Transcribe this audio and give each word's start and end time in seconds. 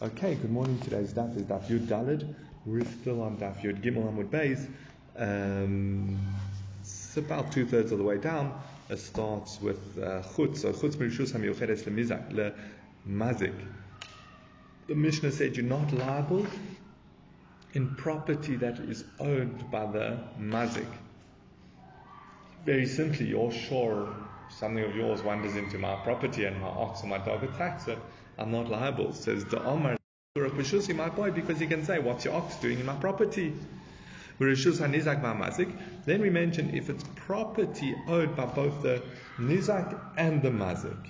Okay, 0.00 0.36
good 0.36 0.52
morning. 0.52 0.78
Today's 0.78 1.12
daf 1.12 1.36
is 1.36 1.42
daf 1.42 1.66
Yud 1.66 1.88
Dalid. 1.88 2.32
We're 2.64 2.84
still 2.84 3.20
on 3.20 3.36
daf 3.36 3.62
Yud 3.62 3.82
Gimel 3.82 4.08
Amud 4.08 4.28
Beis. 4.28 4.64
Um, 5.16 6.16
it's 6.80 7.16
about 7.16 7.50
two 7.50 7.66
thirds 7.66 7.90
of 7.90 7.98
the 7.98 8.04
way 8.04 8.16
down. 8.16 8.62
It 8.88 9.00
starts 9.00 9.60
with 9.60 9.98
uh, 9.98 10.22
chutz. 10.22 10.58
So 10.58 10.72
chutz 10.72 10.94
merishus 10.94 11.32
hamiyuchedes 11.32 11.82
lemizak 11.82 12.54
lemazik. 13.08 13.54
The 14.86 14.94
Mishnah 14.94 15.32
said 15.32 15.56
you're 15.56 15.66
not 15.66 15.92
liable 15.92 16.46
in 17.72 17.96
property 17.96 18.54
that 18.54 18.78
is 18.78 19.02
owned 19.18 19.68
by 19.68 19.86
the 19.86 20.16
mazik. 20.38 20.92
Very 22.64 22.86
simply, 22.86 23.26
you're 23.26 23.50
sure 23.50 24.14
something 24.48 24.84
of 24.84 24.94
yours 24.94 25.22
wanders 25.22 25.56
into 25.56 25.76
my 25.76 25.96
property 26.04 26.44
and 26.44 26.60
my 26.60 26.68
ox 26.68 27.02
or 27.02 27.08
my 27.08 27.18
dog 27.18 27.42
attacks 27.42 27.88
it. 27.88 27.98
I'm 28.38 28.52
not 28.52 28.68
liable. 28.68 29.12
Says 29.12 29.44
the 29.44 29.62
Omar 29.64 29.96
my 30.94 31.08
boy, 31.08 31.32
because 31.32 31.58
he 31.58 31.66
can 31.66 31.84
say, 31.84 31.98
What's 31.98 32.24
your 32.24 32.34
ox 32.34 32.56
doing 32.56 32.78
in 32.78 32.86
my 32.86 32.94
property? 32.94 33.52
Then 34.38 36.20
we 36.20 36.30
mention 36.30 36.70
if 36.74 36.88
it's 36.88 37.04
property 37.16 37.96
owned 38.06 38.36
by 38.36 38.46
both 38.46 38.82
the 38.82 39.02
Nizak 39.38 39.98
and 40.16 40.40
the 40.40 40.50
Mazik. 40.50 41.08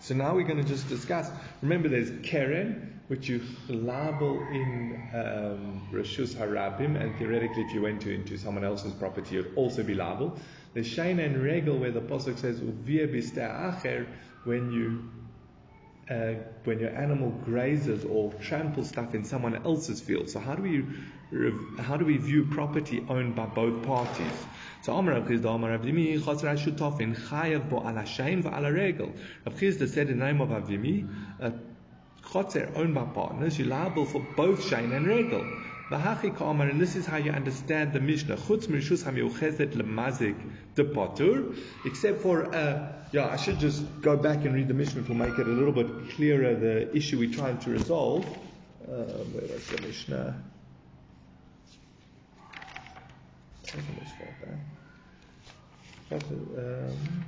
So 0.00 0.14
now 0.14 0.34
we're 0.34 0.46
going 0.46 0.60
to 0.60 0.66
just 0.66 0.88
discuss. 0.88 1.30
Remember, 1.62 1.88
there's 1.88 2.10
Keren, 2.24 3.00
which 3.08 3.28
you 3.28 3.42
liable 3.68 4.40
in 4.48 5.08
um, 5.14 5.88
Rishus 5.92 6.34
Harabim, 6.34 7.00
and 7.00 7.16
theoretically, 7.18 7.62
if 7.62 7.74
you 7.74 7.82
went 7.82 8.00
to, 8.02 8.12
into 8.12 8.36
someone 8.36 8.64
else's 8.64 8.94
property, 8.94 9.36
you'd 9.36 9.52
also 9.54 9.82
be 9.82 9.94
liable. 9.94 10.38
The 10.74 10.80
Shain 10.80 11.18
and 11.24 11.42
Regel, 11.42 11.78
where 11.78 11.90
the 11.90 12.00
Pasuk 12.00 12.38
says, 12.38 12.60
acher, 12.60 14.06
when 14.44 14.72
you 14.72 15.10
uh, 16.10 16.34
when 16.64 16.78
your 16.80 16.90
animal 16.90 17.30
grazes 17.44 18.04
or 18.04 18.32
tramples 18.34 18.88
stuff 18.88 19.14
in 19.14 19.24
someone 19.24 19.54
else's 19.66 20.00
field. 20.00 20.30
So 20.30 20.40
how 20.40 20.54
do 20.54 20.62
we 20.62 20.84
how 21.82 21.98
do 21.98 22.06
we 22.06 22.16
view 22.16 22.46
property 22.46 23.04
owned 23.08 23.34
by 23.34 23.44
both 23.46 23.84
parties? 23.84 24.46
So 24.80 24.94
Amar 24.94 25.14
Rav 25.14 25.28
Chisda, 25.28 25.54
Amar 25.54 25.72
Rav 25.72 25.82
Dimi, 25.82 26.18
Chosra 26.18 26.56
Shutofin, 26.56 27.14
Chayav 27.14 27.68
bo 27.68 27.80
ala 27.80 28.04
Shain 28.06 28.42
v'ala 28.42 28.72
Regel. 28.72 29.12
Rav 29.44 29.54
Chisda 29.54 29.88
said 29.88 30.08
in 30.08 30.18
the 30.18 30.24
name 30.24 30.40
of 30.40 30.50
Rav 30.50 30.66
Dimi, 30.66 31.06
Chotzer 32.22 32.74
owned 32.76 32.94
by 32.94 33.04
partners, 33.04 33.58
you're 33.58 33.68
liable 33.68 34.06
for 34.06 34.24
both 34.36 34.64
Shain 34.64 34.92
and 34.92 35.06
Regel. 35.06 35.46
And 35.90 36.80
this 36.80 36.96
is 36.96 37.06
how 37.06 37.16
you 37.16 37.30
understand 37.30 37.94
the 37.94 38.00
Mishnah. 38.00 38.36
Chutz 38.36 38.66
lemazik. 38.66 40.36
Except 41.86 42.20
for, 42.20 42.54
uh, 42.54 42.92
yeah, 43.12 43.28
I 43.28 43.36
should 43.36 43.58
just 43.58 43.84
go 44.02 44.16
back 44.16 44.44
and 44.44 44.54
read 44.54 44.68
the 44.68 44.74
Mishnah 44.74 45.02
to 45.02 45.14
make 45.14 45.38
it 45.38 45.46
a 45.46 45.50
little 45.50 45.72
bit 45.72 46.10
clearer, 46.10 46.54
the 46.54 46.94
issue 46.94 47.18
we're 47.18 47.32
trying 47.32 47.58
to 47.58 47.70
resolve. 47.70 48.26
Uh, 48.86 49.04
where 49.32 49.52
was 49.52 49.66
the 49.68 49.80
Mishnah? 49.80 50.42
Um, 56.10 57.24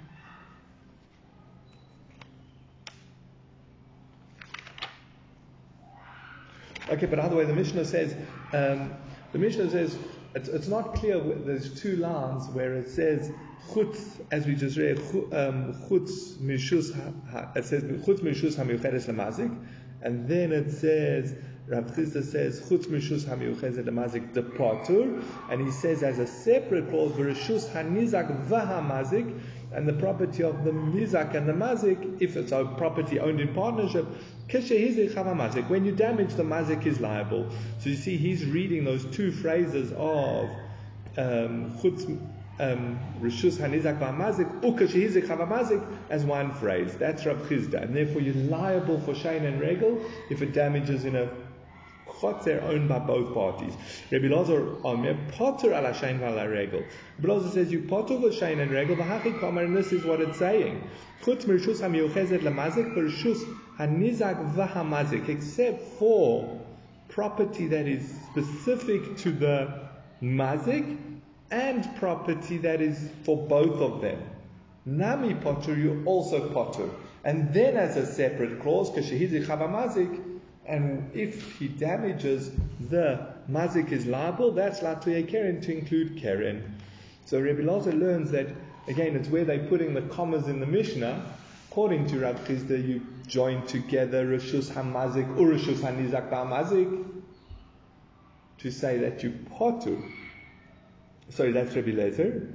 Okay, 6.91 7.06
but 7.06 7.20
either 7.20 7.36
way, 7.36 7.44
the 7.44 7.55
Mishnah 7.55 7.84
says, 7.84 8.16
um, 8.52 8.92
the 9.33 9.38
Mishnah 9.38 9.70
says, 9.70 9.96
it's, 10.34 10.48
it's, 10.48 10.66
not 10.66 10.94
clear, 10.94 11.20
there's 11.20 11.80
two 11.80 11.97
lines 11.97 12.48
where 12.48 12.74
it 12.74 12.88
says, 12.88 13.30
chutz, 13.70 14.20
as 14.32 14.44
we 14.44 14.56
just 14.56 14.77
read, 14.77 14.98
um, 14.98 15.74
chutz 15.88 16.36
mishus, 16.38 16.91
it 17.56 17.64
says, 17.64 17.84
chutz 17.84 18.20
mishus 18.20 18.58
and 20.02 20.28
then 20.28 20.50
it 20.50 20.70
says, 20.72 21.34
Rav 21.69 21.84
Chisda 21.92 22.24
says, 22.24 22.60
chutz 22.69 22.86
mishus 22.86 23.25
hamiuchedes 23.25 23.84
lamazik 23.84 24.32
departur, 24.32 25.22
and 25.48 25.60
he 25.60 25.70
says 25.70 26.03
as 26.03 26.19
a 26.19 26.26
separate 26.26 26.91
clause, 26.91 27.12
v'rishus 27.12 27.70
hanizak 27.70 28.48
v'hamazik, 28.48 29.41
and 29.72 29.86
the 29.86 29.92
property 29.92 30.42
of 30.42 30.65
the 30.65 30.72
mizak 30.72 31.36
and 31.36 31.48
the 31.48 31.53
mazik, 31.53 32.20
if 32.20 32.36
it's 32.36 32.50
a 32.50 32.65
property 32.76 33.20
owned 33.20 33.41
in 33.41 33.54
partnership, 33.54 34.04
when 34.53 35.84
you 35.84 35.93
damage 35.93 36.34
the 36.34 36.43
mazik 36.43 36.87
is 36.87 37.00
liable. 37.00 37.50
So 37.78 37.91
you 37.91 37.97
see, 37.97 38.16
he's 38.16 38.44
reading 38.44 38.84
those 38.84 39.05
two 39.06 39.33
phrases 39.33 39.93
of 39.93 40.50
um, 41.16 41.71
um, 42.60 43.00
Rishus 43.21 43.56
Hanizak 43.59 43.99
Ba'amazik, 43.99 44.60
Ukashihizik 44.60 45.27
Havamazik 45.27 45.84
as 46.10 46.25
one 46.25 46.53
phrase. 46.53 46.94
That's 46.97 47.25
Rav 47.25 47.39
Chisda. 47.49 47.83
And 47.83 47.97
therefore 47.97 48.21
you're 48.21 48.34
liable 48.34 49.00
for 49.00 49.15
Shain 49.15 49.44
and 49.44 49.60
Regel 49.60 50.05
if 50.28 50.43
it 50.43 50.53
damages 50.53 51.05
in 51.05 51.16
a 51.16 51.31
chotzer 52.20 52.62
owned 52.62 52.88
by 52.88 52.98
both 52.98 53.32
parties. 53.34 53.75
Rabbi 54.10 54.28
Lazar 54.28 54.60
um, 54.60 54.84
Omer 54.84 55.16
potter 55.32 55.72
ala 55.72 55.94
shain 55.94 56.19
vala 56.19 56.48
regel. 56.48 56.82
Rabbi 57.19 57.32
Lazar 57.32 57.50
says 57.50 57.72
you 57.72 57.82
potter 57.82 58.19
the 58.19 58.32
shain 58.32 58.60
and 58.60 58.70
regel 58.70 58.97
v'hachi 58.97 59.38
kamer, 59.41 59.64
and 59.64 59.76
this 59.76 59.92
is 59.92 60.04
what 60.04 60.20
it's 60.20 60.38
saying. 60.38 60.82
Chutz 61.22 61.44
mirshus 61.44 61.80
hamiyuchezet 61.80 62.41
lamazik 62.41 62.94
v'rshus 62.94 63.42
hanizak 63.78 64.54
v'hamazik, 64.54 65.28
except 65.28 65.82
for 65.98 66.60
property 67.09 67.66
that 67.66 67.86
is 67.86 68.14
specific 68.30 69.16
to 69.16 69.32
the 69.32 69.88
mazik 70.22 70.98
and 71.50 71.97
property 71.97 72.59
that 72.59 72.80
is 72.80 73.10
for 73.25 73.36
both 73.48 73.80
of 73.80 74.00
them. 74.00 74.22
Nami 74.86 75.34
potter, 75.34 75.76
you 75.76 76.03
also 76.06 76.48
potter. 76.50 76.88
And 77.25 77.53
then 77.53 77.76
as 77.76 77.97
a 77.97 78.06
separate 78.06 78.62
clause, 78.62 78.91
kashehizi 78.91 79.44
chavamazik, 79.44 80.29
and 80.66 81.10
if 81.15 81.59
he 81.59 81.69
damages 81.69 82.50
the 82.88 83.26
mazik 83.50 83.93
is 83.93 84.06
liable, 84.06 84.53
that's 84.53 84.81
latuye 84.81 85.28
keren 85.28 85.60
to 85.62 85.76
include 85.76 86.16
keren. 86.19 86.76
So 87.26 87.41
Rabbi 87.41 87.62
Lazar 87.62 87.93
learns 87.93 88.31
that 88.32 88.48
again 88.88 89.16
it's 89.16 89.28
where 89.28 89.44
they're 89.44 89.66
putting 89.66 89.94
the 89.94 90.03
commas 90.03 90.48
in 90.48 90.60
the 90.60 90.66
Mishnah. 90.66 91.25
According 91.71 92.09
to 92.09 92.19
Rav 92.19 92.44
Chisda, 92.47 92.84
you 92.84 93.06
join 93.28 93.65
together 93.66 94.26
Rishus 94.26 94.72
Hamazik 94.72 95.38
or 95.38 95.47
Rishus 95.47 95.76
Hanizak 95.76 96.28
Mazik 96.31 97.04
to 98.59 98.71
say 98.71 98.98
that 98.98 99.22
you 99.22 99.31
potu. 99.53 100.03
Sorry, 101.31 101.53
that's 101.53 101.75
Rabbi 101.75 101.91
Lezer. 101.92 102.53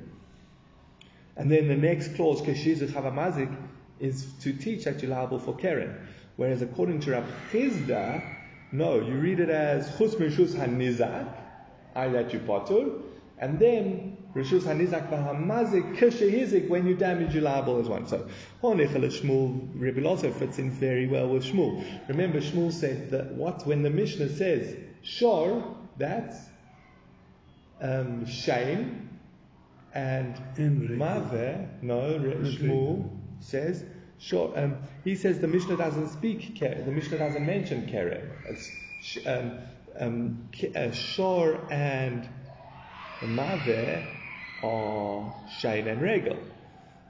And 1.37 1.51
then 1.51 1.67
the 1.67 1.75
next 1.75 2.15
clause, 2.15 2.41
Keshizu 2.41 2.89
Chavamazik, 2.89 3.55
is 3.99 4.25
to 4.41 4.53
teach 4.53 4.83
that 4.85 5.01
you're 5.01 5.11
liable 5.11 5.39
for 5.39 5.55
Keren. 5.55 5.95
Whereas 6.35 6.61
according 6.61 6.99
to 7.01 7.11
Rav 7.11 7.25
Chisda, 7.51 8.21
no, 8.71 8.99
you 8.99 9.13
read 9.13 9.39
it 9.39 9.49
as 9.49 9.97
Chus 9.97 10.15
Mishus 10.15 10.53
Hanizak, 10.53 11.33
I 11.95 12.09
that 12.09 12.33
you 12.33 12.39
potur, 12.39 13.01
and 13.37 13.57
then 13.57 14.17
Rishus 14.35 14.63
Hanizak 14.63 15.09
Vahamazik 15.09 15.97
Kishehizik 15.97 16.67
when 16.67 16.85
you 16.85 16.95
damage 16.95 17.33
your 17.33 17.43
liable 17.43 17.79
as 17.79 17.87
one. 17.87 18.05
So 18.05 18.27
Honechel 18.61 19.05
Shmuel 19.05 19.69
Rebbe 19.75 20.05
also 20.05 20.29
fits 20.31 20.59
in 20.59 20.71
very 20.71 21.07
well 21.07 21.29
with 21.29 21.45
Shmuel. 21.45 21.85
Remember 22.09 22.41
Shmuel 22.41 22.73
said 22.73 23.11
that 23.11 23.31
what 23.33 23.65
when 23.65 23.81
the 23.81 23.89
Mishnah 23.89 24.29
says 24.29 24.75
Shor, 25.03 25.77
that's 25.97 26.37
um, 27.81 28.25
shame 28.25 29.19
and 29.93 30.37
Mave, 30.57 31.67
no, 31.81 32.19
Shmuel 32.19 33.09
says 33.39 33.85
Sure. 34.17 34.57
Um, 34.57 34.77
he 35.03 35.15
says 35.15 35.39
the 35.39 35.47
Mishnah 35.47 35.77
doesn't 35.77 36.09
speak 36.09 36.59
The 36.59 36.91
Mishnah 36.91 37.17
doesn't 37.17 37.45
mention 37.45 37.87
keren. 37.87 38.31
It's 38.45 38.75
um, 39.25 39.59
um, 39.99 40.49
uh, 40.75 40.91
Shor 40.91 41.67
and 41.71 42.27
Maveh 43.21 44.07
are 44.61 45.33
Shain 45.47 45.87
and 45.87 46.01
Regel. 46.01 46.37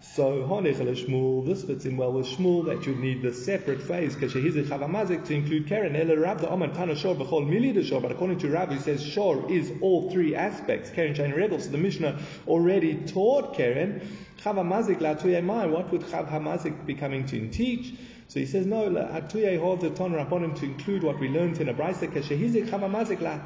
So 0.02 0.44
Shmuel, 0.48 1.46
this 1.46 1.64
fits 1.64 1.86
in 1.86 1.98
well 1.98 2.12
with 2.12 2.28
Shmuel 2.28 2.66
that 2.66 2.86
you 2.86 2.96
need 2.96 3.22
the 3.22 3.34
separate 3.34 3.82
phrase 3.82 4.16
Kashehizik 4.16 4.66
Chavamazik 4.66 5.26
to 5.26 5.34
include 5.34 5.68
Keren. 5.68 5.96
Ela 5.96 6.18
Rav 6.18 6.42
the 6.42 6.50
Oman 6.50 6.74
Tana 6.74 6.96
Shor 6.96 7.16
B'chol 7.16 7.48
Mili 7.48 7.74
the 7.74 7.84
Shor. 7.84 8.02
But 8.02 8.12
according 8.12 8.40
to 8.40 8.50
Rav, 8.50 8.72
he 8.72 8.80
says 8.80 9.04
Shor 9.04 9.52
is 9.52 9.72
all 9.82 10.12
three 10.12 10.36
aspects 10.36 10.90
Keren, 10.90 11.16
Shain, 11.16 11.26
and 11.26 11.34
Regel. 11.36 11.60
So 11.60 11.70
the 11.70 11.78
Mishnah 11.78 12.20
already 12.48 12.96
taught 13.06 13.56
Keren. 13.56 14.02
Chav 14.42 14.56
Hamazik 14.56 15.00
La'atuyei 15.00 15.72
What 15.72 15.92
would 15.92 16.02
Chav 16.02 16.30
Hamazik 16.30 16.86
be 16.86 16.94
coming 16.94 17.26
to 17.28 17.48
teach? 17.50 17.96
So 18.28 18.40
he 18.40 18.46
says, 18.46 18.66
no, 18.66 18.90
La'atuyei 18.90 19.60
Hov 19.60 19.82
the 19.82 19.90
Ton 19.92 20.12
Rabbonim 20.12 20.58
to 20.60 20.66
include 20.66 21.04
what 21.04 21.20
we 21.20 21.30
learned 21.30 21.60
in 21.60 21.70
a 21.70 21.74
Brisa, 21.74 22.12
Kashehizik 22.12 22.70
Chav 22.70 22.82
Hamazik 22.82 23.22
La 23.22 23.40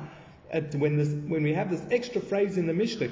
at 0.52 0.76
when 0.76 0.98
this 0.98 1.10
when 1.10 1.44
we 1.44 1.54
have 1.54 1.70
this 1.70 1.82
extra 1.92 2.22
phrase 2.22 2.58
in 2.58 2.68
the 2.68 2.74
Mishnah, 2.74 3.08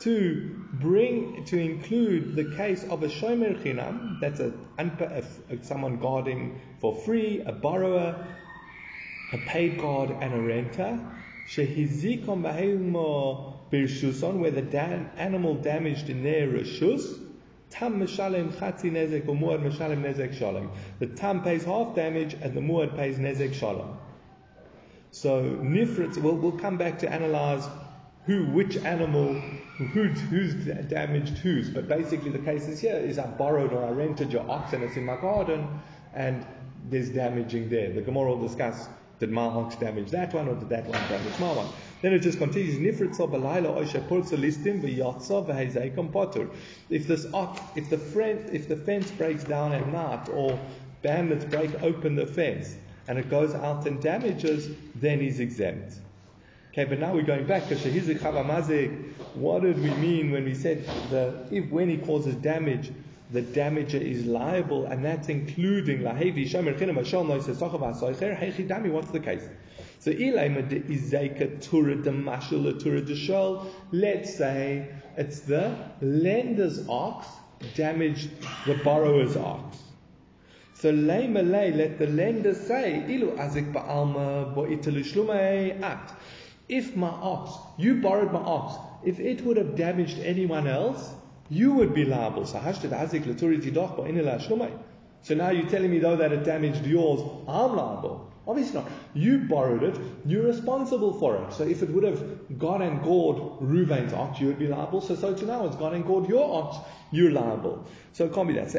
to 0.00 0.66
bring 0.74 1.44
to 1.44 1.58
include 1.58 2.36
the 2.36 2.56
case 2.56 2.84
of 2.84 3.02
a 3.02 3.08
shomer 3.08 3.60
chinam, 3.62 4.20
that's 4.20 4.40
a, 4.40 4.52
a, 4.78 5.22
someone 5.62 5.98
guarding 5.98 6.60
for 6.80 6.94
free, 6.94 7.40
a 7.40 7.52
borrower, 7.52 8.26
a 9.32 9.38
paid 9.38 9.78
guard, 9.78 10.10
and 10.20 10.34
a 10.34 10.40
renter. 10.40 11.00
Where 11.56 11.66
the 14.50 14.60
animal 15.16 15.54
damaged 15.54 16.10
in 16.10 16.22
their 16.22 16.46
reshus, 16.46 17.27
tam 17.70 18.00
nezek 18.00 19.28
or 19.28 19.34
muad 19.34 19.62
nezek 19.62 20.34
shalom. 20.34 20.70
The 20.98 21.06
tam 21.06 21.42
pays 21.42 21.64
half 21.64 21.94
damage 21.94 22.34
and 22.34 22.54
the 22.54 22.60
muad 22.60 22.96
pays 22.96 23.18
nezek 23.18 23.54
shalom. 23.54 23.98
So 25.10 25.42
nifrit, 25.42 26.18
we'll, 26.18 26.36
we'll 26.36 26.52
come 26.52 26.76
back 26.76 26.98
to 27.00 27.12
analyze 27.12 27.66
who, 28.26 28.44
which 28.46 28.76
animal, 28.76 29.32
who's, 29.92 30.20
who's 30.22 30.54
damaged 30.88 31.38
whose. 31.38 31.70
But 31.70 31.88
basically 31.88 32.30
the 32.30 32.40
case 32.40 32.68
is 32.68 32.80
here 32.80 32.96
is 32.96 33.18
I 33.18 33.26
borrowed 33.26 33.72
or 33.72 33.84
I 33.84 33.90
rented 33.90 34.32
your 34.32 34.48
ox 34.50 34.74
and 34.74 34.82
it's 34.84 34.96
in 34.96 35.04
my 35.04 35.16
garden 35.16 35.80
and 36.14 36.44
there's 36.90 37.10
damaging 37.10 37.70
there. 37.70 37.92
The 37.92 38.02
Gemara 38.02 38.28
will 38.28 38.46
discuss 38.46 38.88
did 39.18 39.30
my 39.30 39.42
ox 39.42 39.76
damage 39.76 40.10
that 40.10 40.32
one 40.32 40.48
or 40.48 40.54
did 40.54 40.68
that 40.68 40.86
one 40.86 41.06
damage 41.08 41.38
my 41.38 41.50
one? 41.50 41.68
Then 42.02 42.12
it 42.12 42.20
just 42.20 42.38
continues. 42.38 42.76
If 42.76 42.98
this 47.06 47.26
if 47.76 47.90
the 47.90 47.98
fence, 47.98 48.50
if 48.52 48.68
the 48.68 48.76
fence 48.76 49.10
breaks 49.10 49.44
down 49.44 49.72
at 49.72 49.88
night 49.88 50.28
or 50.28 50.70
bandits 51.02 51.44
break 51.44 51.82
open 51.82 52.14
the 52.14 52.26
fence 52.26 52.76
and 53.08 53.18
it 53.18 53.28
goes 53.28 53.54
out 53.54 53.86
and 53.86 54.00
damages, 54.00 54.70
then 54.94 55.20
he's 55.20 55.40
exempt. 55.40 55.94
Okay, 56.72 56.84
but 56.84 57.00
now 57.00 57.12
we're 57.12 57.22
going 57.22 57.46
back. 57.46 57.68
Because 57.68 57.84
what 59.34 59.62
did 59.62 59.80
we 59.80 59.90
mean 59.94 60.30
when 60.30 60.44
we 60.44 60.54
said 60.54 61.08
the 61.08 61.48
if 61.50 61.70
when 61.70 61.88
he 61.88 61.96
causes 61.98 62.34
damage, 62.36 62.92
the 63.30 63.42
damager 63.42 64.00
is 64.00 64.24
liable, 64.24 64.86
and 64.86 65.04
that's 65.04 65.28
including 65.28 66.00
lahevi 66.00 66.48
shomer 66.48 66.78
chinam 66.78 66.98
ashal 66.98 67.26
noises 67.26 67.58
sachav 67.58 67.80
asoicher 67.80 68.38
heichi 68.38 68.66
dami. 68.66 68.90
What's 68.90 69.10
the 69.10 69.20
case? 69.20 69.46
So 69.98 70.12
ilayma 70.12 70.68
de 70.68 70.80
izeka 70.80 71.60
tura 71.60 71.96
de 71.96 72.10
mashul 72.10 72.82
tura 72.82 73.00
de. 73.00 73.70
Let's 73.92 74.34
say 74.34 74.88
it's 75.16 75.40
the 75.40 75.76
lender's 76.00 76.88
ox 76.88 77.26
damaged 77.74 78.30
the 78.66 78.74
borrower's 78.84 79.36
ox. 79.36 79.78
So 80.74 80.90
lay 80.90 81.26
malay, 81.26 81.72
let 81.72 81.98
the 81.98 82.06
lender 82.06 82.54
say, 82.54 83.04
ilu 83.08 83.36
azik 83.36 83.72
ba'alma 83.72 84.54
bo 84.54 84.64
italu 84.64 85.82
act. 85.82 86.12
If 86.68 86.94
my 86.94 87.08
ox, 87.08 87.50
you 87.78 87.96
borrowed 87.96 88.32
my 88.32 88.38
ox, 88.38 88.78
if 89.04 89.18
it 89.18 89.44
would 89.44 89.56
have 89.56 89.74
damaged 89.74 90.20
anyone 90.20 90.68
else, 90.68 91.12
you 91.50 91.72
would 91.72 91.94
be 91.94 92.04
liable. 92.04 92.46
So 92.46 92.60
now 95.34 95.50
you're 95.50 95.68
telling 95.68 95.90
me 95.90 95.98
though 95.98 96.16
that 96.16 96.32
it 96.32 96.44
damaged 96.44 96.86
yours, 96.86 97.20
I'm 97.48 97.76
liable. 97.76 98.32
Obviously 98.46 98.80
not. 98.80 98.90
You 99.12 99.38
borrowed 99.40 99.82
it, 99.82 99.98
you're 100.24 100.44
responsible 100.44 101.12
for 101.18 101.36
it. 101.42 101.52
So 101.52 101.64
if 101.64 101.82
it 101.82 101.90
would 101.90 102.04
have 102.04 102.58
gone 102.58 102.80
and 102.80 103.02
gored 103.02 103.36
Ruvain's 103.60 104.14
ox, 104.14 104.40
you 104.40 104.46
would 104.46 104.58
be 104.58 104.68
liable. 104.68 105.02
So 105.02 105.14
so 105.16 105.34
to 105.34 105.44
now 105.44 105.66
it's 105.66 105.76
gone 105.76 105.94
and 105.94 106.06
gored 106.06 106.28
your 106.28 106.62
ox, 106.62 106.78
you're 107.10 107.30
liable. 107.30 107.86
So 108.12 108.24
it 108.24 108.32
can't 108.32 108.48
be 108.48 108.54
that. 108.54 108.70
So 108.70 108.78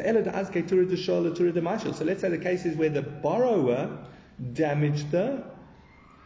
So 1.92 2.04
let's 2.04 2.20
say 2.20 2.28
the 2.28 2.38
case 2.38 2.64
is 2.64 2.76
where 2.76 2.90
the 2.90 3.02
borrower 3.02 3.98
damaged 4.52 5.10
the 5.10 5.44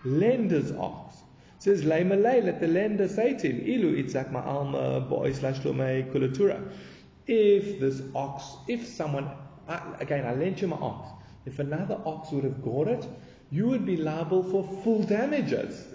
lender's 0.05 0.73
ox 0.73 1.24
says 1.65 1.83
Leimalei, 1.83 2.45
let 2.45 2.61
the 2.61 2.69
lender 2.69 3.09
say 3.09 3.33
to 3.33 3.49
him, 3.49 3.67
Ilu 3.67 3.97
itzak 3.97 4.31
ma'alma 4.31 5.09
bo'is 5.09 5.39
lashlume 5.39 6.13
kulatura. 6.13 6.61
If 7.27 7.81
this 7.81 8.03
ox, 8.15 8.45
if 8.69 8.87
someone, 8.87 9.31
again, 9.99 10.27
I 10.27 10.35
lent 10.35 10.61
you 10.61 10.69
my 10.69 10.77
ox, 10.77 11.09
if 11.47 11.59
another 11.61 11.99
ox 12.05 12.31
would 12.33 12.45
have 12.45 12.63
gored 12.63 12.89
it, 12.89 13.09
you 13.51 13.67
would 13.69 13.87
be 13.87 13.97
liable 13.97 14.43
for 14.43 14.63
full 14.83 15.05
damages. 15.05 15.87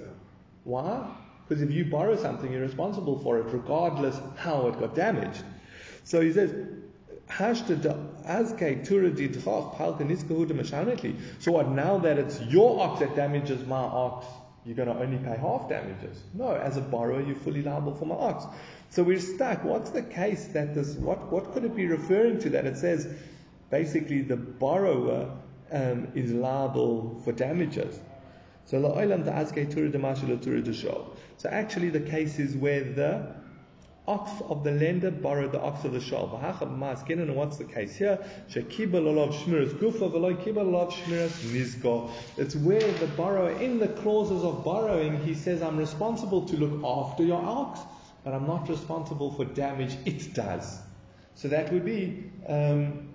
Why? 0.63 1.07
Because 1.47 1.61
if 1.61 1.69
you 1.69 1.85
borrow 1.85 2.15
something, 2.15 2.51
you're 2.51 2.63
responsible 2.63 3.19
for 3.19 3.37
it, 3.37 3.45
regardless 3.53 4.19
how 4.37 4.69
it 4.69 4.79
got 4.79 4.95
damaged. 4.95 5.43
So 6.03 6.21
he 6.21 6.33
says, 6.33 6.51
Hashta 7.29 7.79
da 7.79 7.93
Azke 8.27 8.83
Tura 8.87 9.11
didn't 9.11 10.65
sham 10.65 11.13
so 11.39 11.51
what, 11.51 11.69
now 11.69 11.99
that 11.99 12.17
it's 12.17 12.41
your 12.41 12.81
ox 12.81 13.01
that 13.01 13.15
damages 13.15 13.63
my 13.67 13.77
ox, 13.77 14.25
you're 14.69 14.75
going 14.75 14.95
to 14.95 15.03
only 15.03 15.17
pay 15.17 15.35
half 15.35 15.67
damages. 15.67 16.21
No, 16.35 16.51
as 16.51 16.77
a 16.77 16.81
borrower, 16.81 17.21
you're 17.21 17.35
fully 17.35 17.63
liable 17.63 17.95
for 17.95 18.05
my 18.05 18.13
ox. 18.13 18.45
So 18.91 19.01
we're 19.01 19.19
stuck. 19.19 19.63
What's 19.63 19.89
the 19.89 20.03
case 20.03 20.45
that 20.49 20.75
this, 20.75 20.93
what, 20.93 21.31
what 21.31 21.53
could 21.53 21.63
it 21.63 21.75
be 21.75 21.87
referring 21.87 22.37
to 22.41 22.51
that 22.51 22.67
it 22.67 22.77
says 22.77 23.11
basically 23.71 24.21
the 24.21 24.37
borrower 24.37 25.35
um, 25.71 26.09
is 26.13 26.31
liable 26.31 27.19
for 27.25 27.31
damages? 27.31 27.99
So 28.65 28.77
So 31.37 31.49
actually 31.49 31.89
the 31.89 32.01
case 32.01 32.37
is 32.37 32.55
where 32.55 32.83
the 32.83 33.35
ox 34.07 34.31
of 34.49 34.63
the 34.63 34.71
lender 34.71 35.11
borrowed 35.11 35.51
the 35.51 35.61
ox 35.61 35.85
of 35.85 35.93
the 35.93 35.99
shal. 35.99 36.27
What's 36.27 37.57
the 37.57 37.65
case 37.65 37.95
here? 37.95 38.17
It's 42.37 42.55
where 42.55 42.91
the 42.91 43.07
borrower, 43.15 43.51
in 43.51 43.79
the 43.79 43.87
clauses 43.87 44.43
of 44.43 44.63
borrowing, 44.63 45.19
he 45.23 45.35
says, 45.35 45.61
I'm 45.61 45.77
responsible 45.77 46.45
to 46.47 46.57
look 46.57 46.83
after 46.83 47.23
your 47.23 47.41
ox, 47.41 47.81
but 48.23 48.33
I'm 48.33 48.47
not 48.47 48.67
responsible 48.67 49.31
for 49.33 49.45
damage 49.45 49.95
it 50.05 50.33
does. 50.33 50.79
So 51.35 51.47
that 51.47 51.71
would 51.71 51.85
be 51.85 52.31
um, 52.47 53.09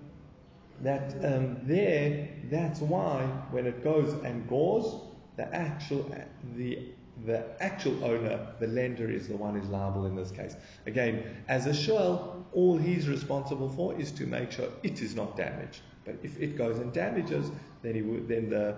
that 0.81 1.13
um, 1.23 1.57
there, 1.63 2.29
that's 2.49 2.79
why 2.79 3.23
when 3.51 3.65
it 3.65 3.83
goes 3.83 4.13
and 4.23 4.47
gores, 4.47 4.95
the 5.37 5.53
actual, 5.53 6.09
the 6.55 6.94
the 7.23 7.45
actual 7.63 8.03
owner, 8.03 8.47
the 8.59 8.67
lender, 8.67 9.09
is 9.09 9.27
the 9.27 9.37
one 9.37 9.57
who's 9.57 9.69
liable 9.69 10.05
in 10.05 10.15
this 10.15 10.31
case. 10.31 10.55
Again, 10.85 11.23
as 11.47 11.65
a 11.65 11.73
shell, 11.73 12.45
all 12.51 12.77
he's 12.77 13.07
responsible 13.07 13.69
for 13.69 13.97
is 13.99 14.11
to 14.11 14.25
make 14.25 14.51
sure 14.51 14.67
it 14.83 15.01
is 15.01 15.15
not 15.15 15.37
damaged. 15.37 15.81
But 16.03 16.17
if 16.23 16.39
it 16.39 16.57
goes 16.57 16.77
and 16.79 16.91
damages, 16.91 17.51
then 17.81 17.95
he 17.95 18.01
would, 18.01 18.27
then 18.27 18.49
the 18.49 18.75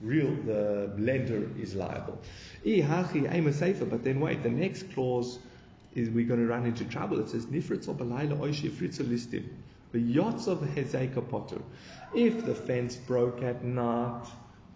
real 0.00 0.34
the 0.44 0.92
lender 0.98 1.48
is 1.58 1.74
liable. 1.74 2.18
But 2.64 4.04
then 4.04 4.20
wait, 4.20 4.42
the 4.42 4.50
next 4.50 4.92
clause 4.92 5.38
is 5.94 6.10
we're 6.10 6.26
going 6.26 6.40
to 6.40 6.46
run 6.46 6.66
into 6.66 6.84
trouble. 6.84 7.20
It 7.20 7.28
says 7.28 7.46
nifritz 7.46 7.86
belayla 7.86 8.38
oishi 8.38 8.70
listim. 8.70 9.48
The 9.92 10.00
yachts 10.00 10.48
of 10.48 10.58
hezeka 10.58 11.28
potter. 11.28 11.60
If 12.14 12.44
the 12.44 12.54
fence 12.54 12.96
broke 12.96 13.42
at 13.42 13.62
night 13.64 14.26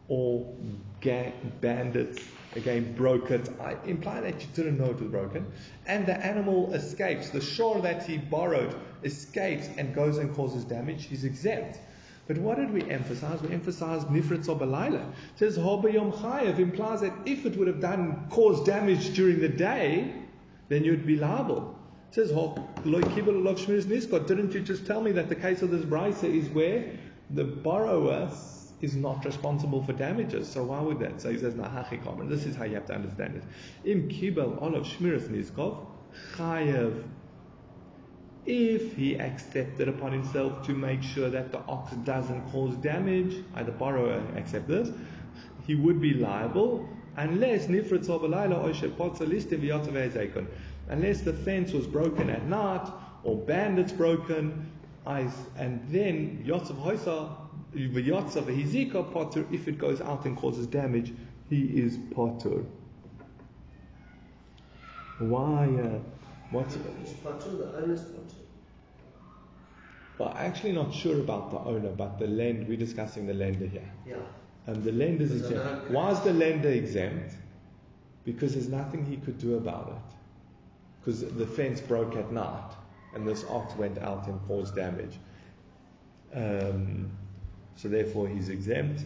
or 0.06 0.54
ga- 1.00 1.32
bandits 1.60 2.20
again 2.56 2.94
broke 2.94 3.30
it, 3.30 3.48
I 3.60 3.76
imply 3.84 4.20
that 4.20 4.40
you 4.40 4.46
didn't 4.54 4.78
know 4.78 4.86
it 4.86 5.00
was 5.00 5.10
broken, 5.10 5.46
and 5.86 6.06
the 6.06 6.16
animal 6.24 6.72
escapes. 6.74 7.30
The 7.30 7.40
shore 7.40 7.80
that 7.82 8.04
he 8.04 8.18
borrowed 8.18 8.74
escapes 9.02 9.68
and 9.76 9.94
goes 9.94 10.18
and 10.18 10.34
causes 10.34 10.64
damage, 10.64 11.06
he's 11.06 11.24
exempt. 11.24 11.80
But 12.26 12.38
what 12.38 12.58
did 12.58 12.70
we 12.70 12.82
emphasize? 12.90 13.40
We 13.40 13.54
emphasized 13.54 14.08
nifritz 14.08 14.48
or. 14.48 14.98
It 14.98 15.38
says 15.38 15.56
hobayom 15.56 16.12
chayev 16.12 16.58
implies 16.58 17.00
that 17.00 17.14
if 17.24 17.46
it 17.46 17.56
would 17.56 17.68
have 17.68 17.80
done 17.80 18.26
caused 18.28 18.66
damage 18.66 19.14
during 19.14 19.40
the 19.40 19.48
day, 19.48 20.12
then 20.68 20.84
you'd 20.84 21.06
be 21.06 21.16
liable. 21.16 21.74
It 22.10 22.14
says 22.14 22.30
didn't 24.26 24.52
you 24.52 24.60
just 24.60 24.86
tell 24.86 25.00
me 25.00 25.12
that 25.12 25.28
the 25.30 25.36
case 25.36 25.62
of 25.62 25.70
this 25.70 25.84
brisa 25.84 26.24
is 26.24 26.48
where 26.50 26.92
the 27.30 27.44
borrower 27.44 28.30
is 28.80 28.94
not 28.94 29.24
responsible 29.24 29.82
for 29.82 29.92
damages. 29.92 30.48
So 30.48 30.64
why 30.64 30.80
would 30.80 31.00
that? 31.00 31.20
So 31.20 31.30
he 31.30 31.38
says, 31.38 31.54
Nahachi 31.54 32.28
This 32.28 32.46
is 32.46 32.54
how 32.56 32.64
you 32.64 32.74
have 32.74 32.86
to 32.86 32.94
understand 32.94 33.36
it. 33.36 33.44
Im 33.90 34.08
kibel 34.08 34.60
olav 34.62 34.84
shmiras 34.84 35.28
nizkov 35.28 35.86
chayev. 36.36 37.04
If 38.46 38.96
he 38.96 39.18
accepted 39.18 39.88
upon 39.88 40.12
himself 40.12 40.66
to 40.66 40.72
make 40.72 41.02
sure 41.02 41.28
that 41.28 41.52
the 41.52 41.58
ox 41.68 41.92
doesn't 42.04 42.50
cause 42.50 42.74
damage, 42.76 43.44
either 43.56 43.72
the 43.72 43.76
borrower 43.76 44.22
accept 44.36 44.68
this, 44.68 44.90
he 45.66 45.74
would 45.74 46.00
be 46.00 46.14
liable 46.14 46.88
unless 47.18 47.66
unless 50.88 51.20
the 51.20 51.32
fence 51.44 51.72
was 51.72 51.86
broken 51.86 52.30
at 52.30 52.44
night 52.46 52.88
or 53.24 53.36
bandits 53.36 53.92
broken, 53.92 54.70
and 55.04 55.80
then 55.90 56.44
yotzav 56.46 57.47
potter, 59.04 59.46
if 59.52 59.68
it 59.68 59.78
goes 59.78 60.00
out 60.00 60.24
and 60.24 60.36
causes 60.36 60.66
damage, 60.66 61.12
he 61.48 61.62
is 61.64 61.98
potter. 62.14 62.64
Why? 65.18 65.64
Uh, 65.66 65.98
what's 66.50 66.76
potter? 67.22 67.50
The 67.50 67.76
owner's 67.76 68.02
potter. 68.02 68.36
Well, 70.18 70.34
actually 70.36 70.72
not 70.72 70.92
sure 70.92 71.20
about 71.20 71.50
the 71.50 71.58
owner, 71.58 71.90
but 71.90 72.18
the 72.18 72.26
lend. 72.26 72.68
We're 72.68 72.76
discussing 72.76 73.26
the 73.26 73.34
lender 73.34 73.66
here. 73.66 73.90
Yeah. 74.06 74.16
And 74.66 74.82
the 74.82 74.92
lender 74.92 75.24
is 75.24 75.32
exempt. 75.32 75.90
Why 75.90 76.10
is 76.10 76.20
the 76.20 76.32
lender 76.32 76.68
exempt? 76.68 77.34
Because 78.24 78.54
there's 78.54 78.68
nothing 78.68 79.06
he 79.06 79.16
could 79.16 79.38
do 79.38 79.56
about 79.56 79.88
it. 79.88 80.14
Because 81.00 81.20
the 81.20 81.46
fence 81.46 81.80
broke 81.80 82.16
at 82.16 82.32
night, 82.32 82.72
and 83.14 83.26
this 83.26 83.44
ox 83.48 83.74
went 83.76 83.98
out 83.98 84.26
and 84.26 84.40
caused 84.46 84.74
damage. 84.74 85.18
Um, 86.34 87.10
so 87.78 87.88
therefore 87.88 88.26
he's 88.26 88.48
exempt 88.48 89.04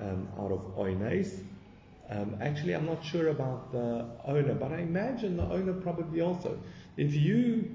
um, 0.00 0.28
out 0.38 0.50
of 0.50 0.60
oines. 0.76 1.40
Um, 2.10 2.36
actually, 2.40 2.74
I'm 2.74 2.86
not 2.86 3.04
sure 3.04 3.28
about 3.28 3.70
the 3.70 4.06
owner, 4.24 4.54
but 4.54 4.72
I 4.72 4.78
imagine 4.78 5.36
the 5.36 5.44
owner 5.44 5.72
probably 5.72 6.20
also. 6.20 6.58
If 6.96 7.14
you 7.14 7.70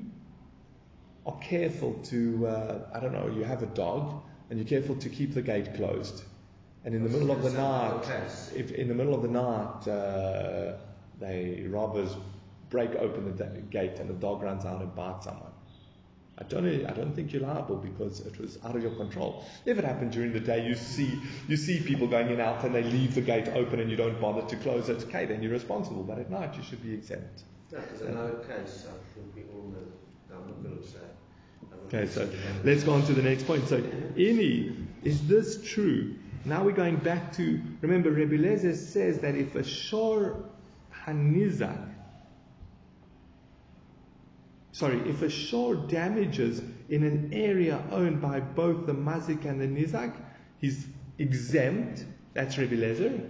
are 1.25 1.38
careful 1.39 1.93
to, 2.05 2.47
uh, 2.47 2.79
I 2.93 3.00
don't 3.00 3.13
know, 3.13 3.27
you 3.33 3.43
have 3.45 3.63
a 3.63 3.67
dog 3.67 4.21
and 4.50 4.59
you're 4.59 4.67
careful 4.67 4.95
to 4.97 5.09
keep 5.09 5.33
the 5.33 5.41
gate 5.41 5.75
closed, 5.75 6.23
and 6.83 6.93
in 6.93 7.03
the 7.03 7.09
middle 7.09 7.31
of 7.31 7.41
the 7.41 7.51
night, 7.51 8.03
if 8.53 8.71
in 8.71 8.89
the 8.89 8.93
middle 8.93 9.13
of 9.15 9.21
the 9.21 9.29
night 9.29 9.88
uh, 9.88 10.73
they 11.21 11.65
robbers 11.69 12.17
break 12.69 12.91
open 12.95 13.33
the 13.38 13.45
gate 13.69 14.00
and 14.00 14.09
the 14.09 14.13
dog 14.15 14.41
runs 14.41 14.65
out 14.65 14.81
and 14.81 14.93
bites 14.93 15.25
someone. 15.25 15.52
I 16.43 16.50
don't, 16.50 16.85
I 16.85 16.93
don't 16.93 17.15
think 17.15 17.31
you're 17.31 17.41
liable 17.41 17.77
because 17.77 18.19
it 18.21 18.39
was 18.39 18.57
out 18.65 18.75
of 18.75 18.81
your 18.81 18.95
control. 18.95 19.45
If 19.65 19.77
it 19.77 19.85
happened 19.85 20.12
during 20.12 20.33
the 20.33 20.39
day, 20.39 20.65
you 20.67 20.75
see, 20.75 21.19
you 21.47 21.57
see 21.57 21.79
people 21.79 22.07
going 22.07 22.27
in 22.27 22.33
and 22.33 22.41
out 22.41 22.63
and 22.63 22.75
they 22.75 22.83
leave 22.83 23.15
the 23.15 23.21
gate 23.21 23.47
open 23.50 23.79
and 23.79 23.89
you 23.89 23.95
don't 23.95 24.19
bother 24.19 24.47
to 24.47 24.55
close 24.57 24.89
it, 24.89 25.03
okay, 25.03 25.25
then 25.25 25.41
you're 25.41 25.51
responsible. 25.51 26.03
But 26.03 26.19
at 26.19 26.29
night, 26.29 26.55
you 26.57 26.63
should 26.63 26.83
be 26.83 26.93
exempt. 26.93 27.43
No, 27.71 27.79
because 27.79 28.01
in 28.01 28.17
our 28.17 28.31
case, 28.31 28.88
I 28.88 29.15
think 29.15 29.35
we 29.35 29.43
all 29.53 29.67
know, 29.69 30.35
I'm 30.35 30.47
not 30.47 30.63
going 30.63 30.77
to 30.77 30.88
say. 30.88 31.00
Okay, 31.88 32.07
so 32.07 32.29
let's 32.63 32.83
go 32.83 32.93
on 32.93 33.05
to 33.05 33.13
the 33.13 33.21
next 33.21 33.45
point. 33.45 33.67
So, 33.67 33.79
Ini, 33.81 34.85
is 35.03 35.27
this 35.27 35.63
true? 35.63 36.15
Now 36.45 36.63
we're 36.63 36.71
going 36.71 36.97
back 36.97 37.33
to, 37.38 37.62
remember, 37.81 38.12
Rebbe 38.12 38.38
Lezer 38.38 38.75
says 38.75 39.19
that 39.19 39.35
if 39.35 39.55
a 39.55 39.63
shor 39.63 40.50
hanizak 41.05 41.89
sorry, 44.73 44.99
if 45.09 45.21
a 45.21 45.29
shore 45.29 45.75
damages 45.75 46.61
in 46.89 47.03
an 47.03 47.29
area 47.31 47.81
owned 47.91 48.21
by 48.21 48.41
both 48.41 48.85
the 48.85 48.93
mazik 48.93 49.45
and 49.45 49.61
the 49.61 49.67
nizak, 49.67 50.13
he's 50.59 50.85
exempt. 51.17 52.03
That's 52.33 52.57
Rebbe 52.57 52.75
Lezer 52.75 53.29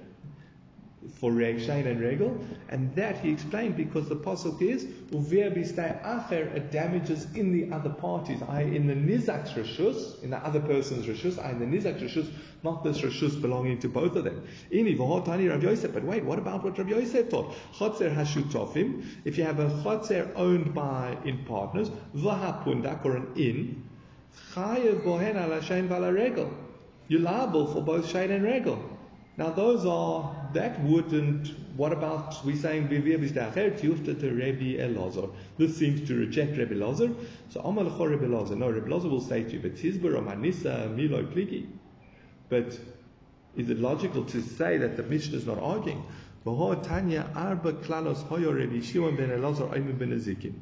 for 1.19 1.31
Reg 1.31 1.59
Shane 1.59 1.87
and 1.87 1.99
Regel, 1.99 2.37
and 2.69 2.93
that 2.95 3.17
he 3.17 3.31
explained 3.31 3.75
because 3.75 4.09
the 4.09 4.15
pasuk 4.15 4.61
is 4.61 4.85
uver 5.11 5.55
bistay 5.55 6.01
acher 6.03 6.53
it 6.55 6.71
damages 6.71 7.27
in 7.35 7.51
the 7.51 7.73
other 7.75 7.89
parties, 7.89 8.41
I 8.47 8.61
in 8.61 8.87
the 8.87 8.93
nizak's 8.93 9.51
rishus, 9.51 10.21
in 10.23 10.29
the 10.29 10.37
other 10.37 10.59
person's 10.59 11.05
rishus, 11.05 11.43
I 11.43 11.51
in 11.51 11.59
the 11.59 11.65
nizak's 11.65 12.01
rishus, 12.01 12.31
not 12.63 12.83
this 12.83 13.01
rishus 13.01 13.41
belonging 13.41 13.79
to 13.79 13.89
both 13.89 14.15
of 14.15 14.23
them. 14.23 14.45
Ini 14.71 14.97
v'hotani 14.97 15.49
Rav 15.49 15.63
Yosef, 15.63 15.93
but 15.93 16.03
wait, 16.03 16.23
what 16.23 16.39
about 16.39 16.63
what 16.63 16.77
Rav 16.77 16.87
Yosef 16.87 17.29
taught? 17.29 17.53
Chotzer 17.77 18.15
hashutofim, 18.15 19.05
if 19.25 19.37
you 19.37 19.43
have 19.43 19.59
a 19.59 19.69
chotzer 19.83 20.31
owned 20.35 20.73
by 20.73 21.17
in 21.25 21.43
partners, 21.45 21.89
v'hapundak 22.15 23.03
or 23.05 23.17
an 23.17 23.27
inn, 23.35 23.89
chayev 24.53 25.03
bohen 25.03 25.35
shein 25.61 26.13
regel. 26.13 26.51
You're 27.07 27.21
liable 27.21 27.67
for 27.67 27.81
both 27.81 28.09
shane 28.09 28.31
and 28.31 28.43
regel. 28.43 28.81
Now 29.37 29.49
those 29.49 29.85
are 29.85 30.42
that 30.53 30.79
wouldn't. 30.81 31.49
What 31.75 31.91
about 31.91 32.43
we 32.45 32.55
saying 32.55 32.87
Vivier 32.87 33.17
Bishtachet, 33.17 33.79
Yuftat 33.81 34.21
Rebbe 34.21 34.81
Elazar? 34.81 35.31
This 35.57 35.77
seems 35.77 36.07
to 36.07 36.15
reject 36.15 36.57
Rebbe 36.57 36.75
Lazar. 36.75 37.09
So 37.49 37.61
Amal 37.61 37.85
Rebbe 37.85 38.25
Lazar. 38.25 38.55
No, 38.55 38.69
Rebbe 38.69 38.89
Lazar 38.89 39.09
will 39.09 39.21
say 39.21 39.43
to 39.43 39.51
you, 39.51 39.59
but 39.59 39.75
Tizbar 39.75 40.13
Manisa 40.23 40.95
Milo 40.95 41.23
Pligi. 41.23 41.67
But 42.49 42.79
is 43.55 43.69
it 43.69 43.79
logical 43.79 44.25
to 44.25 44.41
say 44.41 44.77
that 44.77 44.97
the 44.97 45.03
Mishnah 45.03 45.37
is 45.37 45.45
not 45.45 45.59
arguing? 45.59 46.03
Tanya 46.45 47.29
Arba 47.35 47.73
Klalos 47.73 48.23
Hoyo 48.27 48.53
Rebbe 48.53 48.83
Shimon 48.83 49.15
ben 49.15 49.29
Elazar 49.29 49.73
Ayman 49.73 49.97
ben 49.97 50.11
Ezekin. 50.11 50.53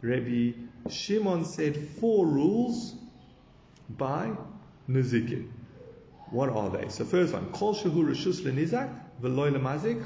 Rebbe 0.00 0.56
Shimon 0.88 1.44
said 1.44 1.76
four 1.76 2.26
rules 2.26 2.94
by 3.90 4.30
Nezikin. 4.88 5.50
What 6.30 6.50
are 6.50 6.70
they? 6.70 6.88
So 6.88 7.04
first 7.04 7.32
one, 7.32 7.52
Kol 7.52 7.74
Shehu 7.74 8.04
Rishus 8.04 8.42
Lenizak, 8.42 8.94
Veloy 9.22 9.52
Lemazik, 9.52 10.02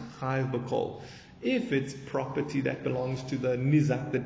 Bakol. 0.50 1.02
If 1.42 1.72
it's 1.72 1.94
property 1.94 2.60
that 2.62 2.82
belongs 2.84 3.22
to 3.24 3.36
the 3.36 3.56
Nizak, 3.56 4.12
the 4.12 4.20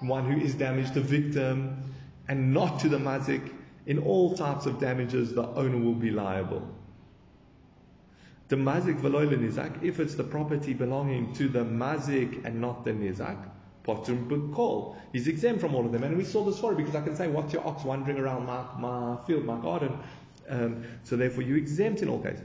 one 0.00 0.30
who 0.30 0.40
is 0.40 0.54
damaged, 0.54 0.94
the 0.94 1.00
victim, 1.00 1.82
and 2.28 2.52
not 2.52 2.80
to 2.80 2.88
the 2.88 2.98
Mazik, 2.98 3.50
in 3.86 3.98
all 3.98 4.36
types 4.36 4.66
of 4.66 4.78
damages, 4.78 5.32
the 5.34 5.46
owner 5.48 5.78
will 5.78 5.94
be 5.94 6.10
liable. 6.10 6.68
The 8.48 8.56
Mazik 8.56 9.00
Veloy 9.00 9.28
Nizak, 9.28 9.82
if 9.82 10.00
it's 10.00 10.14
the 10.14 10.24
property 10.24 10.74
belonging 10.74 11.32
to 11.34 11.48
the 11.48 11.64
Mazik 11.64 12.44
and 12.44 12.60
not 12.60 12.84
the 12.84 12.92
Nizak, 12.92 13.48
Potum 13.84 14.28
Bakol. 14.28 14.96
He's 15.12 15.26
exempt 15.26 15.60
from 15.60 15.74
all 15.74 15.86
of 15.86 15.92
them. 15.92 16.04
And 16.04 16.16
we 16.16 16.24
saw 16.24 16.44
this 16.44 16.58
for 16.58 16.74
because 16.74 16.94
I 16.94 17.00
can 17.00 17.16
say, 17.16 17.28
what's 17.28 17.52
your 17.52 17.66
ox 17.66 17.84
wandering 17.84 18.18
around 18.18 18.46
my, 18.46 18.64
my 18.78 19.16
field, 19.26 19.44
my 19.44 19.58
garden? 19.60 19.98
Um, 20.50 20.84
so 21.04 21.16
therefore, 21.16 21.42
you 21.44 21.56
exempt 21.56 22.02
in 22.02 22.08
all 22.08 22.18
cases. 22.18 22.42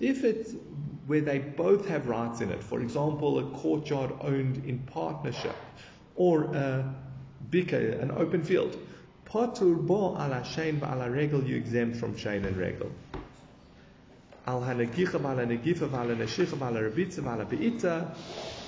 If 0.00 0.24
it's 0.24 0.54
where 1.06 1.20
they 1.20 1.38
both 1.38 1.88
have 1.88 2.08
rights 2.08 2.40
in 2.40 2.50
it, 2.50 2.62
for 2.62 2.80
example, 2.80 3.38
a 3.38 3.44
courtyard 3.56 4.12
owned 4.20 4.64
in 4.66 4.80
partnership, 4.80 5.54
or 6.16 6.44
a 6.54 6.94
bika, 7.50 8.02
an 8.02 8.10
open 8.10 8.42
field, 8.42 8.76
patur 9.24 9.74
bo 9.86 10.16
ala 10.16 10.42
shein 10.44 10.82
ala 10.82 11.08
regel, 11.10 11.44
you 11.44 11.56
exempt 11.56 11.96
from 11.96 12.14
shein 12.14 12.44
and 12.44 12.56
regel. 12.56 12.90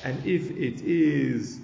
And 0.02 0.26
if 0.26 0.50
it 0.50 0.80
is 0.82 1.60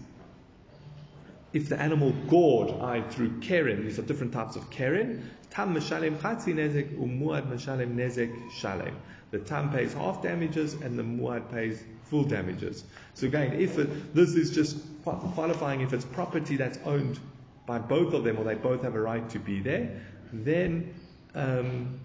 if 1.57 1.71
the 1.71 1.81
animal 1.81 2.13
gored, 2.29 2.71
I 2.83 3.01
through 3.01 3.41
keren, 3.41 3.83
these 3.85 3.99
are 3.99 4.03
different 4.03 4.35
types 4.35 4.57
of 4.57 4.69
keren, 4.71 5.31
tam 5.49 5.75
meshalem 5.75 6.19
chatzi 6.19 6.53
nezek 6.55 6.99
umuad 6.99 7.51
meshalem 7.51 7.95
nezek 7.95 8.31
shalem. 8.51 8.95
The 9.31 9.39
tam 9.39 9.71
pays 9.73 9.95
half 9.95 10.23
damages 10.23 10.75
and 10.75 10.99
the 10.99 11.03
muad 11.03 11.51
pays 11.51 11.83
full 12.05 12.25
damages. 12.25 12.85
So 13.15 13.27
again, 13.27 13.55
if 13.55 13.79
it, 13.79 14.15
this 14.15 14.35
is 14.35 14.51
just 14.51 14.77
qualifying 15.03 15.81
if 15.81 15.95
it's 15.95 16.05
property 16.05 16.57
that's 16.57 16.79
owned 16.85 17.19
by 17.65 17.79
both 17.79 18.13
of 18.13 18.23
them 18.23 18.37
or 18.39 18.45
they 18.45 18.55
both 18.55 18.83
have 18.83 18.95
a 18.95 19.01
right 19.01 19.27
to 19.31 19.39
be 19.39 19.61
there, 19.61 20.03
then 20.35 20.95
um, 21.35 21.99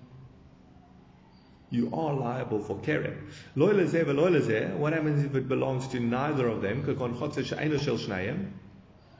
you 1.70 1.94
are 1.94 2.14
liable 2.14 2.60
for 2.60 2.80
keren. 2.80 3.28
What 3.56 3.76
happens 4.94 5.26
if 5.26 5.36
it 5.36 5.50
belongs 5.50 5.90
to 5.90 6.00
neither 6.00 6.48
of 6.48 6.62
them? 6.62 6.84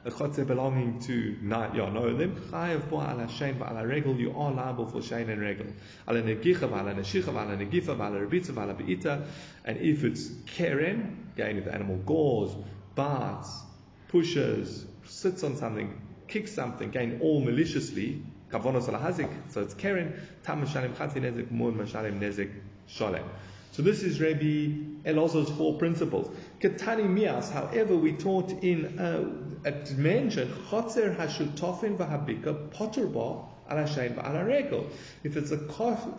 A 0.04 0.10
chotzer 0.10 0.46
belonging 0.46 0.98
to 1.00 1.36
not 1.42 1.74
yeah, 1.74 1.88
no 1.88 2.16
them 2.16 2.34
chayav 2.50 2.88
bo 2.90 2.96
ala 2.96 3.26
shein 3.26 3.60
ala 3.60 3.86
regel. 3.86 4.14
You 4.16 4.34
are 4.36 4.50
liable 4.50 4.86
for 4.86 4.98
shein 4.98 5.28
and 5.28 5.40
regel. 5.40 5.66
Ala 6.08 6.22
negicha 6.22 6.68
va 6.68 6.80
ala 6.80 6.94
neshicha 6.94 7.32
va 7.32 7.42
ala 7.42 7.56
negifa 7.56 7.96
va 7.96 8.06
ala 8.06 8.18
rebitza 8.18 8.50
va 8.50 8.62
ala 8.62 8.74
beita. 8.74 9.24
And 9.64 9.78
if 9.78 10.04
it's 10.04 10.30
keren 10.46 11.30
again 11.34 11.58
if 11.58 11.64
the 11.64 11.74
animal 11.74 11.96
gores 11.98 12.52
bites 12.94 13.62
pushes 14.08 14.84
sits 15.04 15.44
on 15.44 15.56
something 15.56 16.00
kicks 16.28 16.52
something 16.52 16.88
again 16.88 17.18
all 17.22 17.40
maliciously 17.40 18.22
kavonos 18.50 18.88
ala 18.88 18.98
hazik 18.98 19.30
so 19.50 19.62
it's 19.62 19.74
keren 19.74 20.20
tam 20.42 20.64
mashalim 20.64 20.92
chati 20.94 21.20
nezik 21.20 21.50
mun 21.50 21.74
mashalim 21.74 22.18
nezik 22.20 22.50
shalem 22.86 23.24
so 23.72 23.80
this 23.80 24.02
is 24.02 24.20
Rabbi 24.20 24.68
Elazar's 25.06 25.50
four 25.56 25.78
principles. 25.78 26.30
Ketani 26.60 27.08
mias, 27.08 27.50
however, 27.50 27.96
we 27.96 28.12
taught 28.12 28.50
in 28.62 29.51
at 29.64 29.90
mentioned 29.92 30.52
chotzer 30.70 31.16
hashutofin 31.16 31.96
v'habika 31.96 32.68
poterba 32.70 33.44
ala 33.70 33.84
shein 33.84 34.14
v'ala 34.14 34.46
regel. 34.46 34.86
If 35.24 35.36
it's 35.36 35.50
a 35.50 35.58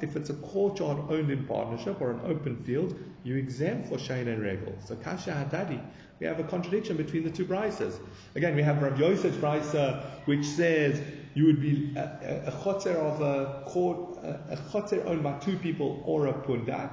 if 0.01 0.15
it's 0.15 0.29
a 0.29 0.33
courtyard 0.35 0.97
owned 1.09 1.31
in 1.31 1.45
partnership 1.45 2.01
or 2.01 2.11
an 2.11 2.21
open 2.25 2.63
field, 2.63 2.95
you 3.23 3.35
exempt 3.35 3.89
for 3.89 3.97
shein 3.97 4.27
and 4.27 4.41
regel. 4.41 4.75
So 4.85 4.95
kasha 4.95 5.31
hadadi. 5.31 5.81
We 6.19 6.27
have 6.27 6.39
a 6.39 6.43
contradiction 6.43 6.95
between 6.95 7.23
the 7.23 7.31
two 7.31 7.45
prices. 7.45 7.99
Again, 8.35 8.55
we 8.55 8.61
have 8.61 8.81
Rav 8.81 8.97
Yosef's 8.97 9.37
price 9.37 9.73
uh, 9.75 10.05
which 10.25 10.45
says 10.45 11.01
you 11.33 11.45
would 11.45 11.59
be 11.59 11.93
a, 11.97 12.45
a, 12.45 12.49
a 12.49 12.51
chotzer 12.51 12.95
of 12.95 13.19
a 13.21 13.63
court, 13.65 14.17
a, 14.23 14.53
a 14.53 14.57
chotzer 14.71 15.05
owned 15.05 15.23
by 15.23 15.37
two 15.39 15.57
people 15.57 16.01
or 16.05 16.27
a 16.27 16.33
pundak 16.33 16.91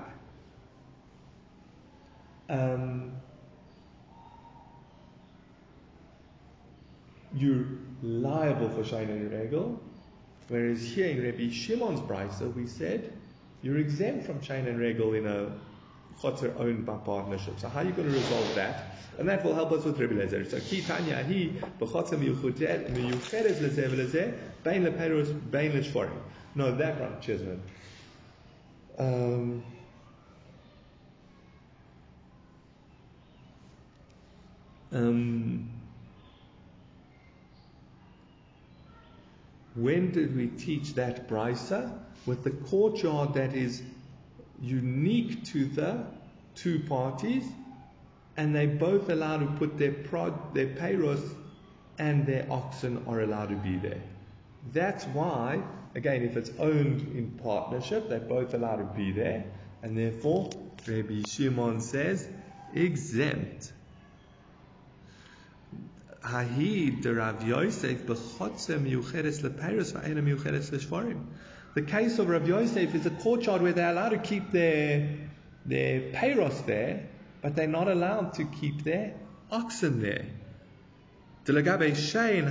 um, 2.51 3.13
you're 7.35 7.65
liable 8.03 8.69
for 8.71 8.83
Shaina 8.83 9.11
and 9.11 9.33
Regel. 9.33 9.81
Whereas 10.49 10.83
here 10.83 11.09
in 11.09 11.23
Rabbi 11.23 11.51
Shimon's 11.51 12.01
Brisa, 12.01 12.53
we 12.55 12.67
said 12.67 13.13
you're 13.63 13.79
exempt 13.79 14.27
from 14.27 14.41
Shaina 14.41 14.69
and 14.69 14.79
Regel 14.79 15.15
in 15.15 15.27
a 15.27 15.53
chotzer 16.21 16.59
owned 16.59 16.85
by 16.85 16.97
partnership. 16.97 17.61
So 17.61 17.69
how 17.69 17.81
are 17.81 17.85
you 17.85 17.93
going 17.93 18.09
to 18.09 18.15
resolve 18.15 18.55
that? 18.57 18.97
And 19.19 19.29
that 19.29 19.45
will 19.45 19.55
help 19.55 19.73
us 19.73 19.85
with 19.85 19.99
Rabbi 19.99 20.15
Lezer. 20.15 20.51
So 20.51 20.59
ki 20.61 20.83
tanya 20.83 21.17
hi 21.17 21.51
b'chotzer 21.79 22.19
miyucheres 22.19 23.61
lezeh 23.61 23.89
v'lezeh 23.89 24.35
bein 24.65 24.85
leperos 24.85 25.33
bein 25.51 25.73
leshforim. 25.73 26.11
No, 26.55 26.75
that 26.75 27.01
one, 27.01 27.21
Chisholm. 27.21 27.63
Um, 28.99 29.63
Um, 34.93 35.80
When 39.75 40.13
did 40.13 40.37
we 40.37 40.49
teach 40.49 40.95
that 40.95 41.29
brisa? 41.29 41.99
With 42.27 42.45
the 42.45 42.51
courtyard 42.51 43.35
that 43.35 43.55
is 43.55 43.83
unique 44.61 45.45
to 45.47 45.65
the 45.67 46.05
two 46.55 46.81
parties, 46.81 47.45
and 48.37 48.55
they 48.55 48.67
both 48.67 49.09
allowed 49.09 49.39
to 49.39 49.47
put 49.59 49.79
their 49.79 49.93
prod, 49.93 50.55
their 50.55 50.67
payros, 50.67 51.23
and 51.99 52.27
their 52.27 52.47
oxen 52.51 53.05
are 53.07 53.21
allowed 53.21 53.51
to 53.51 53.57
be 53.57 53.77
there. 53.77 54.03
That's 54.73 55.05
why, 55.07 55.63
again, 55.95 56.23
if 56.23 56.37
it's 56.37 56.51
owned 56.59 57.17
in 57.17 57.31
partnership, 57.43 58.09
they're 58.09 58.21
both 58.21 58.55
allowed 58.55 58.77
to 58.77 58.97
be 58.97 59.13
there, 59.13 59.45
and 59.83 59.97
therefore 59.97 60.51
Rabbi 60.87 61.23
Shimon 61.27 61.81
says 61.81 62.29
exempt. 62.75 63.73
The 66.23 66.45
case 71.83 72.19
of 72.19 72.29
Rav 72.29 72.49
Yosef 72.49 72.95
is 72.95 73.07
a 73.07 73.11
courtyard 73.11 73.63
where 73.63 73.73
they're 73.73 73.91
allowed 73.91 74.11
to 74.11 74.19
keep 74.19 74.51
their 74.51 75.17
their 75.65 76.01
payros 76.13 76.67
there, 76.67 77.09
but 77.41 77.57
they're 77.57 77.69
not 77.69 77.89
allowed 77.89 78.35
to 78.35 78.45
keep 78.45 78.85
their 78.85 79.15
oxen 79.51 80.03
there. 80.03 80.27
So 81.47 81.55
regarding 81.55 81.95
Shane, 81.95 82.49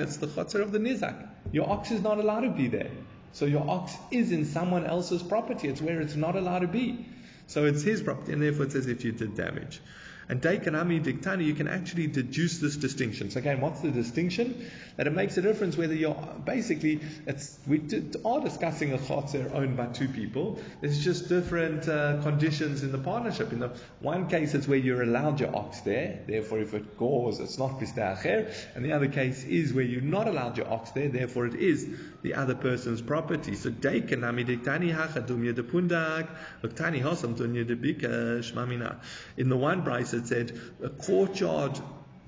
it's 0.00 0.18
the 0.18 0.26
chotzer 0.26 0.60
of 0.60 0.72
the 0.72 0.78
nizak. 0.78 1.28
Your 1.50 1.70
ox 1.70 1.90
is 1.90 2.02
not 2.02 2.18
allowed 2.18 2.40
to 2.40 2.50
be 2.50 2.68
there. 2.68 2.90
So 3.32 3.46
your 3.46 3.68
ox 3.68 3.96
is 4.10 4.32
in 4.32 4.44
someone 4.44 4.84
else's 4.84 5.22
property. 5.22 5.68
It's 5.68 5.80
where 5.80 6.00
it's 6.00 6.16
not 6.16 6.36
allowed 6.36 6.60
to 6.60 6.68
be. 6.68 7.06
So 7.46 7.64
it's 7.64 7.82
his 7.82 8.02
property, 8.02 8.32
and 8.32 8.42
therefore 8.42 8.66
it 8.66 8.72
says 8.72 8.86
if 8.86 9.04
you 9.04 9.12
did 9.12 9.34
damage. 9.34 9.80
And 10.28 10.42
Daikanami 10.42 11.02
Diktani, 11.02 11.46
you 11.46 11.54
can 11.54 11.68
actually 11.68 12.06
deduce 12.06 12.58
this 12.58 12.76
distinction. 12.76 13.30
So 13.30 13.38
again, 13.38 13.60
what's 13.60 13.80
the 13.80 13.90
distinction? 13.90 14.70
That 14.96 15.06
it 15.06 15.12
makes 15.14 15.38
a 15.38 15.42
difference 15.42 15.76
whether 15.76 15.94
you're 15.94 16.14
basically, 16.44 17.00
it's, 17.26 17.58
we 17.66 17.80
are 18.24 18.40
discussing 18.40 18.92
a 18.92 18.98
chotzer 18.98 19.54
owned 19.54 19.76
by 19.76 19.86
two 19.86 20.08
people. 20.08 20.60
There's 20.82 21.02
just 21.02 21.30
different 21.30 21.88
uh, 21.88 22.20
conditions 22.22 22.82
in 22.82 22.92
the 22.92 22.98
partnership. 22.98 23.52
In 23.52 23.60
the 23.60 23.70
one 24.00 24.28
case, 24.28 24.52
it's 24.52 24.68
where 24.68 24.78
you're 24.78 25.02
allowed 25.02 25.40
your 25.40 25.56
ox 25.56 25.80
there. 25.80 26.20
Therefore, 26.26 26.58
if 26.60 26.74
it 26.74 26.98
goes, 26.98 27.40
it's 27.40 27.58
not 27.58 27.80
bista'acher. 27.80 28.52
And 28.74 28.84
the 28.84 28.92
other 28.92 29.08
case 29.08 29.44
is 29.44 29.72
where 29.72 29.84
you're 29.84 30.02
not 30.02 30.28
allowed 30.28 30.58
your 30.58 30.70
ox 30.70 30.90
there. 30.90 31.08
Therefore, 31.08 31.46
it 31.46 31.54
is 31.54 31.88
the 32.22 32.34
other 32.34 32.54
person's 32.54 33.00
property. 33.00 33.54
So 33.54 33.70
hosam. 33.70 34.16
In 39.36 39.48
the 39.48 39.56
one 39.56 39.82
price, 39.82 40.14
it 40.14 40.26
said 40.26 40.60
a 40.82 40.88
courtyard 40.88 41.78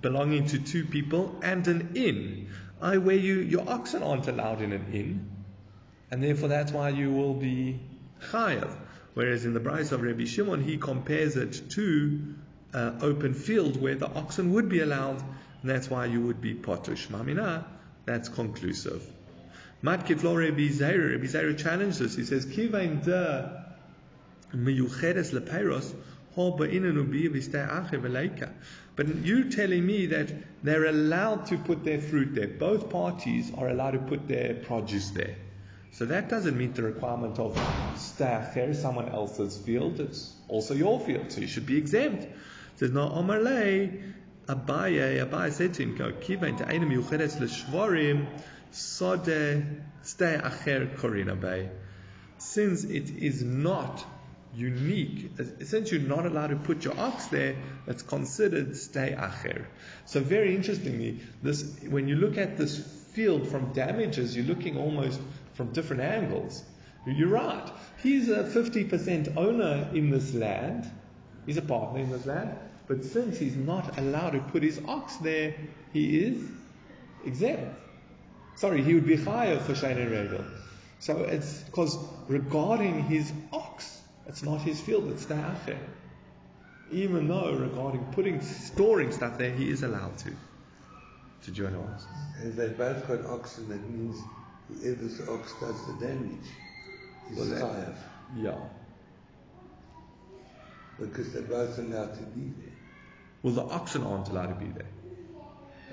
belonging 0.00 0.46
to 0.46 0.58
two 0.58 0.84
people 0.84 1.38
and 1.42 1.66
an 1.68 1.90
inn. 1.94 2.48
I 2.80 2.98
where 2.98 3.16
you 3.16 3.40
your 3.40 3.68
oxen 3.68 4.02
aren't 4.02 4.28
allowed 4.28 4.62
in 4.62 4.72
an 4.72 4.86
inn, 4.92 5.30
and 6.10 6.22
therefore 6.22 6.48
that's 6.48 6.72
why 6.72 6.90
you 6.90 7.12
will 7.12 7.34
be 7.34 7.80
chayav. 8.30 8.74
Whereas 9.14 9.44
in 9.44 9.54
the 9.54 9.60
price 9.60 9.92
of 9.92 10.02
Rabbi 10.02 10.24
Shimon, 10.24 10.62
he 10.62 10.78
compares 10.78 11.36
it 11.36 11.70
to 11.70 12.34
uh, 12.72 12.92
open 13.02 13.34
field 13.34 13.80
where 13.80 13.96
the 13.96 14.08
oxen 14.08 14.52
would 14.52 14.68
be 14.68 14.80
allowed, 14.80 15.20
and 15.20 15.70
that's 15.70 15.90
why 15.90 16.06
you 16.06 16.20
would 16.22 16.40
be 16.40 16.54
potush 16.54 17.08
mamina. 17.08 17.64
That's 18.06 18.28
conclusive. 18.28 19.04
Mat 19.82 20.06
kiflo 20.06 20.36
Rabbi 20.36 20.68
Zaira. 20.68 21.12
Rabbi 21.12 21.26
Zaira 21.26 21.56
challenged 21.56 21.98
this. 21.98 22.16
He 22.16 22.24
says, 22.24 22.44
"Kivain 22.46 23.02
de 23.04 23.64
miyucheres 24.54 25.32
lepeiros." 25.32 25.94
But 28.96 29.16
you're 29.24 29.50
telling 29.50 29.86
me 29.86 30.06
that 30.06 30.32
they're 30.62 30.84
allowed 30.84 31.46
to 31.46 31.58
put 31.58 31.82
their 31.82 32.00
fruit 32.00 32.34
there. 32.36 32.46
Both 32.46 32.88
parties 32.88 33.50
are 33.56 33.68
allowed 33.68 33.92
to 33.92 33.98
put 33.98 34.28
their 34.28 34.54
produce 34.54 35.10
there. 35.10 35.34
So 35.92 36.04
that 36.04 36.28
doesn't 36.28 36.56
meet 36.56 36.76
the 36.76 36.84
requirement 36.84 37.40
of 37.40 37.54
stacher, 37.96 38.74
someone 38.76 39.08
else's 39.08 39.58
field. 39.58 39.98
It's 39.98 40.32
also 40.46 40.74
your 40.74 41.00
field, 41.00 41.32
so 41.32 41.40
you 41.40 41.48
should 41.48 41.66
be 41.66 41.78
exempt. 41.78 42.28
Says 42.76 42.92
no 42.92 43.08
Omarle 43.08 44.00
Abaye 44.46 45.26
Abaye 45.26 45.52
said 45.52 45.74
to 45.74 45.82
him, 45.82 45.96
Go 45.96 46.12
kiva 46.12 46.46
into 46.46 46.66
einem 46.66 46.90
yucheres 46.90 47.40
l'shvorim 47.40 48.26
sode 48.70 49.82
stay 50.02 50.40
acher 50.42 50.96
korina 50.96 51.38
bay. 51.38 51.70
Since 52.38 52.84
it 52.84 53.10
is 53.10 53.42
not 53.42 54.04
unique. 54.54 55.30
Since 55.62 55.92
you're 55.92 56.00
not 56.00 56.26
allowed 56.26 56.48
to 56.48 56.56
put 56.56 56.84
your 56.84 56.98
ox 56.98 57.26
there, 57.26 57.56
it's 57.86 58.02
considered 58.02 58.76
stay 58.76 59.14
acher. 59.16 59.66
So 60.06 60.20
very 60.20 60.54
interestingly, 60.54 61.20
this 61.42 61.78
when 61.88 62.08
you 62.08 62.16
look 62.16 62.38
at 62.38 62.56
this 62.56 62.78
field 63.12 63.48
from 63.48 63.72
damages, 63.72 64.36
you're 64.36 64.46
looking 64.46 64.76
almost 64.76 65.20
from 65.54 65.72
different 65.72 66.02
angles. 66.02 66.62
You're 67.06 67.28
right. 67.28 67.70
He's 68.02 68.28
a 68.28 68.44
50% 68.44 69.36
owner 69.36 69.88
in 69.94 70.10
this 70.10 70.34
land. 70.34 70.90
He's 71.46 71.56
a 71.56 71.62
partner 71.62 72.00
in 72.00 72.10
this 72.10 72.26
land. 72.26 72.54
But 72.86 73.04
since 73.04 73.38
he's 73.38 73.56
not 73.56 73.98
allowed 73.98 74.30
to 74.30 74.40
put 74.40 74.62
his 74.62 74.80
ox 74.86 75.16
there, 75.16 75.54
he 75.92 76.18
is 76.18 76.44
exempt. 77.24 77.74
Sorry, 78.60 78.82
he 78.82 78.92
would 78.92 79.06
be 79.06 79.16
higher 79.16 79.58
for 79.58 79.74
Shane 79.74 79.96
and 79.96 80.10
Regal. 80.10 80.44
So 80.98 81.20
it's 81.20 81.62
because 81.62 81.96
regarding 82.28 83.04
his 83.04 83.32
ox, 83.54 83.98
it's 84.26 84.42
not 84.42 84.60
his 84.60 84.78
field, 84.78 85.10
it's 85.12 85.24
the 85.24 85.32
Acher. 85.32 85.78
Even 86.92 87.26
though 87.26 87.54
regarding 87.54 88.04
putting, 88.12 88.42
storing 88.42 89.12
stuff 89.12 89.38
there, 89.38 89.50
he 89.50 89.70
is 89.70 89.82
allowed 89.82 90.18
to. 90.18 90.32
Did 91.46 91.56
you 91.56 91.64
want 91.64 91.76
to 91.76 91.92
ask? 91.94 92.08
If 92.44 92.56
they 92.56 92.68
both 92.68 93.08
got 93.08 93.24
oxen, 93.24 93.70
that 93.70 93.80
means 93.88 94.20
whoever's 94.68 95.26
ox 95.26 95.54
does 95.58 95.86
the 95.86 96.06
damage 96.06 96.50
is 97.32 97.38
well, 97.38 97.62
chayav. 97.62 97.94
Yeah. 98.36 98.58
Because 100.98 101.32
they're 101.32 101.42
both 101.42 101.78
allowed 101.78 102.14
to 102.14 102.22
be 102.24 102.52
there. 102.60 102.74
Well, 103.42 103.54
the 103.54 103.62
oxen 103.62 104.02
aren't 104.02 104.28
allowed 104.28 104.48
to 104.48 104.54
be 104.62 104.70
there. 104.70 104.99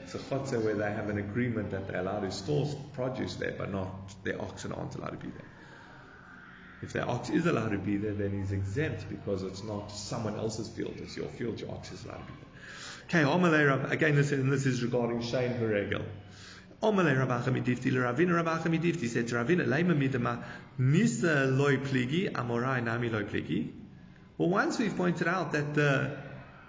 It's 0.08 0.16
a 0.16 0.20
chotzer 0.20 0.64
where 0.64 0.74
they 0.74 0.90
have 0.90 1.10
an 1.10 1.18
agreement 1.18 1.72
that 1.72 1.90
they're 1.90 2.00
allowed 2.00 2.22
to 2.22 2.32
store 2.32 2.66
produce 2.94 3.36
there, 3.36 3.54
but 3.58 3.74
not 3.74 3.90
their 4.24 4.42
oxen 4.42 4.72
aren't 4.72 4.96
allowed 4.96 5.10
to 5.10 5.18
be 5.18 5.28
there. 5.28 5.46
If 6.82 6.94
the 6.94 7.04
ox 7.04 7.30
is 7.30 7.46
allowed 7.46 7.72
to 7.72 7.78
be 7.78 7.98
there, 7.98 8.14
then 8.14 8.32
he's 8.32 8.54
exempt 8.54 9.10
because 9.10 9.44
it's 9.44 9.66
not 9.66 9.92
someone 9.92 10.38
else's 10.38 10.70
field, 10.70 10.94
it's 10.96 11.18
your 11.18 11.28
field, 11.28 11.60
your 11.60 11.72
ox 11.72 11.92
is 11.92 12.06
allowed 12.06 12.20
to 12.20 12.24
be 12.24 12.34
there. 13.12 13.26
Okay, 13.26 13.94
again, 13.94 14.16
this 14.16 14.32
is, 14.32 14.46
this 14.46 14.66
is 14.66 14.82
regarding 14.82 15.22
Shane 15.22 15.56
Veregel. 15.56 16.06
Omale 16.82 17.20
Rav 17.20 17.44
Acha 17.44 17.52
MiDifti 17.52 17.92
Ravina 17.92 18.42
Rav 18.42 18.64
Acha 18.64 18.68
MiDifti 18.74 19.10
said 19.10 19.28
to 19.28 19.36
Ravina 19.36 19.66
Leima 19.66 19.94
midama 19.94 20.42
Nisa 20.78 21.48
loy 21.48 21.76
pligi 21.76 22.32
Amorai 22.32 22.82
nami 22.82 23.10
loy 23.10 23.24
pligi. 23.24 23.74
Well, 24.38 24.48
once 24.48 24.80
we've 24.80 24.96
pointed 24.96 25.28
out 25.28 25.52
that 25.52 25.74
the 25.74 26.16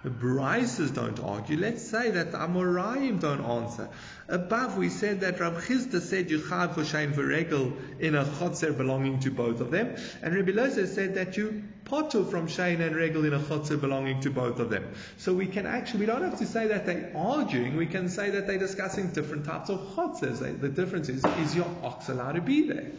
the 0.03 0.09
Brises 0.09 0.93
don't 0.93 1.19
argue. 1.19 1.57
Let's 1.57 1.85
say 1.85 2.11
that 2.11 2.31
the 2.31 2.37
Amoraim 2.37 3.19
don't 3.19 3.41
answer. 3.41 3.89
Above, 4.29 4.77
we 4.77 4.89
said 4.89 5.21
that 5.21 5.39
Rav 5.39 5.65
Chisda 5.65 5.99
said 5.99 6.31
you 6.31 6.41
chad 6.47 6.73
for 6.73 6.83
Shein 6.83 7.15
Regel 7.17 7.73
in 7.99 8.15
a 8.15 8.23
chotzer 8.23 8.75
belonging 8.75 9.19
to 9.21 9.31
both 9.31 9.59
of 9.59 9.71
them, 9.71 9.95
and 10.21 10.33
Rabbi 10.33 10.51
Loza 10.51 10.87
said 10.87 11.15
that 11.15 11.35
you 11.35 11.63
potter 11.83 12.23
from 12.23 12.47
Shein 12.47 12.79
and 12.79 12.95
Regel 12.95 13.25
in 13.25 13.33
a 13.33 13.39
chotzer 13.39 13.79
belonging 13.79 14.21
to 14.21 14.29
both 14.29 14.59
of 14.59 14.69
them. 14.69 14.93
So 15.17 15.33
we 15.33 15.47
can 15.47 15.65
actually, 15.65 16.01
we 16.01 16.05
don't 16.05 16.21
have 16.21 16.39
to 16.39 16.45
say 16.45 16.67
that 16.67 16.85
they're 16.85 17.11
arguing, 17.15 17.75
we 17.75 17.87
can 17.87 18.07
say 18.07 18.29
that 18.29 18.47
they're 18.47 18.59
discussing 18.59 19.09
different 19.09 19.45
types 19.45 19.69
of 19.69 19.79
chotzers. 19.95 20.39
The 20.61 20.69
difference 20.69 21.09
is, 21.09 21.25
is 21.25 21.55
your 21.55 21.67
ox 21.83 22.07
allowed 22.07 22.33
to 22.33 22.41
be 22.41 22.67
there? 22.67 22.91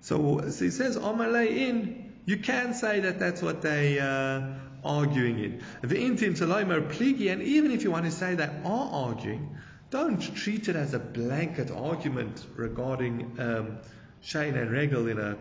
So, 0.00 0.48
so 0.48 0.64
he 0.64 0.70
says, 0.70 0.96
Amalei 0.96 1.56
in, 1.56 2.14
you 2.24 2.38
can 2.38 2.72
say 2.72 3.00
that 3.00 3.18
that's 3.18 3.42
what 3.42 3.60
they, 3.60 3.98
uh, 3.98 4.42
arguing 4.88 5.38
it. 5.38 5.60
The 5.82 5.96
intim 5.96 6.36
talomer 6.36 6.90
pligi, 6.90 7.30
and 7.30 7.42
even 7.42 7.70
if 7.70 7.84
you 7.84 7.90
want 7.90 8.06
to 8.06 8.10
say 8.10 8.34
they 8.34 8.50
are 8.64 8.90
arguing, 8.92 9.56
don't 9.90 10.18
treat 10.18 10.68
it 10.68 10.76
as 10.76 10.94
a 10.94 10.98
blanket 10.98 11.70
argument 11.70 12.44
regarding 12.56 13.36
um, 13.38 13.78
Shane 14.20 14.56
and 14.56 14.70
Regel 14.70 15.06
in 15.06 15.18
a 15.18 15.36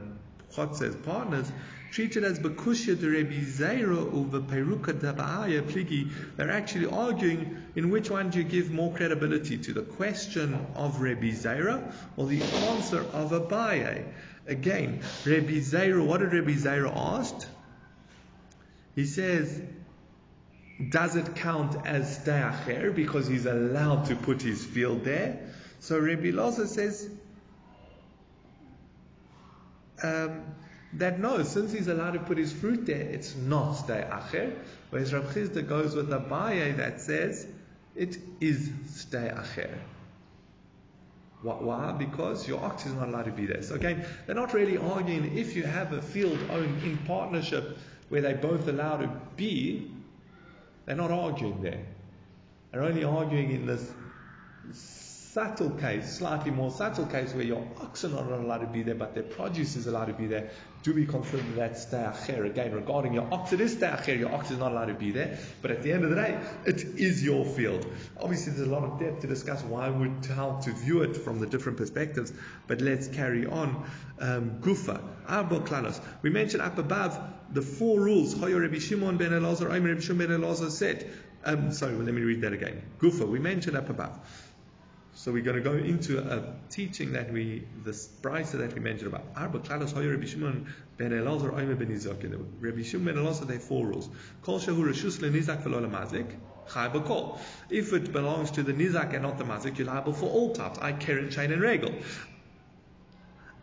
Chotzer 0.54 1.04
partners. 1.04 1.52
Treat 1.92 2.18
it 2.18 2.24
as 2.24 2.40
Bekushya 2.40 3.00
de 3.00 3.10
Rebbe 3.10 3.42
Zaira 3.46 4.14
over 4.14 4.42
Peruka 4.42 4.94
Dabaya 4.94 5.62
Pligi. 5.62 6.12
They're 6.36 6.52
actually 6.52 6.86
arguing 6.86 7.58
in 7.76 7.90
which 7.90 8.10
one 8.10 8.30
do 8.30 8.40
you 8.40 8.44
give 8.44 8.72
more 8.72 8.94
credibility 8.94 9.58
to 9.58 9.74
the 9.74 9.82
question 9.82 10.68
of 10.76 11.02
Rebbe 11.02 11.32
Zaira 11.32 11.94
or 12.18 12.28
the 12.28 12.42
answer 12.42 13.02
of 13.02 13.32
Abaye. 13.32 14.04
Again, 14.48 15.02
Rebbe 15.26 15.54
Zaira, 15.62 16.06
what 16.06 16.20
did 16.20 16.34
Rebbe 16.34 16.52
Zaira 16.52 16.92
ask? 16.96 17.48
He 18.98 19.06
says, 19.06 19.62
does 20.90 21.16
it 21.16 21.36
count 21.36 21.86
as 21.86 22.18
Dayacher 22.26 22.96
because 22.96 23.28
he's 23.28 23.46
allowed 23.46 24.06
to 24.06 24.16
put 24.16 24.42
his 24.42 24.66
field 24.66 25.04
there? 25.04 25.40
So 25.80 26.00
Rabbi 26.00 26.32
Loza 26.32 26.66
says 26.66 27.08
um, 30.02 30.42
that 30.94 31.20
no, 31.20 31.44
since 31.44 31.72
he's 31.72 31.88
allowed 31.88 32.14
to 32.14 32.20
put 32.20 32.40
his 32.40 32.52
fruit 32.52 32.88
there, 32.88 33.00
it's 33.00 33.36
not 33.36 33.76
Dayacher. 33.88 34.56
Whereas 34.90 35.14
Rav 35.14 35.26
Chisda 35.26 35.68
goes 35.68 35.96
with 35.96 36.10
Abaye 36.10 36.78
that 36.78 37.00
says 37.00 37.46
it 37.96 38.18
is 38.42 38.68
Dayacher. 39.12 39.78
Why? 41.44 41.54
Why? 41.54 41.92
Because 41.92 42.48
your 42.48 42.64
ox 42.64 42.88
is 42.88 42.94
not 42.94 43.10
allowed 43.10 43.26
to 43.26 43.32
be 43.32 43.46
there. 43.46 43.62
So 43.62 43.76
again, 43.76 44.04
they're 44.26 44.34
not 44.34 44.56
really 44.56 44.80
arguing 44.80 45.38
if 45.38 45.56
you 45.56 45.62
have 45.66 45.94
a 45.94 46.02
field 46.02 46.40
owned 46.50 46.82
in 46.82 46.98
partnership 47.06 47.78
where 48.10 48.22
they're 48.22 48.36
both 48.36 48.68
allowed 48.68 48.98
to 48.98 49.12
be, 49.36 49.92
they're 50.86 50.96
not 50.96 51.12
arguing 51.12 51.62
there. 51.62 51.86
They're 52.72 52.84
only 52.84 53.04
arguing 53.04 53.52
in 53.52 53.66
this 53.66 53.92
subtle 55.38 55.70
case, 55.70 56.18
slightly 56.18 56.50
more 56.50 56.72
subtle 56.72 57.06
case 57.06 57.32
where 57.36 57.46
your 57.46 57.64
ox 57.80 58.04
are 58.04 58.10
not 58.10 58.24
allowed 58.24 58.58
to 58.58 58.66
be 58.66 58.82
there, 58.82 58.96
but 58.96 59.14
their 59.14 59.22
produce 59.22 59.76
is 59.76 59.86
allowed 59.86 60.06
to 60.06 60.14
be 60.14 60.26
there. 60.26 60.50
Do 60.82 60.96
we 60.96 61.06
consider 61.06 61.44
that 61.58 61.74
sta'acher? 61.74 62.44
Again, 62.44 62.74
regarding 62.74 63.14
your 63.14 63.32
ox, 63.32 63.54
it 63.54 63.62
is 63.62 63.76
sta'acher, 63.76 64.18
your 64.18 64.34
ox 64.34 64.50
is 64.50 64.58
not 64.58 64.72
allowed 64.72 64.88
to 64.88 64.96
be 64.96 65.12
there, 65.12 65.38
but 65.62 65.70
at 65.70 65.84
the 65.84 65.92
end 65.92 66.04
of 66.04 66.10
the 66.10 66.16
day, 66.16 66.40
it 66.66 66.84
is 66.84 67.24
your 67.24 67.46
field. 67.46 67.86
Obviously, 68.20 68.54
there's 68.54 68.68
a 68.68 68.72
lot 68.72 68.82
of 68.82 69.00
depth 69.00 69.22
to 69.22 69.28
discuss 69.28 69.62
why 69.62 69.88
would 69.90 70.26
how 70.26 70.60
to 70.64 70.72
view 70.72 71.04
it 71.04 71.16
from 71.16 71.40
the 71.40 71.46
different 71.46 71.78
perspectives, 71.78 72.34
but 72.66 72.82
let's 72.82 73.08
carry 73.08 73.46
on. 73.46 73.86
Um, 74.20 74.58
Gufa, 74.62 75.00
Arba 75.28 75.60
Klanos. 75.60 76.02
We 76.24 76.32
mentioned 76.32 76.64
up 76.64 76.80
above 76.80 77.16
the 77.52 77.62
four 77.62 78.00
rules. 78.00 78.34
Hoyo 78.34 78.60
Rabbi 78.60 78.80
Shimon 78.80 79.18
ben 79.18 79.30
Elazar, 79.30 79.72
Omer 79.72 79.90
Rabbi 79.90 80.02
Shimon 80.02 80.30
ben 80.30 80.42
Elazar 80.42 80.72
said. 80.72 81.08
Um, 81.46 81.72
sorry, 81.72 81.96
well, 81.96 82.06
let 82.06 82.16
me 82.16 82.24
read 82.24 82.42
that 82.42 82.54
again. 82.54 82.82
Gufa, 83.00 83.28
we 83.28 83.38
mentioned 83.38 83.78
up 83.78 83.90
above. 83.90 84.20
So 85.18 85.32
we're 85.32 85.42
going 85.42 85.58
to 85.58 85.64
go 85.64 85.74
into 85.74 86.20
a 86.20 86.54
teaching 86.70 87.14
that 87.14 87.34
we, 87.34 87.64
this 87.84 88.08
brisa 88.22 88.60
that 88.60 88.76
we 88.76 88.80
mentioned 88.80 89.08
about. 89.08 89.26
Ah, 89.36 89.48
Hoyer 89.48 90.12
Rabbi 90.12 90.28
Shimon 90.28 90.72
ben 90.96 91.10
Elazar 91.10 91.52
oime 91.56 91.76
ben 91.78 91.88
Nizak. 91.88 92.22
Rabbi 92.60 92.84
Shimon 92.84 93.16
ben 93.16 93.24
Elazar, 93.24 93.48
there 93.48 93.58
are 93.58 93.60
four 93.60 93.88
rules. 93.88 94.08
Kol 94.44 94.60
shehu 94.60 94.78
reshus 94.86 95.18
lenizak 95.18 95.64
v'lo 95.64 95.82
lemazik. 95.82 96.36
Chai. 96.72 96.92
If 97.72 97.94
it 97.94 98.14
belongs 98.14 98.52
to 98.52 98.62
the 98.62 98.74
nizak 98.74 99.14
and 99.14 99.24
not 99.24 99.40
the 99.40 99.44
mazik, 99.44 99.80
you're 99.80 99.88
liable 99.88 100.14
for 100.14 100.30
all 100.30 100.54
types. 100.54 100.78
I 100.78 100.92
keren, 100.92 101.32
chain, 101.32 101.52
and 101.52 101.64
regel. 101.64 101.96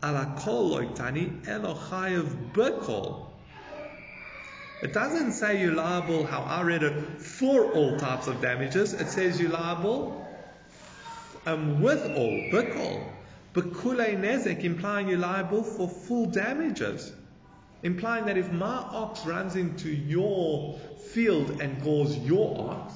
Ala 0.02 0.34
kol 0.36 0.76
loiktani 0.76 1.46
elo 1.46 1.76
chayev 1.76 2.52
b'kol. 2.52 3.28
It 4.82 4.92
doesn't 4.92 5.32
say 5.32 5.60
you're 5.60 5.72
liable, 5.72 6.26
how 6.26 6.42
I 6.42 6.62
read 6.62 6.82
it, 6.82 7.22
for 7.22 7.72
all 7.72 7.96
types 7.96 8.26
of 8.26 8.40
damages. 8.42 8.92
It 8.92 9.08
says 9.08 9.40
you're 9.40 9.52
liable 9.52 10.23
um, 11.46 11.80
with 11.82 12.04
all, 12.16 12.50
bikol, 12.52 13.04
bekule 13.52 14.18
nezek, 14.18 14.64
implying 14.64 15.08
you're 15.08 15.18
liable 15.18 15.62
for 15.62 15.88
full 15.88 16.26
damages. 16.26 17.12
Implying 17.82 18.24
that 18.26 18.38
if 18.38 18.50
my 18.50 18.76
ox 18.76 19.26
runs 19.26 19.56
into 19.56 19.90
your 19.90 20.78
field 21.12 21.60
and 21.60 21.82
gores 21.82 22.16
your 22.18 22.70
ox, 22.70 22.94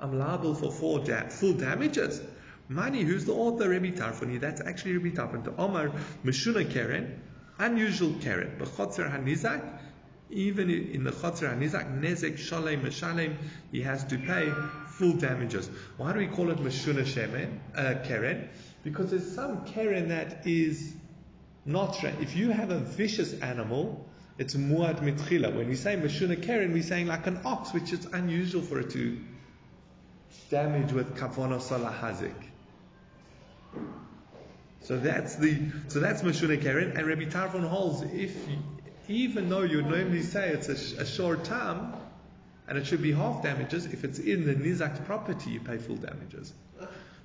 I'm 0.00 0.16
liable 0.16 0.54
for 0.54 0.70
full, 0.70 0.98
da- 0.98 1.28
full 1.28 1.54
damages. 1.54 2.20
Mani, 2.68 3.02
who's 3.02 3.24
the 3.24 3.32
author? 3.32 3.70
Rabbi 3.70 3.90
Tarfoni. 3.90 4.38
That's 4.38 4.60
actually 4.60 4.96
Rabbi 4.98 5.16
Tarfon. 5.16 5.44
To 5.44 5.54
Omar 5.56 5.90
Meshuna 6.24 6.70
Keren, 6.70 7.20
unusual 7.58 8.14
Keren. 8.20 8.56
Bechotzer 8.58 9.10
Hanizak, 9.10 9.77
even 10.30 10.70
in 10.70 11.04
the 11.04 11.10
Chotzer 11.10 11.52
Hanizak, 11.54 12.00
Nezek 12.00 12.38
Shalem 12.38 12.82
Meshalem, 12.82 13.36
he 13.72 13.82
has 13.82 14.04
to 14.04 14.18
pay 14.18 14.52
full 14.88 15.14
damages. 15.14 15.70
Why 15.96 16.12
do 16.12 16.18
we 16.18 16.26
call 16.26 16.50
it 16.50 16.58
Meshuna 16.58 17.04
Shemen, 17.04 17.58
uh, 17.74 18.06
Keren? 18.06 18.48
Because 18.84 19.10
there's 19.10 19.34
some 19.34 19.64
Keren 19.64 20.08
that 20.08 20.46
is 20.46 20.94
not, 21.64 22.02
if 22.20 22.36
you 22.36 22.50
have 22.50 22.70
a 22.70 22.78
vicious 22.78 23.32
animal, 23.40 24.06
it's 24.38 24.54
Muad 24.54 25.00
Mitchila. 25.00 25.54
When 25.54 25.68
we 25.68 25.74
say 25.74 25.96
Meshuna 25.96 26.42
Keren, 26.42 26.72
we're 26.72 26.82
saying 26.82 27.06
like 27.06 27.26
an 27.26 27.40
ox, 27.44 27.72
which 27.72 27.92
is 27.92 28.06
unusual 28.06 28.62
for 28.62 28.80
it 28.80 28.90
to 28.90 29.18
damage 30.50 30.92
with 30.92 31.16
Kavona 31.16 31.60
Salahazik. 31.60 32.34
So 34.82 34.96
that's 34.96 35.36
the 35.36 35.58
so 35.88 36.00
that's 36.00 36.22
Meshuna 36.22 36.62
Keren, 36.62 36.96
and 36.96 37.06
Rabbi 37.06 37.24
Tarfon 37.24 37.68
holds 37.68 38.02
if 38.02 38.34
even 39.08 39.48
though 39.48 39.62
you 39.62 39.82
normally 39.82 40.22
say 40.22 40.50
it's 40.50 40.68
a, 40.68 41.02
a 41.02 41.06
short 41.06 41.44
time 41.44 41.94
and 42.68 42.78
it 42.78 42.86
should 42.86 43.02
be 43.02 43.12
half 43.12 43.42
damages, 43.42 43.86
if 43.86 44.04
it's 44.04 44.18
in 44.18 44.46
the 44.46 44.54
Nizak 44.54 45.06
property, 45.06 45.50
you 45.50 45.60
pay 45.60 45.78
full 45.78 45.96
damages. 45.96 46.52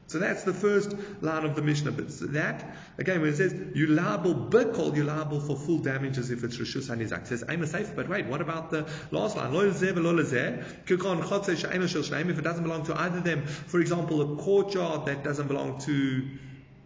So 0.07 0.19
that's 0.19 0.43
the 0.43 0.53
first 0.53 0.95
line 1.21 1.45
of 1.45 1.55
the 1.55 1.61
Mishnah. 1.61 1.91
But 1.91 2.09
that, 2.33 2.75
again, 2.97 3.21
when 3.21 3.29
it 3.31 3.37
says, 3.37 3.55
you 3.73 3.87
liable 3.87 4.35
bikol, 4.35 4.93
you 4.95 5.05
liable 5.05 5.39
for 5.39 5.55
full 5.55 5.79
damages 5.79 6.29
if 6.29 6.43
it's 6.43 6.57
Rishus 6.57 6.89
HaNizak. 6.89 7.21
It 7.21 7.27
says, 7.27 7.45
I'm 7.47 7.63
a 7.63 7.67
safe, 7.67 7.95
but 7.95 8.09
wait, 8.09 8.25
what 8.27 8.41
about 8.41 8.69
the 8.69 8.85
last 9.11 9.37
line? 9.37 9.55
If 9.55 9.81
it 9.81 9.95
doesn't 12.43 12.63
belong 12.63 12.83
to 12.85 12.99
either 12.99 13.17
of 13.17 13.23
them, 13.23 13.45
for 13.45 13.79
example, 13.79 14.21
a 14.21 14.35
courtyard 14.35 15.05
that 15.07 15.23
doesn't 15.23 15.47
belong 15.47 15.79
to 15.81 16.27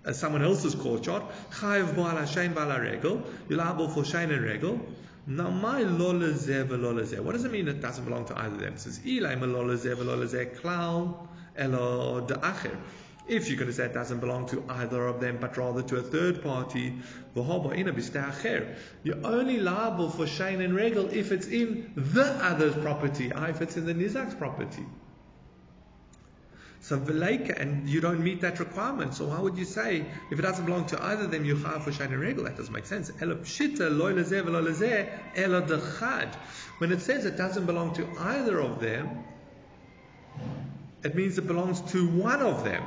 uh, 0.07 0.13
someone 0.13 0.41
else's 0.41 0.75
ba'al 0.75 2.17
hashem 2.17 2.53
ba'al 2.55 2.79
regel, 2.79 3.21
you're 3.49 3.59
liable 3.59 3.89
for 3.89 4.03
shein 4.03 4.31
and 4.31 4.41
regel. 4.43 4.79
Now, 5.27 5.49
my 5.49 5.83
lolazeh 5.83 6.65
v'lolazeh, 6.67 7.19
what 7.19 7.33
does 7.33 7.43
it 7.43 7.51
mean 7.51 7.67
it 7.67 7.81
doesn't 7.81 8.05
belong 8.05 8.25
to 8.25 8.37
either 8.37 8.55
of 8.55 8.61
them? 8.61 8.73
It 8.73 8.79
says, 8.79 8.99
ilay 8.99 9.37
lolazeh 9.37 9.95
v'lolazeh 9.95 10.57
klal 10.59 11.27
elo 11.57 12.25
da'acher. 12.25 12.77
If 13.27 13.49
you're 13.49 13.57
going 13.57 13.67
to 13.67 13.73
say 13.73 13.83
it 13.87 13.93
doesn't 13.93 14.19
belong 14.19 14.47
to 14.47 14.63
either 14.69 15.05
of 15.05 15.19
them, 15.19 15.39
but 15.41 15.57
rather 15.57 15.81
to 15.83 15.97
a 15.97 16.01
third 16.01 16.41
party, 16.41 16.93
you're 17.35 17.45
only 19.25 19.59
liable 19.59 20.09
for 20.09 20.25
shein 20.25 20.63
and 20.63 20.73
regel 20.73 21.09
if 21.11 21.33
it's 21.33 21.47
in 21.47 21.91
the 21.97 22.23
other's 22.23 22.75
property, 22.75 23.33
if 23.35 23.61
it's 23.61 23.75
in 23.75 23.85
the 23.85 23.93
nizak's 23.93 24.35
property. 24.35 24.85
So 26.81 26.97
v'leika, 26.99 27.59
and 27.59 27.89
you 27.89 28.01
don't 28.01 28.23
meet 28.23 28.41
that 28.41 28.59
requirement. 28.59 29.13
So 29.13 29.29
how 29.29 29.43
would 29.43 29.57
you 29.57 29.65
say 29.65 30.05
if 30.29 30.39
it 30.39 30.41
doesn't 30.41 30.65
belong 30.65 30.85
to 30.87 31.03
either 31.03 31.25
of 31.25 31.31
them, 31.31 31.43
you 31.43 31.55
chayav 31.55 31.83
for 31.83 31.91
shein 31.91 32.05
and 32.05 32.19
regel? 32.19 32.43
That 32.43 32.57
doesn't 32.57 32.73
make 32.73 32.85
sense. 32.85 33.11
Ela 33.19 33.35
pshita 33.35 33.89
ela 35.35 35.61
dechad. 35.61 36.35
When 36.77 36.91
it 36.91 37.01
says 37.01 37.25
it 37.25 37.37
doesn't 37.37 37.65
belong 37.65 37.95
to 37.95 38.07
either 38.19 38.59
of 38.59 38.79
them, 38.79 39.23
it 41.03 41.15
means 41.15 41.37
it 41.37 41.47
belongs 41.47 41.81
to 41.91 42.07
one 42.07 42.41
of 42.41 42.63
them. 42.63 42.83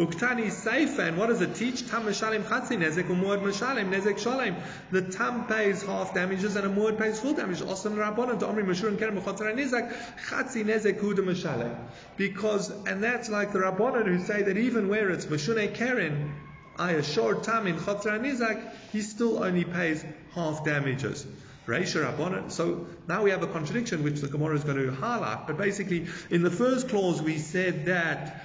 Uktani 0.00 0.46
Seifa, 0.46 1.08
and 1.08 1.18
what 1.18 1.28
does 1.28 1.42
it 1.42 1.54
teach? 1.54 1.86
Tam 1.86 2.04
Meshalim 2.04 2.42
Chatzi 2.42 2.78
Nezek, 2.78 3.04
Umuad 3.08 3.42
Meshalim, 3.42 3.90
Nezek 3.90 4.18
Shalem. 4.18 4.56
The 4.90 5.02
Tam 5.02 5.46
pays 5.46 5.82
half 5.82 6.14
damages 6.14 6.56
and 6.56 6.66
a 6.66 6.70
Muad 6.70 6.98
pays 6.98 7.20
full 7.20 7.34
damage. 7.34 7.60
Osam 7.60 7.96
Rabbanim, 7.96 8.38
to 8.38 8.46
Omri 8.48 8.64
Meshur 8.64 8.96
Kerem 8.96 9.20
Mechotzer 9.20 9.54
Nezek, 9.54 9.92
Chatzi 10.26 10.64
Nezek 10.64 11.00
Huda 11.00 11.18
Meshalim. 11.18 11.76
Because, 12.16 12.70
and 12.86 13.04
that's 13.04 13.28
like 13.28 13.52
the 13.52 13.58
Rabbanim 13.58 14.06
who 14.06 14.24
say 14.24 14.42
that 14.42 14.56
even 14.56 14.88
where 14.88 15.10
it's 15.10 15.26
Meshune 15.26 15.74
Keren, 15.74 16.34
I 16.78 16.92
assure 16.92 17.34
Tam 17.34 17.66
in 17.66 17.76
Chotzer 17.76 18.18
Nizak, 18.18 18.62
he 18.92 19.02
still 19.02 19.44
only 19.44 19.64
pays 19.64 20.02
half 20.34 20.64
damages. 20.64 21.26
So 21.66 22.86
now 23.06 23.22
we 23.22 23.30
have 23.30 23.42
a 23.44 23.46
contradiction 23.46 24.02
which 24.02 24.20
the 24.20 24.28
Gemara 24.28 24.56
is 24.56 24.64
going 24.64 24.78
to 24.78 24.90
highlight. 24.90 25.46
But 25.46 25.56
basically, 25.56 26.06
in 26.30 26.42
the 26.42 26.50
first 26.50 26.88
clause, 26.88 27.22
we 27.22 27.38
said 27.38 27.84
that 27.86 28.42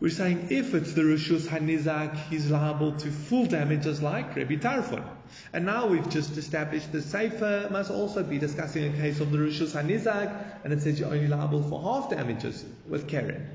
we're 0.00 0.08
saying 0.08 0.48
if 0.50 0.74
it's 0.74 0.94
the 0.94 1.02
Rishus 1.02 1.46
Hanizak, 1.46 2.16
he's 2.30 2.50
liable 2.50 2.92
to 2.92 3.10
full 3.10 3.44
damages 3.44 4.00
like 4.00 4.34
Rabbi 4.34 4.56
Tarfon. 4.56 5.04
And 5.52 5.66
now 5.66 5.88
we've 5.88 6.08
just 6.08 6.36
established 6.38 6.90
the 6.90 7.02
Sefer 7.02 7.68
must 7.70 7.90
also 7.90 8.22
be 8.22 8.38
discussing 8.38 8.94
a 8.94 8.96
case 8.96 9.20
of 9.20 9.30
the 9.30 9.38
Rishus 9.38 9.72
Hanizak, 9.72 10.64
and 10.64 10.72
it 10.72 10.80
says 10.80 10.98
you're 10.98 11.12
only 11.12 11.28
liable 11.28 11.62
for 11.62 11.82
half 11.82 12.10
damages 12.10 12.64
with 12.88 13.08
Keren. 13.08 13.46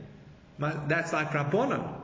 That's 0.60 1.12
like 1.12 1.32
Rabbonon. 1.32 2.02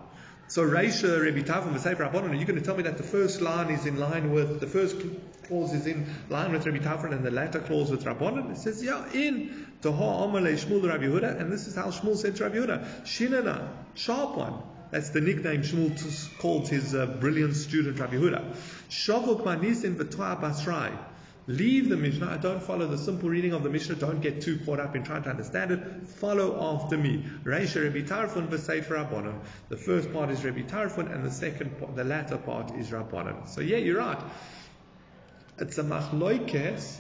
So 0.48 0.64
Reisha 0.64 1.24
Rabbi 1.24 1.44
Tarfon, 1.48 1.74
the 1.74 1.80
Sefer 1.80 2.04
Rabbonon, 2.04 2.32
are 2.32 2.36
you 2.36 2.46
going 2.46 2.60
to 2.60 2.66
tell 2.66 2.76
me 2.76 2.84
that 2.84 2.98
the 2.98 3.04
first 3.04 3.42
line 3.42 3.70
is 3.70 3.86
in 3.86 3.98
line 3.98 4.34
with, 4.34 4.60
the 4.60 4.68
first 4.68 4.98
clause 5.48 5.72
is 5.72 5.86
in 5.86 6.14
line 6.30 6.52
with 6.52 6.66
Rabbi 6.66 6.80
Tarfon 6.80 7.14
and 7.14 7.24
the 7.24 7.32
latter 7.32 7.60
clause 7.60 7.92
with 7.92 8.04
Rabbonon? 8.04 8.52
It 8.52 8.58
says, 8.58 8.84
yeah, 8.84 9.10
in 9.14 9.71
Shmuel 9.89 11.39
and 11.39 11.52
this 11.52 11.67
is 11.67 11.76
how 11.76 11.88
Shmuel 11.88 12.17
said 12.17 12.36
to 12.38 12.44
Rabbi 12.44 12.56
Yehuda, 12.56 13.04
Shinana, 13.04 13.67
sharp 13.96 14.38
one. 14.38 14.62
That's 14.91 15.10
the 15.10 15.22
nickname 15.22 15.62
Shmuel 15.62 16.38
called 16.39 16.67
his 16.67 16.94
uh, 16.94 17.06
brilliant 17.06 17.56
student 17.56 18.00
Rabbi 18.00 18.15
Yehuda. 18.15 18.56
Shavuk 18.89 19.44
manisin 19.44 19.96
v'toa 19.96 20.39
basrai. 20.39 20.98
Leave 21.48 21.89
the 21.89 21.98
Mishnah. 21.98 22.30
I 22.30 22.38
don't 22.38 22.62
follow 22.62 22.86
the 22.88 22.98
simple 22.98 23.30
reading 23.30 23.54
of 23.54 23.63
the 23.63 23.70
Mishnah. 23.70 23.96
Don't 23.96 24.22
get 24.22 24.41
too 24.41 24.60
caught 24.65 24.80
up 24.80 24.96
in 24.96 25.04
trying 25.04 25.24
to 25.24 25.30
understand 25.30 25.72
it. 25.72 26.08
Follow 26.08 26.76
after 26.76 26.98
me. 26.98 27.26
Reisha 27.44 27.84
Rabbi 27.84 28.02
Tarfon 28.02 28.48
v'sefer 28.48 28.89
Rabbanon. 28.89 29.39
The 29.70 29.78
first 29.78 30.13
part 30.13 30.30
is 30.30 30.44
Rabbi 30.44 30.62
Tarfon, 30.62 31.12
and 31.12 31.26
the 31.26 31.32
second, 31.32 31.80
part, 31.80 31.96
the 31.96 32.04
latter 32.04 32.38
part 32.38 32.76
is 32.76 32.91
Rabbanon. 32.91 33.48
So 33.48 33.62
yeah, 33.62 33.78
you're 33.78 33.98
right. 33.98 34.22
It's 35.58 35.78
a 35.78 35.84
machloikes, 35.84 37.00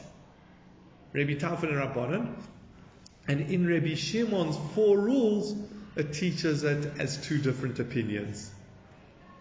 Rabbi 1.13 1.33
Tarfon 1.33 1.63
and 1.63 1.77
Rabbanon, 1.77 2.33
and 3.31 3.49
in 3.49 3.65
Rabbi 3.65 3.95
Shimon's 3.95 4.57
four 4.75 4.97
rules, 4.97 5.55
it 5.95 6.11
teaches 6.11 6.65
it 6.65 6.99
as 6.99 7.15
two 7.25 7.37
different 7.37 7.79
opinions. 7.79 8.51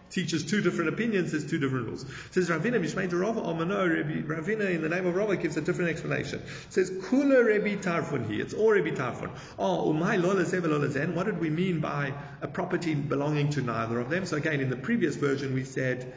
teaches 0.09 0.45
two 0.45 0.61
different 0.61 0.89
opinions, 0.89 1.31
there's 1.31 1.49
two 1.49 1.59
different 1.59 1.87
rules. 1.87 2.03
It 2.03 2.33
says 2.33 2.49
Ravina 2.49 2.79
Mishmei 2.79 3.09
to 3.09 3.17
Rava 3.17 3.41
Amano, 3.41 4.25
Ravina 4.25 4.73
in 4.73 4.81
the 4.81 4.87
name 4.87 5.05
of 5.07 5.15
Rava 5.15 5.35
gives 5.35 5.57
a 5.57 5.61
different 5.61 5.89
explanation. 5.89 6.39
It 6.39 6.73
says 6.73 6.89
Kula 6.89 7.45
Rebbe 7.45 7.81
Tarfun 7.81 8.29
here. 8.29 8.41
It's 8.41 8.53
all 8.53 8.71
Rebbe 8.71 8.91
Tarfun. 8.91 9.29
Oh, 9.59 9.89
ah, 9.89 9.93
Umay 9.93 10.21
Lola 10.21 10.43
Lola 10.67 11.07
What 11.11 11.25
did 11.25 11.39
we 11.41 11.49
mean 11.49 11.81
by 11.81 12.13
a 12.41 12.47
property 12.47 12.95
belonging 12.95 13.49
to 13.51 13.61
neither 13.61 13.99
of 13.99 14.09
them? 14.09 14.25
So 14.25 14.37
again, 14.37 14.61
in 14.61 14.69
the 14.69 14.77
previous 14.77 15.17
version 15.17 15.53
we 15.53 15.65
said 15.65 16.13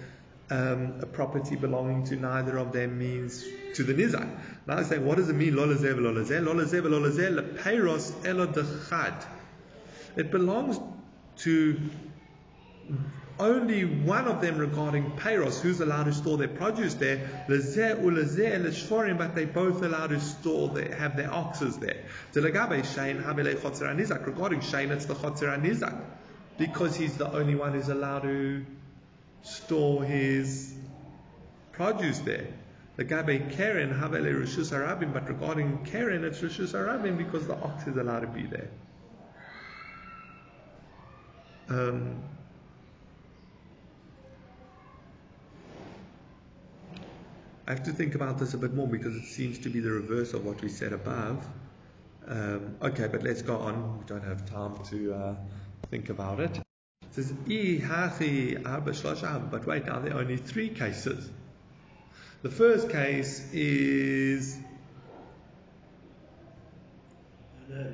um, 0.50 0.98
a 1.00 1.06
property 1.06 1.56
belonging 1.56 2.04
to 2.04 2.16
neither 2.16 2.58
of 2.58 2.72
them 2.72 2.98
means 2.98 3.44
to 3.74 3.82
the 3.82 3.94
nizak. 3.94 4.28
Now 4.66 4.78
I 4.78 4.82
say, 4.82 4.98
what 4.98 5.16
does 5.16 5.28
it 5.28 5.34
mean? 5.34 5.56
Lola 5.56 5.74
zev, 5.76 6.00
lola 6.00 6.22
zev, 6.22 6.44
lola 6.44 6.64
zev, 6.64 6.84
lola 6.88 7.10
zev, 7.10 7.58
peiros 7.58 8.26
elo 8.26 8.46
dechad. 8.46 9.24
It 10.16 10.30
belongs 10.30 10.78
to 11.38 11.80
only 13.38 13.84
one 13.84 14.26
of 14.26 14.40
them 14.40 14.58
regarding 14.58 15.10
peiros, 15.12 15.60
who's 15.60 15.80
allowed 15.80 16.04
to 16.04 16.12
store 16.12 16.36
their 16.38 16.46
produce 16.48 16.94
there, 16.94 17.44
lezeh 17.48 18.00
ulezeh 18.00 18.64
leshforim, 18.64 19.18
but 19.18 19.34
they 19.34 19.44
both 19.44 19.82
allowed 19.82 20.10
to 20.10 20.20
store 20.20 20.68
their, 20.68 20.94
have 20.94 21.16
their 21.16 21.32
oxes 21.32 21.78
there. 21.78 22.04
Regarding 22.34 22.84
Shane, 22.84 23.16
it's 23.16 23.26
the 25.06 25.14
chotzer 25.14 25.60
nizak, 25.60 26.00
because 26.58 26.94
he's 26.94 27.16
the 27.16 27.32
only 27.32 27.56
one 27.56 27.72
who's 27.72 27.88
allowed 27.88 28.22
to 28.22 28.64
store 29.44 30.02
his 30.02 30.74
produce 31.72 32.18
there. 32.20 32.48
The 32.96 33.04
Gabe 33.04 33.50
Karen, 33.50 33.90
Havele 33.90 34.32
Rishus 34.32 34.72
Arabim, 34.72 35.12
but 35.12 35.28
regarding 35.28 35.84
Karen, 35.84 36.24
it's 36.24 36.40
Rishus 36.40 36.72
Arabim 36.72 37.18
because 37.18 37.46
the 37.46 37.54
ox 37.54 37.86
is 37.86 37.96
allowed 37.96 38.20
to 38.20 38.26
be 38.28 38.46
there. 38.46 38.70
Um, 41.68 42.22
I 47.66 47.70
have 47.70 47.82
to 47.84 47.92
think 47.92 48.14
about 48.14 48.38
this 48.38 48.54
a 48.54 48.58
bit 48.58 48.74
more 48.74 48.86
because 48.86 49.16
it 49.16 49.24
seems 49.24 49.58
to 49.60 49.68
be 49.68 49.80
the 49.80 49.90
reverse 49.90 50.34
of 50.34 50.44
what 50.44 50.60
we 50.60 50.68
said 50.68 50.92
above. 50.92 51.44
Um, 52.26 52.76
okay, 52.80 53.08
but 53.08 53.22
let's 53.22 53.42
go 53.42 53.56
on. 53.56 53.98
We 53.98 54.04
don't 54.04 54.24
have 54.24 54.48
time 54.48 54.82
to 54.90 55.14
uh, 55.14 55.34
think 55.90 56.10
about 56.10 56.40
it. 56.40 56.63
Says, 57.14 57.30
but 57.30 57.46
wait, 59.66 59.86
now 59.86 60.00
there 60.00 60.16
are 60.16 60.20
only 60.20 60.36
three 60.36 60.68
cases. 60.68 61.30
The 62.42 62.50
first 62.50 62.90
case 62.90 63.52
is. 63.52 64.58
No, 67.68 67.84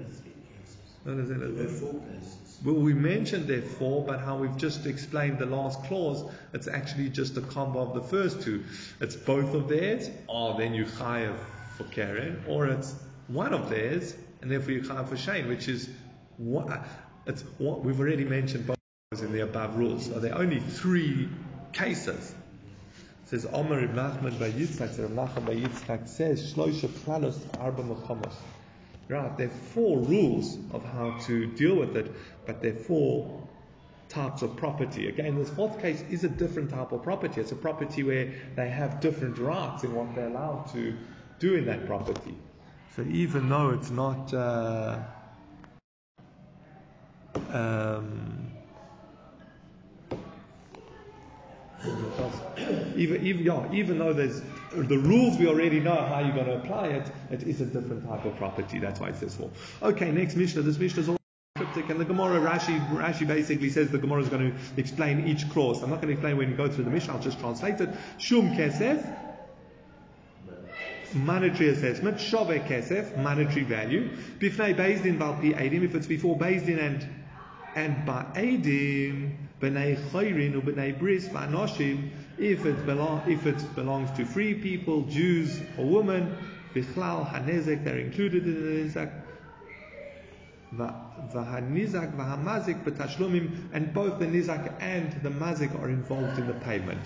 four 1.69 2.01
cases. 2.01 2.61
Well, 2.65 2.77
we 2.77 2.95
mentioned 2.95 3.47
there 3.47 3.61
four, 3.61 4.07
but 4.07 4.21
how 4.21 4.39
we've 4.39 4.57
just 4.57 4.87
explained 4.87 5.39
the 5.39 5.45
last 5.45 5.85
clause, 5.85 6.25
it's 6.55 6.67
actually 6.67 7.11
just 7.11 7.37
a 7.37 7.43
combo 7.43 7.81
of 7.81 7.93
the 7.93 8.03
first 8.03 8.41
two. 8.41 8.65
It's 9.03 9.17
both 9.17 9.53
of 9.53 9.69
theirs, 9.69 10.09
or 10.29 10.57
then 10.57 10.73
you 10.73 10.87
chayav 10.87 11.37
for 11.77 11.85
Karen, 11.85 12.43
or 12.49 12.69
it's 12.69 12.95
one 13.29 13.53
of 13.53 13.69
theirs, 13.69 14.15
and 14.41 14.51
therefore 14.51 14.73
you 14.73 14.81
chayav 14.81 15.11
for 15.11 15.19
Shane, 15.19 15.47
which 15.47 15.69
is 15.69 15.91
what, 16.39 16.87
it's 17.27 17.43
what 17.59 17.85
we've 17.85 18.01
already 18.01 18.25
mentioned 18.25 18.67
both 18.67 18.80
in 19.19 19.33
the 19.33 19.41
above 19.41 19.77
rules. 19.77 20.07
So 20.07 20.21
there 20.21 20.33
are 20.33 20.41
only 20.41 20.61
three 20.61 21.29
cases. 21.73 22.33
It 23.25 23.29
says 23.29 23.45
Omer 23.53 23.83
ibn 23.83 23.97
Nachman 23.97 24.39
by 24.39 24.53
Yitzchak, 24.53 24.97
Rav 25.01 25.11
Nachman 25.11 25.47
by 25.47 25.57
Yitzchak 25.57 26.07
says 26.07 26.55
Shloisha 26.55 26.87
Klalos 26.87 27.37
Arba 27.59 27.83
Mechamos. 27.83 28.33
Right, 29.09 29.37
there 29.37 29.49
are 29.49 29.63
four 29.75 29.99
rules 29.99 30.57
of 30.73 30.85
how 30.85 31.19
to 31.23 31.47
deal 31.47 31.75
with 31.75 31.97
it, 31.97 32.13
but 32.47 32.63
there 32.63 32.71
are 32.71 32.77
four 32.77 33.49
types 34.09 34.43
of 34.43 34.55
property. 34.55 35.09
Again, 35.09 35.35
this 35.35 35.51
fourth 35.51 35.83
case 35.83 36.05
is 36.09 36.23
a 36.23 36.29
different 36.29 36.71
type 36.71 36.93
of 36.93 37.03
property. 37.03 37.41
It's 37.41 37.51
a 37.51 37.57
property 37.57 38.05
where 38.05 38.33
they 38.55 38.69
have 38.69 39.01
different 39.01 39.39
rights 39.39 39.83
in 39.83 39.93
what 39.93 40.15
they're 40.15 40.29
allowed 40.29 40.73
to 40.75 40.95
do 41.41 41.57
in 41.57 41.65
that 41.67 41.85
property. 41.85 42.37
So 42.95 43.03
even 43.03 43.49
though 43.49 43.71
it's 43.71 43.91
not 43.91 44.33
uh, 44.33 45.01
um, 47.53 48.40
even, 51.85 53.27
even, 53.27 53.45
yeah, 53.45 53.73
even 53.73 53.99
though 53.99 54.13
there's 54.13 54.43
the 54.71 54.99
rules 54.99 55.39
we 55.39 55.47
already 55.49 55.81
know 55.81 55.95
how 55.95 56.21
you're 56.21 56.35
going 56.35 56.47
to 56.47 56.57
apply 56.57 56.89
it, 56.89 57.11
it 57.31 57.43
is 57.43 57.61
a 57.61 57.67
different 57.67 58.07
type 58.07 58.25
of 58.25 58.37
property. 58.37 58.79
That's 58.79 59.01
why 59.01 59.09
it 59.09 59.17
says 59.17 59.35
four. 59.35 59.51
Okay, 59.83 60.11
next 60.13 60.37
Mishnah. 60.37 60.63
This 60.63 60.79
Mishnah 60.79 61.03
is 61.03 61.09
all 61.09 61.17
cryptic, 61.57 61.89
and 61.91 61.99
the 61.99 62.05
Gemara 62.05 62.39
Rashi 62.41 62.87
Rashi 62.89 63.27
basically 63.27 63.71
says 63.71 63.91
the 63.91 63.99
Gemara 63.99 64.23
is 64.23 64.29
going 64.29 64.53
to 64.53 64.81
explain 64.81 65.27
each 65.27 65.49
clause. 65.51 65.83
I'm 65.83 65.91
not 65.91 65.97
going 65.97 66.09
to 66.09 66.15
explain 66.15 66.37
when 66.37 66.51
you 66.51 66.57
go 66.57 66.69
through 66.69 66.85
the 66.85 66.91
Mishnah. 66.91 67.15
I'll 67.15 67.23
just 67.23 67.41
translate 67.41 67.81
it. 67.81 67.91
Shum 68.19 68.55
kesef. 68.55 69.17
Monetary 71.13 71.71
assessment, 71.71 72.21
shove 72.21 72.49
kesef, 72.49 73.17
monetary 73.17 73.65
value. 73.65 74.11
Bifnei 74.39 74.77
Bezdin 74.77 75.19
val 75.19 75.35
pi 75.35 75.51
edim, 75.55 75.83
if 75.83 75.97
it's 75.97 76.07
before 76.07 76.39
Bezdin 76.39 76.79
and 76.79 77.09
and 77.75 78.07
by 78.07 78.25
edim, 78.37 79.50
b'nei 79.61 79.97
chayrin 80.11 80.61
b'nei 80.63 80.99
bris 80.99 81.29
v'anoshim, 81.29 82.11
if 82.39 82.65
it, 82.65 82.87
belong, 82.87 83.23
if 83.31 83.47
it 83.47 83.75
belongs 83.75 84.11
to 84.13 84.25
free 84.25 84.55
people, 84.55 85.03
Jews 85.03 85.61
or 85.77 85.85
women, 85.85 86.37
bichlal 86.75 87.31
hanezek, 87.31 87.85
they're 87.85 87.99
included 87.99 88.45
in 88.45 88.55
the 88.55 89.01
nizak. 89.01 89.13
V'hanizak 90.75 92.17
v'hamazik 92.17 92.85
b'tashlumim, 92.85 93.69
and 93.73 93.93
both 93.93 94.19
the 94.19 94.27
nizak 94.27 94.73
and 94.81 95.13
the 95.23 95.29
mazik 95.29 95.79
are 95.81 95.91
involved 95.91 96.39
in 96.39 96.47
the 96.47 96.55
payment. 96.55 97.01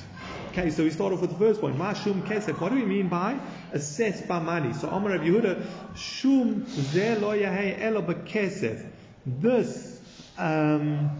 Okay, 0.51 0.71
so 0.71 0.85
we 0.85 0.91
start 0.91 1.13
off 1.13 1.21
with 1.21 1.31
the 1.31 1.39
first 1.39 1.61
point. 1.61 1.77
Mashum 1.77 2.23
kesef. 2.23 2.61
What 2.61 2.69
do 2.69 2.77
we 2.77 2.85
mean 2.85 3.09
by 3.09 3.39
assessed 3.73 4.29
by 4.29 4.39
money? 4.39 4.73
So 4.75 4.89
Amar 4.89 5.13
Rabbi 5.13 5.25
Yehuda, 5.25 5.97
shum 5.97 6.67
ze 6.67 7.17
lo 7.17 7.31
yahei 7.31 7.81
elo 7.81 8.03
b'kesef. 8.03 8.87
This 9.27 10.01
um, 10.39 11.11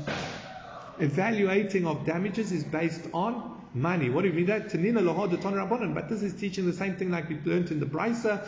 evaluating 0.99 1.87
of 1.87 2.05
damages 2.05 2.53
is 2.53 2.65
based 2.65 3.07
on 3.13 3.63
money. 3.75 4.09
What 4.09 4.23
do 4.23 4.29
you 4.29 4.35
mean 4.35 4.47
that? 4.47 4.69
Tanina. 4.69 5.95
But 5.95 6.09
this 6.09 6.23
is 6.23 6.35
teaching 6.35 6.67
the 6.67 6.73
same 6.73 6.97
thing 6.97 7.11
like 7.11 7.29
we 7.29 7.39
learned 7.45 7.71
in 7.71 7.81
the 7.81 7.87
Brisa. 7.87 8.47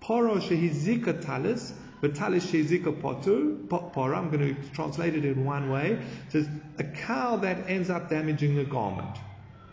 Poro 0.00 0.40
shehizika 0.40 1.24
talis, 1.24 1.72
but 2.00 2.14
talis 2.14 2.46
shehizika 2.46 3.00
potu. 3.00 3.68
I'm 4.16 4.30
going 4.30 4.54
to 4.54 4.70
translate 4.70 5.14
it 5.14 5.24
in 5.24 5.44
one 5.44 5.70
way. 5.70 5.92
It 5.92 6.32
says 6.32 6.48
a 6.78 6.84
cow 6.84 7.36
that 7.36 7.68
ends 7.68 7.90
up 7.90 8.08
damaging 8.08 8.58
a 8.58 8.64
garment. 8.64 9.16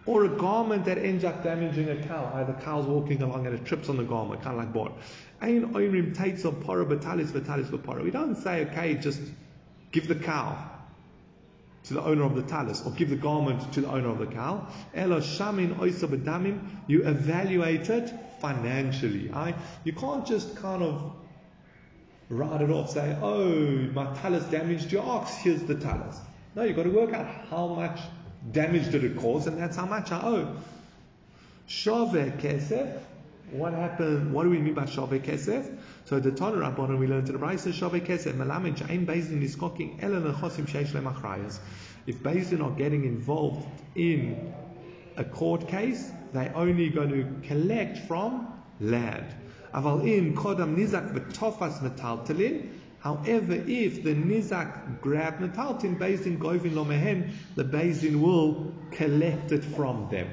Or 0.05 0.25
a 0.25 0.29
garment 0.29 0.85
that 0.85 0.97
ends 0.97 1.23
up 1.23 1.43
damaging 1.43 1.89
a 1.89 1.95
cow. 2.07 2.31
Either 2.33 2.53
cow's 2.53 2.85
walking 2.85 3.21
along 3.21 3.45
and 3.45 3.55
it 3.55 3.65
trips 3.65 3.89
on 3.89 3.97
the 3.97 4.03
garment, 4.03 4.41
kind 4.41 4.57
of 4.57 4.63
like 4.63 4.73
board. 4.73 4.91
Ein 5.41 5.73
oirim 5.73 6.15
tates 6.17 6.45
of 6.45 6.55
poro 6.55 6.85
batalis 6.85 7.27
vatalis 7.27 7.69
poro. 7.69 8.03
We 8.03 8.11
don't 8.11 8.35
say, 8.35 8.65
okay, 8.65 8.95
just 8.95 9.21
give 9.91 10.07
the 10.07 10.15
cow 10.15 10.57
to 11.85 11.93
the 11.93 12.01
owner 12.01 12.23
of 12.23 12.35
the 12.35 12.43
talis, 12.43 12.83
or 12.85 12.91
give 12.91 13.09
the 13.09 13.15
garment 13.15 13.73
to 13.73 13.81
the 13.81 13.87
owner 13.87 14.09
of 14.09 14.19
the 14.19 14.27
cow. 14.27 14.67
Elo 14.93 15.19
shamin 15.19 15.75
oisa 15.75 16.59
You 16.87 17.03
evaluate 17.07 17.89
it 17.89 18.13
financially. 18.39 19.31
I, 19.31 19.55
you 19.83 19.93
can't 19.93 20.25
just 20.25 20.55
kind 20.55 20.83
of 20.83 21.13
write 22.29 22.61
it 22.61 22.69
off, 22.69 22.91
say, 22.91 23.17
oh, 23.21 23.47
my 23.93 24.13
talis 24.17 24.43
damaged 24.45 24.91
your 24.91 25.03
ox, 25.03 25.35
here's 25.37 25.63
the 25.63 25.75
talis. 25.75 26.17
No, 26.55 26.63
you've 26.63 26.75
got 26.75 26.83
to 26.83 26.89
work 26.89 27.13
out 27.13 27.25
how 27.49 27.67
much 27.67 27.99
damage 28.51 28.91
did 28.91 29.03
it 29.03 29.17
cause, 29.17 29.47
and 29.47 29.57
that's 29.57 29.75
how 29.75 29.85
much 29.85 30.11
I 30.11 30.21
owe. 30.21 30.55
Shove 31.67 32.11
kesef. 32.11 32.99
What 33.51 33.73
happened? 33.73 34.31
What 34.31 34.43
do 34.43 34.51
we 34.51 34.59
mean 34.59 34.75
by 34.75 34.85
shove 34.85 35.09
kesef? 35.09 35.75
So 36.05 36.19
the 36.19 36.31
Tanur 36.31 36.59
Rabbanon 36.59 36.99
we 36.99 37.07
learned 37.07 37.29
in 37.29 37.33
the 37.33 37.39
Brisa 37.39 37.73
Shavei 37.73 38.05
Kesef 38.05 38.33
Melamed 38.33 38.77
Shein 38.77 39.07
Bezdin 39.07 39.41
Niskoking 39.41 40.03
Ela 40.03 40.21
Nechosim 40.21 40.67
Sheish 40.67 40.89
Lemachrayas. 40.89 41.59
If 42.05 42.19
Bezdin 42.19 42.63
are 42.63 42.69
getting 42.77 43.05
involved 43.05 43.67
in 43.95 44.53
a 45.17 45.23
court 45.23 45.67
case, 45.67 46.11
they're 46.31 46.55
only 46.55 46.89
going 46.89 47.09
to 47.09 47.47
collect 47.47 47.97
from 48.07 48.53
land. 48.79 49.25
Aval 49.73 50.07
in 50.07 50.35
Kodam 50.35 50.75
Nizak 50.75 51.13
V'Tofas 51.13 51.79
Metaltalin. 51.79 52.69
However, 52.99 53.53
if 53.53 54.03
the 54.03 54.13
Nizak 54.13 55.01
grab 55.01 55.39
Metaltin 55.39 55.97
based 55.97 56.27
in 56.27 56.39
Govin 56.39 56.73
Lomehen, 56.73 57.31
the 57.55 57.63
Bezdin 57.63 58.21
will 58.21 58.73
collect 58.91 59.51
it 59.51 59.63
from 59.63 60.07
them. 60.11 60.27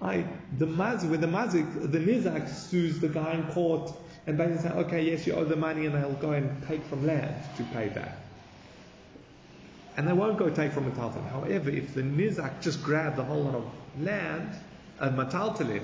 I, 0.00 0.24
the 0.58 0.66
mazik, 0.66 1.10
when 1.10 1.20
the 1.20 1.26
mazik, 1.26 1.92
the 1.92 1.98
nizak 1.98 2.48
sues 2.48 3.00
the 3.00 3.08
guy 3.08 3.32
in 3.32 3.44
court 3.52 3.92
and 4.26 4.36
basically 4.36 4.62
say, 4.62 4.74
okay, 4.76 5.02
yes, 5.02 5.26
you 5.26 5.32
owe 5.32 5.44
the 5.44 5.56
money, 5.56 5.86
and 5.86 5.94
they'll 5.94 6.12
go 6.12 6.32
and 6.32 6.66
take 6.68 6.84
from 6.84 7.06
land 7.06 7.34
to 7.56 7.62
pay 7.64 7.88
back. 7.88 8.16
And 9.96 10.06
they 10.06 10.12
won't 10.12 10.38
go 10.38 10.50
take 10.50 10.72
from 10.72 10.90
Metaltalin. 10.90 11.28
However, 11.30 11.70
if 11.70 11.94
the 11.94 12.02
Nizak 12.02 12.60
just 12.60 12.82
grabbed 12.84 13.16
the 13.16 13.24
whole 13.24 13.42
lot 13.42 13.54
of 13.54 13.64
land, 14.00 14.54
and 15.00 15.18
Metaltalin, 15.18 15.82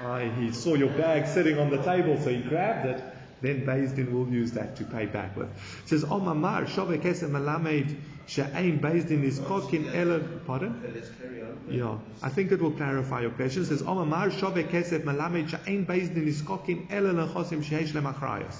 uh, 0.00 0.18
he 0.20 0.50
saw 0.52 0.74
your 0.74 0.88
bag 0.88 1.26
sitting 1.26 1.58
on 1.58 1.70
the 1.70 1.82
table, 1.82 2.20
so 2.20 2.30
he 2.30 2.40
grabbed 2.40 2.86
it, 2.86 3.04
then 3.42 3.64
Din 3.64 4.12
will 4.12 4.28
use 4.28 4.52
that 4.52 4.76
to 4.76 4.84
pay 4.84 5.06
back 5.06 5.36
with. 5.36 5.48
It 5.82 5.88
says, 5.88 6.04
oh, 6.04 6.20
Omamar, 6.20 6.66
Shove 6.66 6.88
Kesef 6.88 7.30
Malamed, 7.30 7.96
She'ain 8.26 8.78
Din 8.80 9.24
is 9.24 9.38
Kokin 9.38 9.94
Ela. 9.94 10.20
Pardon? 10.20 10.82
Let's 10.94 11.10
carry 11.10 11.42
on. 11.42 11.58
Yeah, 11.68 11.98
I 12.22 12.30
think 12.30 12.52
it 12.52 12.60
will 12.60 12.72
clarify 12.72 13.20
your 13.20 13.30
question. 13.30 13.62
It 13.62 13.66
says, 13.66 13.82
oh, 13.82 13.86
Omamar, 13.86 14.30
Shove 14.30 14.54
Kesef 14.54 15.04
Malamed, 15.04 15.50
She'ain 15.50 15.84
Din 15.84 16.26
is 16.28 16.42
Kokin 16.42 16.90
Ela 16.90 17.10
Lechosim 17.10 17.62
Shehesh 17.62 17.92
Lemachrayos. 17.92 18.56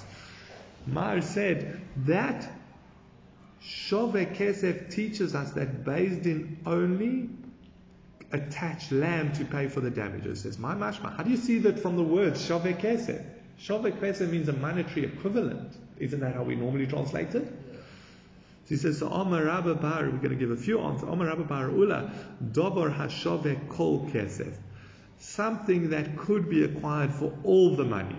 Mar 0.85 1.21
said 1.21 1.81
that 2.05 2.49
Shove 3.61 4.13
Kesef 4.13 4.91
teaches 4.91 5.35
us 5.35 5.51
that 5.51 5.83
Din 5.85 6.59
only 6.65 7.29
attach 8.31 8.91
lamb 8.91 9.31
to 9.33 9.45
pay 9.45 9.67
for 9.67 9.81
the 9.81 9.89
damages. 9.89 10.41
Says 10.41 10.57
my 10.57 10.75
mashma. 10.75 11.15
How 11.15 11.23
do 11.23 11.31
you 11.31 11.37
see 11.37 11.59
that 11.59 11.79
from 11.79 11.95
the 11.95 12.03
word 12.03 12.33
shavek 12.33 12.81
kesef? 12.81 13.23
Shavek 13.59 13.99
kesef 13.99 14.29
means 14.29 14.47
a 14.47 14.53
monetary 14.53 15.05
equivalent. 15.05 15.75
Isn't 15.99 16.19
that 16.19 16.35
how 16.35 16.43
we 16.43 16.55
normally 16.55 16.87
translate 16.87 17.33
it? 17.33 17.47
So 17.47 18.69
he 18.69 18.75
says, 18.75 18.99
so 18.99 19.07
Amar 19.07 19.45
Rabba 19.45 19.75
Bar, 19.75 20.03
we're 20.03 20.17
going 20.17 20.29
to 20.29 20.35
give 20.35 20.51
a 20.51 20.57
few 20.57 20.79
answers. 20.79 21.07
Amar 21.09 21.27
Rabba 21.27 21.45
Bar 21.45 21.71
Ula, 21.71 22.11
Dobar 22.51 22.89
Hashavek 22.89 23.69
Kol 23.69 24.05
Kesef. 24.11 24.53
Something 25.19 25.89
that 25.91 26.17
could 26.17 26.49
be 26.49 26.63
acquired 26.63 27.13
for 27.13 27.33
all 27.43 27.75
the 27.75 27.85
money. 27.85 28.17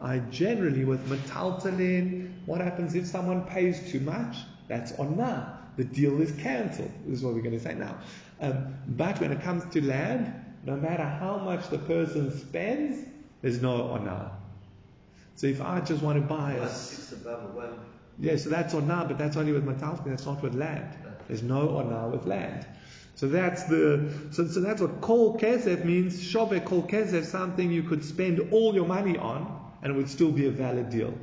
I 0.00 0.18
generally, 0.18 0.84
with 0.84 1.06
metaltalin, 1.08 2.32
what 2.46 2.60
happens 2.60 2.94
if 2.94 3.06
someone 3.06 3.44
pays 3.44 3.92
too 3.92 4.00
much? 4.00 4.38
That's 4.66 4.92
onna. 4.98 5.58
The 5.76 5.84
deal 5.84 6.20
is 6.20 6.32
cancelled. 6.32 6.90
This 7.06 7.18
is 7.18 7.24
what 7.24 7.34
we're 7.34 7.42
going 7.42 7.58
to 7.58 7.60
say 7.60 7.74
now. 7.74 7.98
Um, 8.40 8.74
but 8.88 9.20
when 9.20 9.30
it 9.30 9.42
comes 9.42 9.64
to 9.74 9.84
land, 9.84 10.32
no 10.64 10.76
matter 10.76 11.04
how 11.04 11.36
much 11.38 11.68
the 11.68 11.78
person 11.78 12.36
spends, 12.36 13.06
there's 13.42 13.62
no 13.62 13.82
honor. 13.90 14.30
So 15.40 15.46
if 15.46 15.62
I 15.62 15.80
just 15.80 16.02
want 16.02 16.16
to 16.16 16.20
buy 16.20 16.52
a 16.52 16.58
One 16.60 16.68
six 16.68 17.12
above 17.12 17.54
one. 17.54 17.78
yeah, 18.18 18.36
so 18.36 18.50
that's 18.50 18.74
honor, 18.74 19.06
but 19.08 19.16
that's 19.16 19.38
only 19.38 19.52
with 19.52 19.64
metaltalin. 19.64 20.04
That's 20.10 20.26
not 20.26 20.42
with 20.42 20.54
land. 20.54 20.94
There's 21.28 21.42
no 21.42 21.78
honor 21.78 22.10
with 22.10 22.26
land. 22.26 22.66
So 23.14 23.26
that's 23.26 23.62
the 23.64 24.12
so, 24.32 24.46
so 24.46 24.60
that's 24.60 24.82
what 24.82 25.00
kol 25.00 25.38
kesef 25.38 25.82
means. 25.82 26.22
Shove 26.22 26.62
kol 26.66 26.82
kesef, 26.82 27.24
something 27.24 27.70
you 27.70 27.84
could 27.84 28.04
spend 28.04 28.52
all 28.52 28.74
your 28.74 28.84
money 28.84 29.16
on, 29.16 29.40
and 29.82 29.94
it 29.94 29.96
would 29.96 30.10
still 30.10 30.30
be 30.30 30.44
a 30.44 30.50
valid 30.50 30.90
deal. 30.90 31.14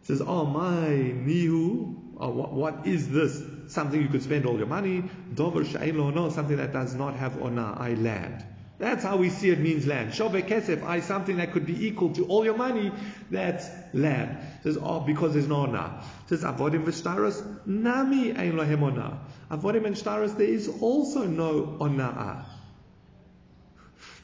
It 0.00 0.06
says, 0.08 0.20
oh 0.20 0.44
my 0.44 0.88
nihu, 0.88 1.94
oh, 2.18 2.30
what, 2.30 2.52
what 2.52 2.84
is 2.84 3.08
this? 3.08 3.44
Something 3.68 4.02
you 4.02 4.08
could 4.08 4.24
spend 4.24 4.44
all 4.44 4.58
your 4.58 4.66
money. 4.66 5.04
Dover 5.32 5.64
she'ein 5.64 5.96
lo 5.96 6.10
no, 6.10 6.30
something 6.30 6.56
that 6.56 6.72
does 6.72 6.96
not 6.96 7.14
have 7.14 7.40
ona, 7.40 7.76
I 7.78 7.94
land. 7.94 8.44
That's 8.78 9.02
how 9.02 9.16
we 9.16 9.30
see 9.30 9.50
it 9.50 9.58
means 9.58 9.86
land. 9.86 10.14
Shove 10.14 10.32
kesef, 10.32 10.82
I 10.84 11.00
something 11.00 11.36
that 11.38 11.52
could 11.52 11.64
be 11.64 11.86
equal 11.86 12.12
to 12.14 12.26
all 12.26 12.44
your 12.44 12.56
money, 12.56 12.92
that's 13.30 13.68
land. 13.94 14.36
It 14.58 14.62
says, 14.64 14.78
oh, 14.80 15.00
because 15.00 15.32
there's 15.32 15.48
no 15.48 15.62
ona. 15.62 16.02
Says, 16.26 16.44
avodim 16.44 16.84
v'shtaros, 16.84 17.66
nami 17.66 18.36
ein 18.36 18.52
lohem 18.52 18.82
ona. 18.82 19.18
Avodim 19.50 19.86
and 19.86 19.96
shtaros, 19.96 20.36
there 20.36 20.46
is 20.46 20.68
also 20.80 21.24
no 21.24 21.78
ona'ah. 21.80 22.44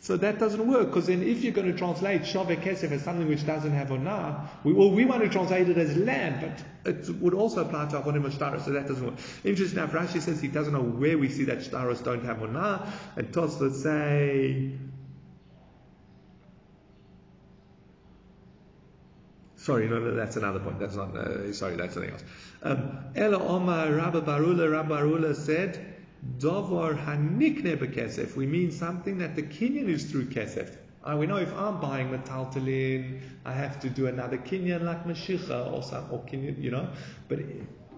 So 0.03 0.17
that 0.17 0.41
doesn't 0.41 0.67
work 0.67 0.88
because 0.88 1.07
then 1.07 1.23
if 1.23 1.45
you're 1.45 1.53
going 1.53 1.71
to 1.71 1.79
translate 1.79 2.23
Shaveh 2.23 2.61
Kesef 2.61 2.91
as 2.91 3.03
something 3.03 3.29
which 3.29 3.47
doesn't 3.47 3.71
have 3.71 3.91
Onah, 3.91 4.49
we, 4.65 4.73
well, 4.73 4.91
we 4.91 5.05
want 5.05 5.23
to 5.23 5.29
translate 5.29 5.69
it 5.69 5.79
as 5.79 5.97
land, 5.97 6.41
but 6.85 6.93
it 6.93 7.09
would 7.21 7.35
also 7.35 7.65
apply 7.65 7.87
to 7.87 8.01
Avonim 8.01 8.29
Shtaros, 8.29 8.65
so 8.65 8.73
that 8.73 8.88
doesn't 8.88 9.07
work. 9.07 9.15
Interesting 9.45 9.79
enough, 9.79 9.93
Rashi 9.93 10.21
says 10.21 10.41
he 10.41 10.49
doesn't 10.49 10.73
know 10.73 10.83
where 10.83 11.17
we 11.17 11.29
see 11.29 11.45
that 11.45 11.59
Shtaros 11.59 12.03
don't 12.03 12.25
have 12.25 12.38
Onah, 12.38 12.91
and 13.15 13.29
Tosfot 13.29 13.75
say, 13.75 14.73
Sorry, 19.55 19.88
no, 19.88 20.01
no, 20.01 20.17
that's 20.17 20.35
another 20.35 20.59
point. 20.59 20.81
That's 20.81 20.97
not, 20.97 21.17
uh, 21.17 21.53
sorry, 21.53 21.77
that's 21.77 21.95
something 21.95 22.11
else. 22.11 22.25
Um, 22.65 22.99
Ela 23.15 23.38
Omar 23.38 23.87
Barula, 23.87 24.69
Rabba 24.69 24.88
bar 24.88 25.07
Ulla 25.07 25.37
said, 25.37 25.92
Dovar 26.39 26.95
hanikne 26.95 27.77
bekesef. 27.77 28.37
We 28.37 28.47
mean 28.47 28.71
something 28.71 29.19
that 29.19 29.35
the 29.35 29.43
kinyan 29.43 29.89
is 29.89 30.11
through 30.11 30.27
kesef. 30.27 30.77
Uh, 31.05 31.17
we 31.17 31.27
know 31.27 31.37
if 31.37 31.53
I'm 31.55 31.81
buying 31.81 32.11
metaltalin, 32.11 33.21
I 33.45 33.53
have 33.53 33.81
to 33.81 33.91
do 33.91 34.07
another 34.07 34.39
kinyan 34.39 34.83
like 34.83 35.05
mashicha 35.05 35.73
or 35.73 35.83
some 35.83 36.07
or 36.13 36.21
kinyan, 36.21 36.63
you 36.63 36.71
know. 36.71 36.89
But 37.29 37.41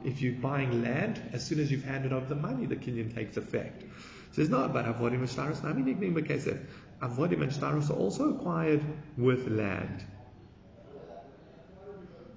if 0.05 0.23
you're 0.23 0.41
buying 0.41 0.83
land, 0.83 1.21
as 1.33 1.45
soon 1.45 1.61
as 1.61 1.71
you've 1.71 1.85
handed 1.85 2.15
over 2.15 2.25
the 2.25 2.35
money, 2.35 2.65
the 2.65 2.77
kinyan 2.77 3.15
takes 3.15 3.37
effect. 3.37 3.85
So 4.33 4.41
it's 4.41 4.51
not 4.51 4.71
about 4.71 4.87
avodim 4.87 5.21
and 5.21 5.29
shtaros. 5.29 5.63
Nami 5.63 5.95
nikne 5.95 6.15
bekesef. 6.15 6.59
Avodim 7.03 7.43
and 7.43 7.53
shtaros 7.53 7.91
are 7.91 7.95
also 7.95 8.31
acquired 8.35 8.83
with 9.19 9.49
land. 9.49 10.03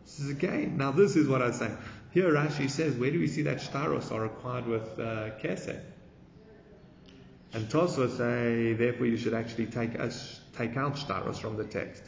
This 0.03 0.19
is. 0.19 0.43
Now 0.71 0.91
this 0.91 1.15
is 1.15 1.27
what 1.27 1.41
I 1.41 1.51
say. 1.51 1.71
Here 2.11 2.31
Rashi 2.31 2.69
says, 2.69 2.95
where 2.95 3.11
do 3.11 3.19
we 3.19 3.27
see 3.27 3.43
that 3.43 3.57
shtaros 3.57 4.11
are 4.11 4.25
acquired 4.25 4.67
with 4.67 4.99
uh, 4.99 5.31
kesef? 5.41 5.81
And 7.53 7.67
Tosfos 7.69 8.17
say, 8.17 8.73
therefore 8.73 9.05
you 9.05 9.17
should 9.17 9.33
actually 9.33 9.67
take 9.67 9.93
take 9.93 10.77
out 10.77 10.95
shtaros 10.95 11.37
from 11.37 11.57
the 11.57 11.63
text. 11.63 12.03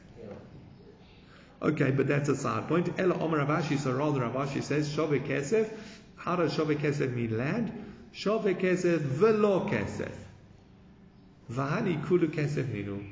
Okay, 1.62 1.92
but 1.92 2.08
that's 2.08 2.30
a 2.30 2.36
side 2.36 2.68
point. 2.68 2.98
Ella 2.98 3.20
Omer 3.20 3.40
Rav 3.40 3.64
Ashi, 3.64 3.78
so 3.78 3.92
rather 3.92 4.22
Rav 4.22 4.34
Ashi 4.34 4.64
says, 4.64 4.92
Shove 4.94 5.12
kesef. 5.12 5.70
How 6.16 6.38
does 6.38 6.54
Shove 6.54 6.70
kesef 6.70 7.14
mean 7.14 7.38
land? 7.38 7.72
Shove 8.12 8.46
kesef 8.46 9.00
velo 9.00 9.68
kesef. 9.68 10.14
Vahani 11.52 12.06
kulu 12.08 12.28
kesef 12.28 12.64
ninu. 12.64 13.06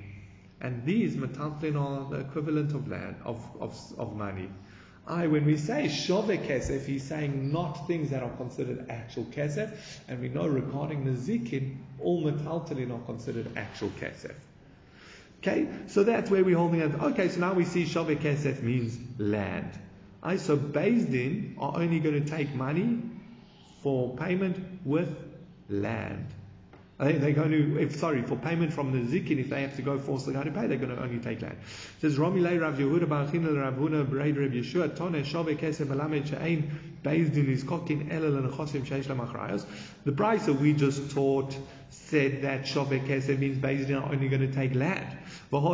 And 0.62 0.86
these 0.86 1.16
metaltlin 1.18 1.80
are 1.80 2.10
the 2.10 2.22
equivalent 2.22 2.74
of 2.74 2.88
land, 2.88 3.18
of, 3.26 3.46
of, 3.60 3.78
of 3.98 4.16
money. 4.16 4.50
I, 5.08 5.28
when 5.28 5.46
we 5.46 5.56
say 5.56 5.88
shove 5.88 6.26
kesef, 6.26 6.86
he's 6.86 7.04
saying 7.04 7.52
not 7.52 7.88
things 7.88 8.10
that 8.10 8.24
are 8.24 8.36
considered 8.38 8.86
actual 8.90 9.24
kesef, 9.26 9.72
and 10.08 10.20
we 10.20 10.28
know 10.28 10.46
regarding 10.46 11.06
the 11.06 11.12
zikin, 11.12 11.78
all 12.02 12.24
metaltalin 12.24 12.94
are 12.94 13.06
considered 13.06 13.48
actual 13.56 13.90
kesef. 14.02 14.36
Okay, 15.40 15.68
so 15.88 16.04
that's 16.04 16.30
where 16.30 16.44
we're 16.44 16.58
holding 16.58 16.82
it. 16.82 16.94
Okay, 17.02 17.30
so 17.30 17.40
now 17.40 17.54
we 17.54 17.64
see 17.64 17.86
shove 17.86 18.08
kesef 18.08 18.62
means 18.62 18.98
land. 19.18 19.72
I 20.22 20.36
so 20.38 20.58
Din 20.58 21.56
are 21.58 21.78
only 21.78 22.00
going 22.00 22.22
to 22.22 22.30
take 22.30 22.54
money 22.54 23.02
for 23.82 24.16
payment 24.18 24.58
with 24.84 25.16
land. 25.70 26.28
They, 27.00 27.14
they're 27.14 27.32
going 27.32 27.52
to, 27.52 27.80
if, 27.80 27.98
sorry, 27.98 28.24
for 28.24 28.36
payment 28.36 28.74
from 28.74 28.92
the 28.92 29.00
zikin, 29.00 29.40
if 29.40 29.52
they 29.52 29.62
have 29.62 29.76
to 29.76 29.84
go 29.84 30.00
force 30.00 30.24
the 30.26 30.34
guy 30.34 30.44
to 30.44 30.52
pay, 30.52 30.66
they're 30.66 30.80
going 30.80 30.96
to 30.96 31.02
only 31.02 31.20
take 31.20 31.44
land. 31.44 31.58
It 31.62 32.02
says, 32.02 32.18
Rami 32.18 32.42
lei 32.42 32.58
Rav 32.58 32.78
Yehuda 32.78 33.08
bar 33.08 33.28
Chinel 33.28 33.62
Rav 33.62 33.76
Huna 33.76 34.10
Braid 34.10 34.36
Rav 34.38 34.50
Yeshua 34.50 34.96
Tone 34.96 35.24
Shove 35.24 35.48
Kesef 35.48 35.88
Alamed 35.88 36.28
She'ein 36.28 36.98
Din 37.04 37.50
is 37.52 37.64
Kokin 37.64 38.10
Elel 38.12 38.40
and 38.40 38.52
Chosim 38.52 38.82
Sheish 38.82 39.06
Lamachrayos. 39.06 39.66
The 40.06 40.12
brisa 40.12 40.60
we 40.60 40.74
just 40.74 41.12
taught 41.12 41.56
said 41.90 42.42
that 42.44 42.68
Shove 42.68 42.90
Kesef 42.90 43.40
means 43.40 43.58
Din 43.58 43.96
are 43.96 44.12
only 44.12 44.28
going 44.30 44.42
to 44.42 44.52
take 44.52 44.76
land. 44.76 45.18
But 45.50 45.62
we 45.62 45.70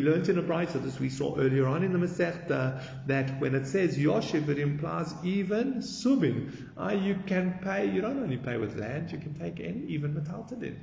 learned 0.00 0.28
in 0.28 0.38
a 0.38 0.42
brisa, 0.42 0.84
as 0.86 1.00
we 1.00 1.08
saw 1.08 1.36
earlier 1.38 1.66
on 1.66 1.82
in 1.82 1.92
the 1.92 1.98
Masechta, 1.98 3.06
that 3.06 3.40
when 3.40 3.54
it 3.54 3.66
says 3.66 3.96
Yoshiv, 3.96 4.48
it 4.48 4.58
implies 4.58 5.14
even 5.24 5.76
Subin. 5.76 6.52
Uh, 6.76 6.90
you 6.90 7.18
can 7.26 7.58
pay, 7.62 7.90
you 7.90 8.00
don't 8.00 8.18
only 8.18 8.36
pay 8.36 8.56
with 8.58 8.76
land, 8.76 9.10
you 9.12 9.18
can 9.18 9.34
take 9.34 9.60
any, 9.60 9.86
even 9.86 10.14
metaltadin. 10.14 10.76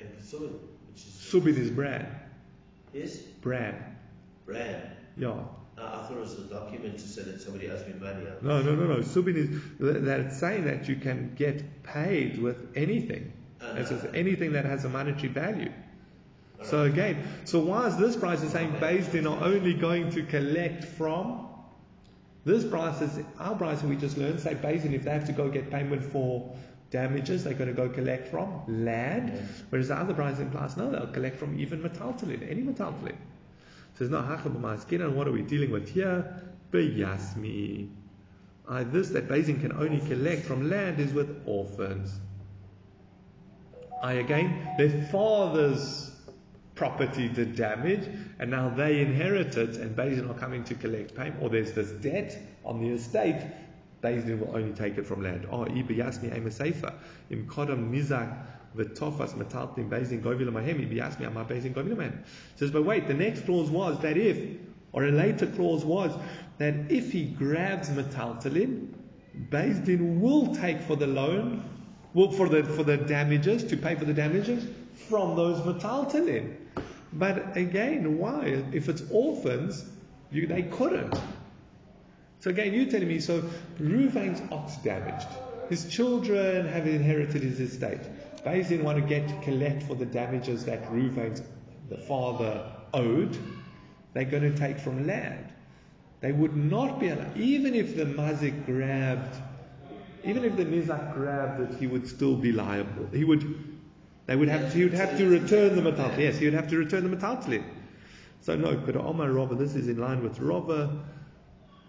And 0.00 0.18
Subin, 0.22 0.52
which 0.88 0.96
is 0.96 1.30
Subin 1.30 1.56
is 1.56 1.70
bran. 1.70 2.06
is 2.94 3.18
Bran. 3.42 3.96
brand. 4.44 4.90
Yeah. 5.16 5.42
Uh, 5.78 5.82
I 5.82 6.06
thought 6.06 6.12
it 6.12 6.20
was 6.20 6.38
a 6.38 6.42
document 6.42 6.98
to 6.98 7.06
say 7.06 7.22
that 7.22 7.40
somebody 7.40 7.70
owes 7.70 7.86
me 7.86 7.94
money. 8.00 8.24
No, 8.40 8.62
no, 8.62 8.74
no, 8.74 8.86
no. 8.86 8.96
Subin 8.96 9.36
is 9.36 9.50
that 9.78 10.20
it's 10.20 10.38
saying 10.38 10.64
that 10.64 10.88
you 10.88 10.96
can 10.96 11.34
get 11.34 11.82
paid 11.82 12.40
with 12.40 12.68
anything. 12.74 13.32
It 13.60 13.88
says 13.88 14.06
anything 14.14 14.52
that 14.52 14.64
has 14.64 14.84
a 14.84 14.88
monetary 14.88 15.28
value. 15.28 15.72
So 16.62 16.84
again, 16.84 17.22
so 17.44 17.60
why 17.60 17.86
is 17.88 17.96
this 17.96 18.16
price 18.16 18.42
is 18.42 18.52
saying 18.52 18.76
based 18.80 19.14
in 19.14 19.26
are 19.26 19.44
only 19.44 19.74
going 19.74 20.10
to 20.12 20.22
collect 20.22 20.84
from 20.84 21.46
this 22.46 22.64
price 22.64 23.02
is 23.02 23.24
our 23.40 23.56
price 23.56 23.82
we 23.82 23.96
just 23.96 24.16
learned 24.16 24.40
say 24.40 24.54
based 24.54 24.84
in 24.84 24.94
if 24.94 25.02
they 25.02 25.10
have 25.10 25.26
to 25.26 25.32
go 25.32 25.48
get 25.48 25.68
payment 25.68 26.02
for 26.02 26.56
damages 26.90 27.42
they're 27.42 27.54
going 27.54 27.68
to 27.68 27.74
go 27.74 27.88
collect 27.88 28.28
from 28.28 28.62
land 28.84 29.32
whereas 29.70 29.88
the 29.88 29.94
other 29.94 30.14
price 30.14 30.38
implies 30.38 30.76
no 30.76 30.88
they'll 30.90 31.08
collect 31.08 31.36
from 31.36 31.58
even 31.58 31.82
metaltalin 31.82 32.48
any 32.48 32.62
metaltalin 32.62 33.16
says 33.96 34.10
no 34.10 34.76
skin 34.78 35.02
and 35.02 35.16
what 35.16 35.26
are 35.26 35.32
we 35.32 35.42
dealing 35.42 35.70
with 35.70 35.88
here 35.88 36.42
beyasmi 36.70 37.88
uh, 38.68 38.82
this 38.84 39.10
that 39.10 39.28
Basin 39.28 39.60
can 39.60 39.72
only 39.72 40.00
collect 40.08 40.44
from 40.44 40.68
land 40.68 40.98
is 40.98 41.12
with 41.12 41.42
orphans 41.46 42.18
I 44.02 44.14
again, 44.14 44.74
their 44.76 44.90
father's 45.10 46.10
property 46.74 47.28
did 47.28 47.56
damage, 47.56 48.06
and 48.38 48.50
now 48.50 48.68
they 48.68 49.00
inherit 49.00 49.56
it, 49.56 49.76
and 49.76 49.96
Bezdin 49.96 50.28
are 50.30 50.38
coming 50.38 50.64
to 50.64 50.74
collect 50.74 51.14
payment, 51.14 51.42
or 51.42 51.48
there's 51.48 51.72
this 51.72 51.90
debt 51.90 52.38
on 52.64 52.80
the 52.80 52.90
estate. 52.90 53.42
Bezdin 54.02 54.38
will 54.38 54.54
only 54.54 54.72
take 54.74 54.98
it 54.98 55.06
from 55.06 55.22
land. 55.22 55.46
Oh, 55.50 55.64
Ibi 55.64 55.96
Yasni 55.96 56.36
Ema 56.36 56.50
Sefer, 56.50 56.92
Im 57.30 57.46
Kodam 57.46 57.90
Nizak 57.90 58.44
V'tofas 58.76 59.34
metaltin 59.34 59.88
bezin 59.88 60.22
govila 60.22 60.52
mahem. 60.52 60.88
He 60.90 61.00
asked 61.00 61.18
me, 61.18 61.26
am 61.26 61.36
I 61.36 61.44
bezin 61.44 61.74
govila 61.74 61.96
mahem? 61.96 62.24
Says, 62.56 62.70
but 62.70 62.84
wait, 62.84 63.08
the 63.08 63.14
next 63.14 63.46
clause 63.46 63.70
was 63.70 63.98
that 64.00 64.16
if, 64.16 64.38
or 64.92 65.04
a 65.04 65.10
later 65.10 65.46
clause 65.46 65.84
was 65.84 66.12
that 66.58 66.74
if 66.90 67.12
he 67.12 67.24
grabs 67.24 67.88
metaltalin, 67.90 68.88
Bezdin 69.50 70.20
will 70.20 70.54
take 70.54 70.80
for 70.80 70.96
the 70.96 71.06
loan, 71.06 71.62
will 72.14 72.32
for 72.32 72.48
the 72.48 72.64
for 72.64 72.82
the 72.82 72.96
damages 72.96 73.64
to 73.64 73.76
pay 73.76 73.94
for 73.94 74.06
the 74.06 74.14
damages 74.14 74.66
from 75.08 75.36
those 75.36 75.60
metaltalin. 75.60 76.56
But 77.12 77.56
again, 77.56 78.18
why? 78.18 78.62
If 78.72 78.88
it's 78.88 79.02
orphans, 79.10 79.84
you, 80.30 80.46
they 80.46 80.62
couldn't. 80.62 81.14
So 82.40 82.50
again, 82.50 82.72
you're 82.74 82.90
telling 82.90 83.08
me, 83.08 83.20
so 83.20 83.42
Ruvain's 83.78 84.40
ox 84.52 84.76
damaged. 84.76 85.28
His 85.68 85.88
children 85.88 86.66
have 86.68 86.86
inherited 86.86 87.42
his 87.42 87.60
estate. 87.60 88.00
Bezin 88.44 88.82
want 88.82 88.98
to 88.98 89.04
get 89.04 89.42
collect 89.42 89.82
for 89.82 89.94
the 89.94 90.06
damages 90.06 90.64
that 90.64 90.84
Ruvain's 90.90 91.42
the 91.88 91.98
father 91.98 92.70
owed. 92.94 93.36
They're 94.12 94.24
going 94.24 94.42
to 94.42 94.56
take 94.56 94.78
from 94.78 95.06
land. 95.06 95.52
They 96.20 96.32
would 96.32 96.56
not 96.56 96.98
be 96.98 97.08
allowed, 97.08 97.36
even 97.36 97.74
if 97.74 97.96
the 97.96 98.04
mazik 98.04 98.64
grabbed, 98.64 99.36
even 100.24 100.44
if 100.44 100.56
the 100.56 100.64
nizak 100.64 101.14
grabbed 101.14 101.60
it, 101.60 101.78
he 101.78 101.86
would 101.86 102.08
still 102.08 102.34
be 102.34 102.52
liable. 102.52 103.06
He 103.12 103.24
would 103.24 103.76
they 104.26 104.34
would 104.34 104.48
have 104.48 104.72
to, 104.72 104.78
he 104.78 104.84
would 104.84 104.94
have 104.94 105.16
to 105.18 105.28
return 105.28 105.76
the 105.76 105.82
metaltalin. 105.82 106.18
Yes, 106.18 106.38
he 106.38 106.46
would 106.46 106.54
have 106.54 106.68
to 106.68 106.76
return 106.76 107.08
the 107.08 107.16
metaltalin. 107.16 107.62
So 108.40 108.56
no, 108.56 108.76
but 108.76 108.96
Omar 108.96 109.30
Rava, 109.30 109.54
this 109.54 109.74
is 109.74 109.88
in 109.88 109.98
line 109.98 110.22
with 110.22 110.40
Rava. 110.40 111.04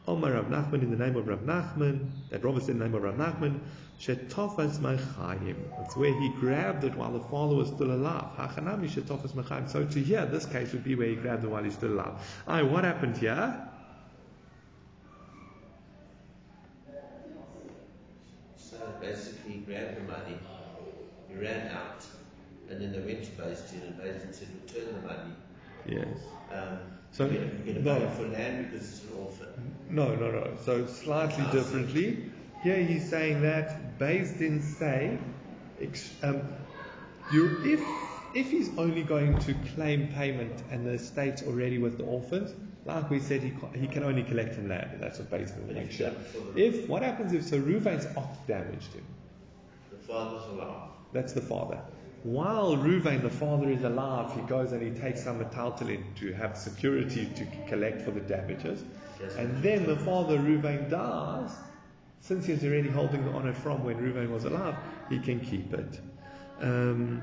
Omar 0.08 0.32
Rav 0.32 0.46
Nachman 0.46 0.82
in 0.82 0.90
the 0.90 0.98
name 0.98 1.18
of 1.18 1.28
Rav 1.28 1.40
Nachman, 1.40 2.10
that 2.30 2.44
Rava 2.44 2.62
said 2.62 2.72
in 2.72 2.80
the 2.80 2.86
name 2.86 2.96
of 2.96 3.04
Rav 3.04 3.16
Nachman, 3.16 3.60
Shetofas 4.00 4.78
Mechayim. 4.80 5.56
That's 5.78 5.98
where 5.98 6.14
he 6.18 6.30
grabbed 6.40 6.86
it 6.86 6.96
while 6.96 7.12
the 7.12 7.20
father 7.20 7.56
was 7.56 7.68
still 7.68 7.92
alive. 7.92 8.26
Hachanami 8.38 8.90
Shetofas 8.90 9.32
Mechayim. 9.34 9.70
So 9.70 9.84
to 9.86 10.00
here, 10.00 10.26
this 10.26 10.46
case 10.46 10.72
would 10.72 10.84
be 10.86 10.96
where 10.96 11.08
he 11.08 11.16
grabbed 11.16 11.44
it 11.44 11.50
while 11.50 11.64
he's 11.64 11.74
still 11.74 11.92
alive. 11.92 12.14
Aye, 12.48 12.62
what 12.62 12.86
happened 12.86 13.18
here? 13.18 13.68
So 18.56 18.78
basically, 19.02 19.52
he 19.54 19.60
grabbed 19.60 19.98
the 19.98 20.02
money, 20.04 20.38
he 21.30 21.36
ran 21.36 21.68
out, 21.70 22.06
and 22.70 22.82
then 22.82 22.92
they 22.92 23.00
went 23.00 23.24
to 23.26 23.32
Basin, 23.32 23.82
and 23.82 23.98
Basin 23.98 24.32
said, 24.34 24.48
return 24.66 25.02
the 25.02 25.08
money. 25.08 25.34
Yes. 25.86 26.18
Um, 26.54 26.80
So, 27.12 27.26
you're 27.26 27.44
going 27.46 27.76
to 27.76 27.82
no. 27.82 28.00
pay 28.00 28.16
for 28.16 28.28
land 28.28 28.70
because 28.72 28.88
it's 28.90 29.04
an 29.04 29.18
orphan. 29.20 29.76
No, 29.90 30.16
no, 30.16 30.32
no. 30.32 30.50
So 30.66 30.86
slightly 30.86 31.46
differently. 31.52 32.30
Here 32.64 32.84
he's 32.84 33.10
saying 33.10 33.42
that 33.44 33.98
based 34.00 34.42
in 34.42 34.62
say, 34.62 35.18
ex- 35.82 36.14
um, 36.24 36.42
you 37.32 37.60
if 37.64 37.82
if 38.34 38.52
he's 38.52 38.78
only 38.78 39.04
going 39.04 39.38
to 39.40 39.54
claim 39.76 40.08
payment 40.10 40.62
and 40.72 40.86
the 40.86 40.92
estate's 40.92 41.44
already 41.44 41.78
with 41.78 41.98
the 41.98 42.04
orphans, 42.04 42.54
like 42.86 43.10
we 43.10 43.20
said, 43.20 43.42
he 43.42 43.54
he 43.76 43.88
can 43.88 44.04
only 44.04 44.24
collect 44.24 44.56
from 44.56 44.70
land. 44.70 44.90
and 44.94 45.02
That's 45.02 45.20
what 45.20 45.30
based 45.30 45.56
in 45.56 45.74
makes 45.74 45.96
sure. 45.96 46.12
If 46.56 46.90
what 46.90 47.04
happens 47.04 47.34
if 47.34 47.44
so 47.44 47.60
Ruvain's 47.60 48.06
ox 48.18 48.38
damaged 48.48 48.94
him? 48.94 49.06
The 49.92 49.98
father's 49.98 50.48
alive. 50.50 50.90
That's 51.14 51.34
the 51.34 51.42
father. 51.42 51.80
While 52.24 52.76
Ruvain, 52.76 53.22
the 53.22 53.30
father, 53.30 53.70
is 53.70 53.84
alive, 53.84 54.34
he 54.34 54.42
goes 54.42 54.72
and 54.74 54.82
he 54.82 55.00
takes 55.00 55.24
some 55.24 55.40
metaltalin 55.40 56.04
to 56.18 56.34
have 56.34 56.58
security 56.58 57.26
to 57.36 57.46
collect 57.68 58.02
for 58.02 58.12
the 58.12 58.20
damages. 58.20 58.84
And 59.38 59.62
then 59.64 59.86
the 59.86 59.96
father, 59.96 60.38
Ruvain, 60.38 60.90
dies. 60.90 61.52
Since 62.20 62.46
he's 62.46 62.64
already 62.64 62.90
holding 62.90 63.26
the 63.26 63.32
honor 63.32 63.54
from 63.54 63.84
when 63.84 63.98
Ruvain 63.98 64.30
was 64.30 64.46
alive, 64.46 64.76
he 65.10 65.20
can 65.20 65.40
keep 65.40 65.74
it. 65.74 66.00
Um, 66.62 67.22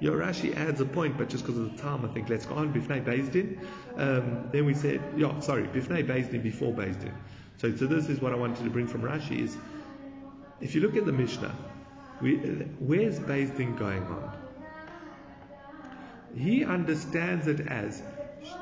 Yorashi 0.00 0.54
adds 0.54 0.80
a 0.80 0.86
point, 0.86 1.18
but 1.18 1.28
just 1.28 1.44
because 1.44 1.58
of 1.58 1.76
the 1.76 1.82
time, 1.82 2.04
I 2.04 2.08
think 2.08 2.28
let's 2.28 2.46
go 2.46 2.54
on. 2.54 2.72
Bifnei 2.72 3.04
Bezdin. 3.04 3.58
Um, 3.96 4.48
then 4.50 4.64
we 4.64 4.74
said, 4.74 5.00
yeah, 5.16 5.38
sorry, 5.40 5.64
Bifnei 5.64 6.06
Bezdin 6.06 6.42
before 6.42 6.72
Bezdin. 6.72 7.12
So, 7.58 7.74
so 7.76 7.86
this 7.86 8.08
is 8.08 8.20
what 8.20 8.32
I 8.32 8.36
wanted 8.36 8.64
to 8.64 8.70
bring 8.70 8.86
from 8.86 9.02
Rashi 9.02 9.40
is, 9.40 9.56
if 10.60 10.74
you 10.74 10.80
look 10.80 10.96
at 10.96 11.04
the 11.04 11.12
Mishnah, 11.12 11.54
we, 12.20 12.36
where's 12.78 13.18
Bezdin 13.18 13.78
going 13.78 14.02
on? 14.02 14.36
He 16.36 16.64
understands 16.64 17.46
it 17.46 17.60
as 17.66 18.02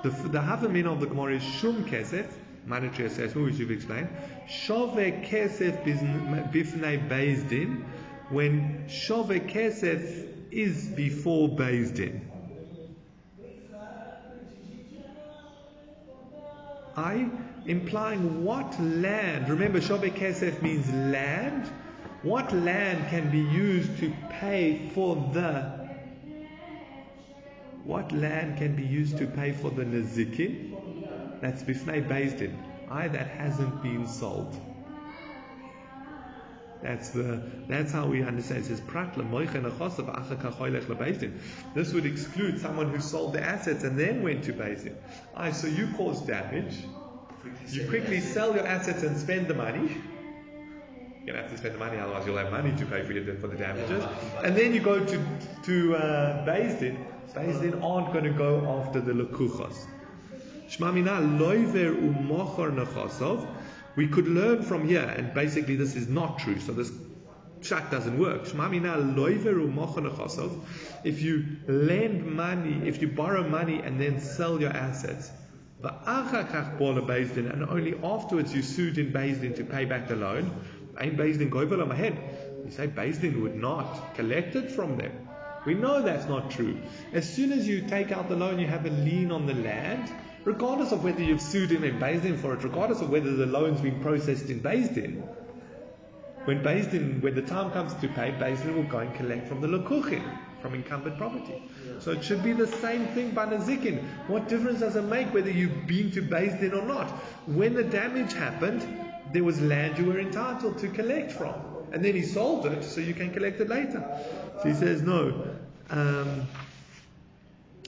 the 0.03 0.11
the 0.11 0.39
Havamin 0.39 0.87
of 0.87 1.01
the 1.01 1.07
Gemara 1.07 1.37
is 1.37 1.43
Shum 1.43 1.85
Kesef, 1.85 2.27
monetary 2.67 3.09
assessment, 3.09 3.47
which 3.47 3.57
you've 3.57 3.71
explained. 3.71 4.09
Shove 4.49 4.97
Kesef 4.97 5.85
Bifnei 6.53 7.09
Bezdin, 7.09 7.85
when 8.31 8.89
Shove 8.89 9.29
Kesef 9.29 10.27
is 10.51 10.87
before 10.89 11.49
Bezdin. 11.49 12.21
I 16.97 17.29
implying 17.67 18.45
what 18.45 18.79
land? 18.81 19.49
Remember, 19.49 19.81
Shove 19.81 20.03
Kesef 20.03 20.61
means 20.63 20.91
land. 20.93 21.71
What 22.23 22.53
land 22.53 23.09
can 23.09 23.31
be 23.31 23.39
used 23.39 23.99
to 23.99 24.13
pay 24.29 24.91
for 24.93 25.15
the 25.33 25.78
what 27.89 28.13
land 28.13 28.59
can 28.59 28.77
be 28.77 28.85
used 28.85 29.17
to 29.17 29.27
pay 29.27 29.51
for 29.51 29.71
the 29.71 29.83
nazikin? 29.83 31.41
That's 31.41 31.63
bifnei 31.63 32.07
bezdin. 32.07 32.55
I 32.91 33.09
that 33.09 33.29
hasn't 33.29 33.83
been 33.83 34.07
sold. 34.07 34.55
That's 36.83 37.09
the 37.09 37.43
that's 37.67 37.91
how 37.91 38.07
we 38.07 38.23
understand. 38.23 38.65
It 38.65 38.67
says 38.67 38.83
prat. 38.83 39.17
This 41.75 41.93
would 41.95 42.05
exclude 42.05 42.61
someone 42.61 42.91
who 42.91 43.01
sold 43.01 43.33
the 43.33 43.43
assets 43.43 43.85
and 43.85 43.99
then 43.99 44.23
went 44.23 44.45
to 44.45 44.53
bezdin. 44.53 44.95
I 45.35 45.53
so 45.53 45.67
you 45.67 45.89
cause 45.97 46.21
damage. 46.21 46.85
You 47.71 47.89
quickly 47.89 48.21
sell 48.21 48.55
your 48.55 48.67
assets 48.67 49.03
and 49.03 49.17
spend 49.17 49.49
the 49.49 49.55
money. 49.55 49.97
You're 51.25 51.35
gonna 51.35 51.43
have 51.43 51.51
to 51.53 51.57
spend 51.57 51.75
the 51.75 51.79
money, 51.79 51.97
otherwise 51.97 52.27
you'll 52.27 52.37
have 52.37 52.53
money 52.53 52.77
to 52.77 52.85
pay 52.85 53.03
for, 53.03 53.13
your, 53.15 53.35
for 53.37 53.49
the 53.49 53.57
damages. 53.57 54.05
And 54.45 54.55
then 54.55 54.75
you 54.75 54.81
go 54.81 55.03
to 55.03 55.27
to 55.65 55.97
uh, 55.97 56.45
Bezdin. 57.35 57.73
Bezdin 57.73 57.83
aren't 57.83 58.13
going 58.13 58.25
to 58.25 58.31
go 58.31 58.81
after 58.81 59.01
the 59.01 59.13
lekuchas. 59.13 59.87
Shmamina. 60.69 61.19
We 63.97 64.07
could 64.09 64.29
learn 64.29 64.63
from 64.63 64.87
here, 64.87 65.03
and 65.17 65.35
basically 65.35 65.77
this 65.77 65.97
is 65.97 66.09
not 66.09 66.39
true. 66.39 66.61
So 66.61 66.73
this 66.73 66.93
shak 67.63 67.91
doesn't 67.91 68.19
work. 68.19 68.45
Shmamina. 68.45 69.17
If 71.05 71.23
you 71.23 71.45
lend 71.67 72.27
money, 72.27 72.89
if 72.89 73.01
you 73.03 73.09
borrow 73.09 73.49
money 73.49 73.81
and 73.81 74.01
then 74.01 74.21
sell 74.21 74.61
your 74.61 74.71
assets, 74.71 75.31
and 75.81 77.65
only 77.69 77.95
afterwards 78.03 78.55
you 78.55 78.63
sued 78.63 78.99
in 78.99 79.13
Bezdin 79.13 79.55
to 79.57 79.65
pay 79.65 79.85
back 79.85 80.09
the 80.09 80.17
loan. 80.17 80.51
Ain't 81.01 81.17
Bezdin 81.17 81.51
govel 81.51 81.81
on 81.83 81.89
my 81.89 81.95
head. 81.95 82.19
You 82.65 82.73
say 82.73 82.89
Bezdin 82.89 83.41
would 83.43 83.55
not 83.55 84.15
collect 84.17 84.57
it 84.57 84.73
from 84.73 84.97
them. 84.97 85.28
We 85.69 85.75
know 85.75 86.01
that's 86.01 86.25
not 86.25 86.51
true. 86.51 86.79
As 87.13 87.29
soon 87.29 87.53
as 87.53 87.69
you 87.69 87.83
take 87.83 88.11
out 88.11 88.31
the 88.31 88.37
loan, 88.37 88.59
you 88.59 88.67
have 88.67 88.87
a 88.87 88.89
lien 88.89 89.31
on 89.31 89.45
the 89.45 89.53
land, 89.53 90.11
regardless 90.45 90.93
of 90.93 91.05
whether 91.05 91.23
you've 91.23 91.43
sued 91.43 91.71
him 91.71 91.85
in 91.85 91.99
Bezdin 91.99 92.39
for 92.39 92.55
it, 92.55 92.65
regardless 92.65 93.03
of 93.03 93.11
whether 93.11 93.37
the 93.37 93.45
loan's 93.45 93.83
been 93.83 94.01
processed 94.01 94.49
in 94.49 94.63
Bezdin. 94.63 95.29
When 96.47 96.63
Bezdin, 96.63 97.21
when 97.21 97.35
the 97.35 97.43
time 97.43 97.71
comes 97.73 97.93
to 97.93 98.09
pay, 98.09 98.31
Bezdin 98.31 98.77
will 98.77 98.85
go 98.85 99.01
and 99.01 99.15
collect 99.15 99.47
from 99.47 99.61
the 99.61 99.69
Lekuchin, 99.69 100.23
from 100.63 100.73
incumbent 100.73 101.19
property. 101.19 101.71
So 101.99 102.13
it 102.13 102.25
should 102.25 102.43
be 102.43 102.55
the 102.55 102.67
same 102.67 103.07
thing 103.09 103.33
by 103.33 103.45
Nazikin. 103.45 104.03
What 104.27 104.49
difference 104.49 104.81
does 104.81 104.97
it 104.97 105.03
make 105.03 105.35
whether 105.35 105.51
you've 105.51 105.87
been 105.87 106.11
to 106.13 106.23
Bezdin 106.23 106.73
or 106.73 106.87
not? 106.87 107.11
When 107.45 107.75
the 107.75 107.85
damage 107.85 108.33
happened, 108.33 108.87
there 109.35 109.45
was 109.45 109.61
land 109.61 109.99
you 109.99 110.07
were 110.07 110.19
entitled 110.19 110.79
to 110.79 110.89
collect 110.89 111.31
from. 111.31 111.57
And 111.93 112.05
then 112.05 112.15
he 112.15 112.23
sold 112.23 112.67
it, 112.67 112.85
so 112.85 113.01
you 113.01 113.15
can 113.15 113.33
collect 113.33 113.61
it 113.61 113.69
later. 113.69 114.03
So 114.63 114.69
he 114.69 114.75
says, 114.75 115.03
no. 115.03 115.58
Um, 115.91 116.47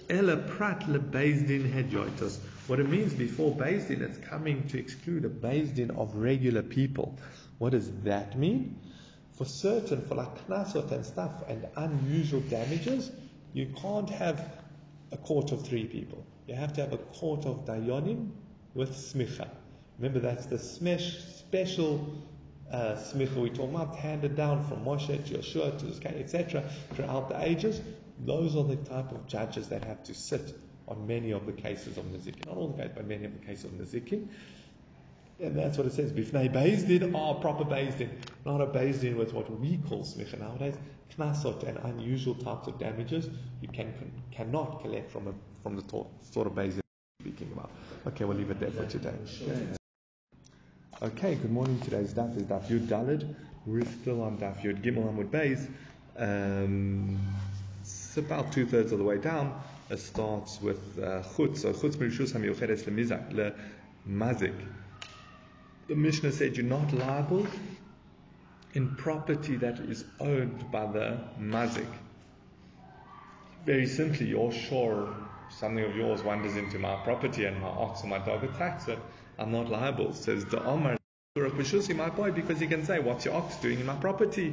Ella 0.08 0.36
prat 0.36 0.88
le 0.88 0.98
Bezdin 0.98 1.70
hedyoitos. 1.70 2.38
What 2.66 2.80
it 2.80 2.88
means 2.88 3.14
before 3.14 3.54
Bezdin, 3.54 4.00
it's 4.00 4.18
coming 4.18 4.66
to 4.68 4.78
exclude 4.78 5.24
a 5.24 5.28
Bezdin 5.28 5.96
of 5.96 6.14
regular 6.16 6.62
people. 6.62 7.16
What 7.58 7.70
does 7.70 7.90
that 8.04 8.38
mean? 8.38 8.76
For 9.32 9.44
certain, 9.44 10.02
for 10.02 10.16
like 10.16 10.48
knasot 10.48 10.90
and 10.92 11.04
stuff 11.04 11.48
and 11.48 11.66
unusual 11.76 12.40
damages, 12.40 13.10
you 13.52 13.66
can't 13.80 14.10
have 14.10 14.44
a 15.12 15.16
court 15.16 15.52
of 15.52 15.66
three 15.66 15.84
people. 15.84 16.24
You 16.46 16.54
have 16.54 16.72
to 16.74 16.80
have 16.80 16.92
a 16.92 16.98
court 16.98 17.46
of 17.46 17.64
dayonim 17.66 18.30
with 18.74 18.90
smicha. 18.90 19.48
Remember, 19.98 20.20
that's 20.20 20.46
the 20.46 20.56
smesh, 20.56 21.38
special 21.38 22.14
Uh, 22.70 22.94
smicha 22.94 23.34
we 23.36 23.50
talk 23.50 23.68
about, 23.68 23.96
handed 23.96 24.36
down 24.36 24.64
from 24.64 24.84
Moshe 24.84 25.06
to 25.06 25.38
Yeshua 25.38 25.76
to 25.78 25.86
Zkai, 25.86 26.20
etc., 26.20 26.62
throughout 26.94 27.28
the 27.28 27.42
ages. 27.42 27.80
Those 28.24 28.54
are 28.54 28.64
the 28.64 28.76
type 28.76 29.10
of 29.12 29.26
judges 29.26 29.68
that 29.68 29.84
have 29.84 30.04
to 30.04 30.14
sit 30.14 30.54
on 30.86 31.06
many 31.06 31.32
of 31.32 31.46
the 31.46 31.52
cases 31.52 31.96
of 31.96 32.04
Nazikin. 32.04 32.46
Not 32.46 32.56
all 32.56 32.68
the 32.68 32.76
cases, 32.76 32.92
but 32.94 33.06
many 33.06 33.24
of 33.24 33.32
the 33.32 33.44
cases 33.44 33.64
of 33.64 33.72
Nazikin. 33.72 34.28
And 35.40 35.56
that's 35.56 35.78
what 35.78 35.86
it 35.86 35.94
says. 35.94 36.12
Bifnei 36.12 36.52
Bezdin 36.52 37.14
are 37.14 37.34
proper 37.40 37.64
Bezdin. 37.64 38.10
not 38.44 38.60
a 38.60 38.66
based 38.66 39.04
in 39.04 39.16
with 39.16 39.32
what 39.32 39.50
we 39.58 39.78
call 39.88 40.04
smicha 40.04 40.38
nowadays, 40.38 40.76
knasot 41.18 41.62
and 41.64 41.78
unusual 41.78 42.34
types 42.34 42.68
of 42.68 42.78
damages 42.78 43.28
you 43.62 43.68
can, 43.68 43.92
cannot 44.30 44.82
collect 44.82 45.10
from 45.10 45.28
a, 45.28 45.34
from 45.62 45.76
the 45.76 45.82
sort 46.30 46.46
of 46.46 46.54
based 46.54 46.80
speaking 47.20 47.50
about. 47.52 47.70
Okay, 48.06 48.24
we'll 48.24 48.36
leave 48.36 48.50
it 48.50 48.60
there 48.60 48.70
for 48.70 48.86
today. 48.86 49.14
Okay, 51.02 51.34
good 51.34 51.50
morning. 51.50 51.80
Today's 51.80 52.12
daf 52.12 52.36
is 52.36 52.42
daf 52.42 52.66
Yud 52.66 52.86
Dalid. 52.86 53.34
We're 53.64 53.86
still 53.86 54.20
on 54.20 54.36
daf 54.36 54.60
Yud 54.60 54.82
Gimel 54.82 55.10
Amud 55.10 55.30
Beis. 55.30 55.66
Um, 56.14 57.18
it's 57.80 58.18
about 58.18 58.52
two 58.52 58.66
thirds 58.66 58.92
of 58.92 58.98
the 58.98 59.04
way 59.04 59.16
down. 59.16 59.58
It 59.88 59.98
starts 59.98 60.60
with 60.60 60.98
uh, 60.98 61.22
chutz. 61.22 61.60
So 61.60 61.72
chutz 61.72 61.96
mirishus 61.96 62.34
hamiyucheres 62.34 62.84
lemizak 62.84 63.54
lemazik. 64.06 64.52
The 65.88 65.94
Mishnah 65.94 66.32
said 66.32 66.58
you're 66.58 66.66
not 66.66 66.92
liable 66.92 67.46
in 68.74 68.94
property 68.96 69.56
that 69.56 69.78
is 69.78 70.04
owned 70.20 70.70
by 70.70 70.84
the 70.84 71.16
mazik. 71.40 71.90
Very 73.64 73.86
simply, 73.86 74.26
you're 74.26 74.52
sure 74.52 75.14
something 75.48 75.82
of 75.82 75.96
yours 75.96 76.22
wanders 76.22 76.56
into 76.56 76.78
my 76.78 76.96
property 77.04 77.46
and 77.46 77.58
my 77.62 77.68
ox 77.68 78.04
or 78.04 78.08
my 78.08 78.18
dog 78.18 78.44
attacks 78.44 78.86
it. 78.88 78.98
I'm 79.40 79.50
not 79.50 79.70
liable. 79.70 80.12
Says 80.12 80.44
the 80.44 80.62
Omar 80.62 80.98
my 81.94 82.10
boy, 82.10 82.32
because 82.32 82.60
he 82.60 82.66
can 82.66 82.84
say, 82.84 82.98
What's 82.98 83.24
your 83.24 83.34
ox 83.34 83.56
doing 83.56 83.80
in 83.80 83.86
my 83.86 83.94
property? 83.94 84.52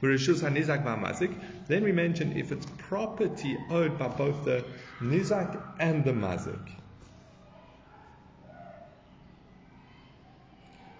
Then 0.00 1.84
we 1.84 1.92
mention 1.92 2.36
if 2.36 2.50
it's 2.50 2.66
property 2.78 3.56
owned 3.70 3.98
by 3.98 4.08
both 4.08 4.44
the 4.44 4.64
nizak 5.00 5.62
and 5.78 6.04
the 6.04 6.10
mazik. 6.10 6.72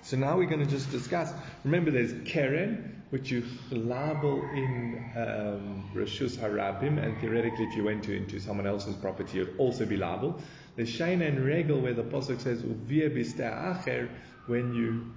So 0.02 0.16
now 0.16 0.36
we're 0.36 0.48
going 0.48 0.64
to 0.64 0.70
just 0.70 0.90
discuss. 0.90 1.32
Remember, 1.64 1.90
there's 1.90 2.12
keren, 2.26 3.02
which 3.10 3.30
you 3.30 3.44
liable 3.70 4.42
in 4.52 5.02
um, 5.16 5.90
Harabim, 5.94 7.02
and 7.02 7.18
theoretically, 7.20 7.64
if 7.64 7.74
you 7.74 7.84
went 7.84 8.04
to, 8.04 8.16
into 8.16 8.38
someone 8.38 8.66
else's 8.66 8.94
property, 8.96 9.38
you'd 9.38 9.56
also 9.58 9.86
be 9.86 9.96
liable. 9.96 10.40
There's 10.76 10.90
Shaina 10.90 11.28
and 11.28 11.44
Regel, 11.44 11.80
where 11.80 11.94
the 11.94 12.02
Pasuk 12.02 12.40
says, 12.40 12.62
acher, 12.62 14.08
when 14.46 14.74
you 14.74 15.12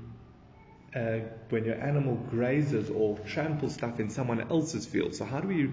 uh, 0.95 1.20
when 1.49 1.66
your 1.66 1.76
animal 1.76 2.16
grazes 2.16 2.89
or 2.89 3.20
tramples 3.20 3.74
stuff 3.74 3.99
in 3.99 4.10
someone 4.10 4.49
else's 4.49 4.86
field. 4.86 5.14
So 5.14 5.26
how 5.26 5.41
do 5.41 5.47
we 5.47 5.70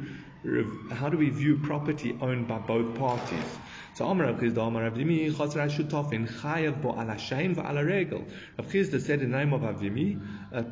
how 0.93 1.09
do 1.09 1.17
we 1.17 1.31
view 1.31 1.59
property 1.59 2.19
owned 2.21 2.49
by 2.49 2.59
both 2.59 2.99
parties? 2.99 3.59
So 3.95 4.07
Amar 4.07 4.27
Rav 4.27 4.41
Chisda, 4.41 4.67
Amar 4.67 4.83
Rav 4.83 4.95
Dimi, 4.95 5.31
Chosra 5.33 5.71
Shutofin, 5.71 6.29
Chayav 6.29 6.83
bo 6.83 6.91
ala 6.91 7.15
shein 7.15 7.55
v'ala 7.55 7.87
regel. 7.87 8.25
Rav 8.59 8.67
Chisda 8.67 9.01
said 9.01 9.23
in 9.23 9.31
the 9.31 9.39
name 9.39 9.53
of 9.53 9.63
Rav 9.63 9.81
Dimi, 9.81 10.21
a 10.51 10.67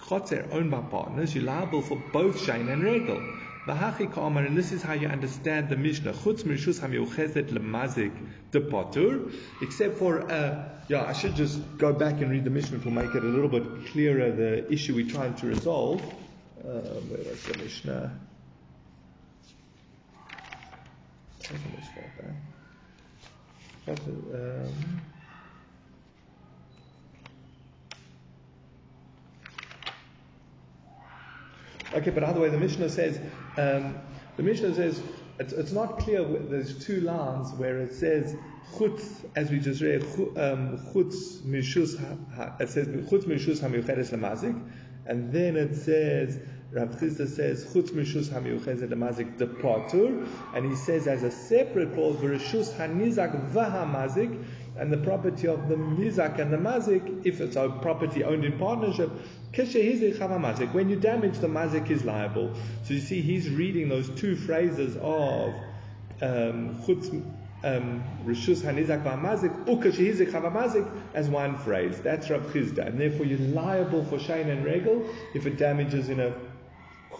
chotzer 0.00 0.52
owned 0.52 0.72
by 0.72 0.80
partners, 0.80 1.34
you're 1.34 1.44
liable 1.44 1.82
for 1.82 2.02
both 2.12 2.36
shein 2.38 2.72
and 2.72 2.82
regel. 2.82 3.22
And 3.68 4.56
this 4.56 4.70
is 4.70 4.82
how 4.82 4.92
you 4.92 5.08
understand 5.08 5.68
the 5.68 5.76
Mishnah. 5.76 6.12
Chutz 6.12 6.44
lemazik 6.44 8.12
de 8.52 8.60
patur, 8.60 9.32
except 9.60 9.98
for, 9.98 10.30
uh, 10.30 10.68
yeah, 10.88 11.04
I 11.04 11.12
should 11.12 11.34
just 11.34 11.60
go 11.76 11.92
back 11.92 12.20
and 12.20 12.30
read 12.30 12.44
the 12.44 12.50
Mishnah 12.50 12.78
to 12.78 12.90
make 12.90 13.12
it 13.14 13.24
a 13.24 13.26
little 13.26 13.48
bit 13.48 13.86
clearer, 13.86 14.30
the 14.30 14.72
issue 14.72 14.94
we're 14.94 15.10
trying 15.10 15.34
to 15.34 15.46
resolve. 15.46 16.00
Um, 16.64 17.10
where 17.10 17.24
was 17.28 17.42
the 17.42 17.58
Mishnah? 17.58 18.20
Um, 23.88 25.00
Okay, 31.94 32.10
but 32.10 32.24
either 32.24 32.40
way, 32.40 32.48
the 32.48 32.58
Mishnah 32.58 32.88
says, 32.88 33.18
um, 33.56 33.96
the 34.36 34.42
Mishnah 34.42 34.74
says, 34.74 35.00
it's, 35.38 35.52
it's, 35.52 35.72
not 35.72 35.98
clear, 35.98 36.24
there's 36.24 36.84
two 36.84 37.00
lines 37.00 37.52
where 37.52 37.78
it 37.78 37.92
says, 37.92 38.34
chutz, 38.74 39.24
as 39.36 39.50
we 39.50 39.60
just 39.60 39.80
read, 39.82 40.02
um, 40.02 40.78
chutz 40.92 41.42
mishus, 41.42 41.94
it 42.60 42.68
says, 42.68 42.88
chutz 42.88 43.24
mishus 43.24 43.60
hamiucheres 43.60 44.10
lamazik, 44.12 44.60
and 45.06 45.32
then 45.32 45.56
it 45.56 45.76
says, 45.76 46.40
Rav 46.72 46.88
Chisda 46.88 47.28
says, 47.28 47.64
chutz 47.66 47.90
mishus 47.90 48.28
hamiucheres 48.28 48.86
lamazik 48.88 49.38
departur, 49.38 50.26
and 50.54 50.66
he 50.66 50.74
says 50.74 51.06
as 51.06 51.22
a 51.22 51.30
separate 51.30 51.94
clause, 51.94 52.16
v'rishus 52.16 52.72
hanizak 52.74 53.52
v'hamazik, 53.52 54.44
and 54.78 54.92
the 54.92 54.98
property 54.98 55.46
of 55.46 55.68
the 55.68 55.74
mizak 55.74 56.38
and 56.38 56.52
the 56.52 56.56
mazik, 56.56 57.26
if 57.26 57.40
it's 57.40 57.56
a 57.56 57.68
property 57.68 58.24
owned 58.24 58.44
in 58.44 58.58
partnership, 58.58 59.10
when 60.72 60.90
you 60.90 60.96
damage 60.96 61.38
the 61.38 61.46
mazik 61.46 61.90
is 61.90 62.04
liable. 62.04 62.54
So 62.84 62.94
you 62.94 63.00
see, 63.00 63.22
he's 63.22 63.48
reading 63.50 63.88
those 63.88 64.08
two 64.10 64.36
phrases 64.36 64.96
of 65.00 65.54
um, 66.20 66.82
um, 67.64 68.04
Rishus 68.24 68.62
Hanizak 68.62 69.02
Mazik, 69.02 69.64
Ukashihizik 69.64 70.90
as 71.14 71.28
one 71.28 71.56
phrase. 71.58 72.00
That's 72.00 72.30
Rav 72.30 72.42
Chisda. 72.52 72.86
And 72.86 73.00
therefore 73.00 73.26
you're 73.26 73.38
liable 73.38 74.04
for 74.04 74.18
Shain 74.18 74.48
and 74.48 74.64
Regel 74.64 75.08
if 75.34 75.46
it 75.46 75.56
damages 75.58 76.08
in 76.08 76.20
a 76.20 76.34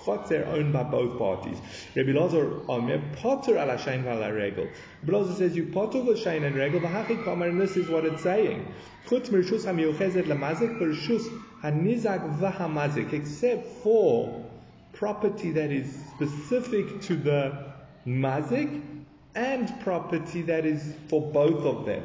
chotzer 0.04 0.46
owned 0.48 0.72
by 0.72 0.82
both 0.82 1.18
parties. 1.18 1.58
Rabbi 1.94 2.12
Lazar 2.12 2.60
Omer 2.68 3.02
potter 3.16 3.56
ala 3.56 3.78
shain 3.78 4.04
vala 4.04 4.32
regel. 4.32 4.68
Rabbi 5.04 5.32
says 5.34 5.56
you 5.56 5.66
potter 5.66 5.98
v'shain 5.98 6.44
and 6.44 6.56
regel 6.56 6.80
v'hachi 6.80 7.22
kamer, 7.24 7.48
and 7.48 7.60
this 7.60 7.76
is 7.76 7.88
what 7.88 8.04
it's 8.04 8.22
saying. 8.22 8.66
Chutz 9.06 9.28
mirshus 9.30 9.64
hamiyuchezet 9.64 10.24
lamazik 10.24 10.78
v'rshus 10.78 11.26
hanizak 11.62 12.38
v'hamazik, 12.38 13.12
except 13.12 13.66
for 13.82 14.44
property 14.92 15.50
that 15.50 15.70
is 15.70 16.04
specific 16.14 17.00
to 17.02 17.16
the 17.16 17.72
mazik 18.06 18.82
and 19.34 19.80
property 19.80 20.42
that 20.42 20.64
is 20.64 20.94
for 21.08 21.20
both 21.30 21.64
of 21.64 21.84
them. 21.84 22.02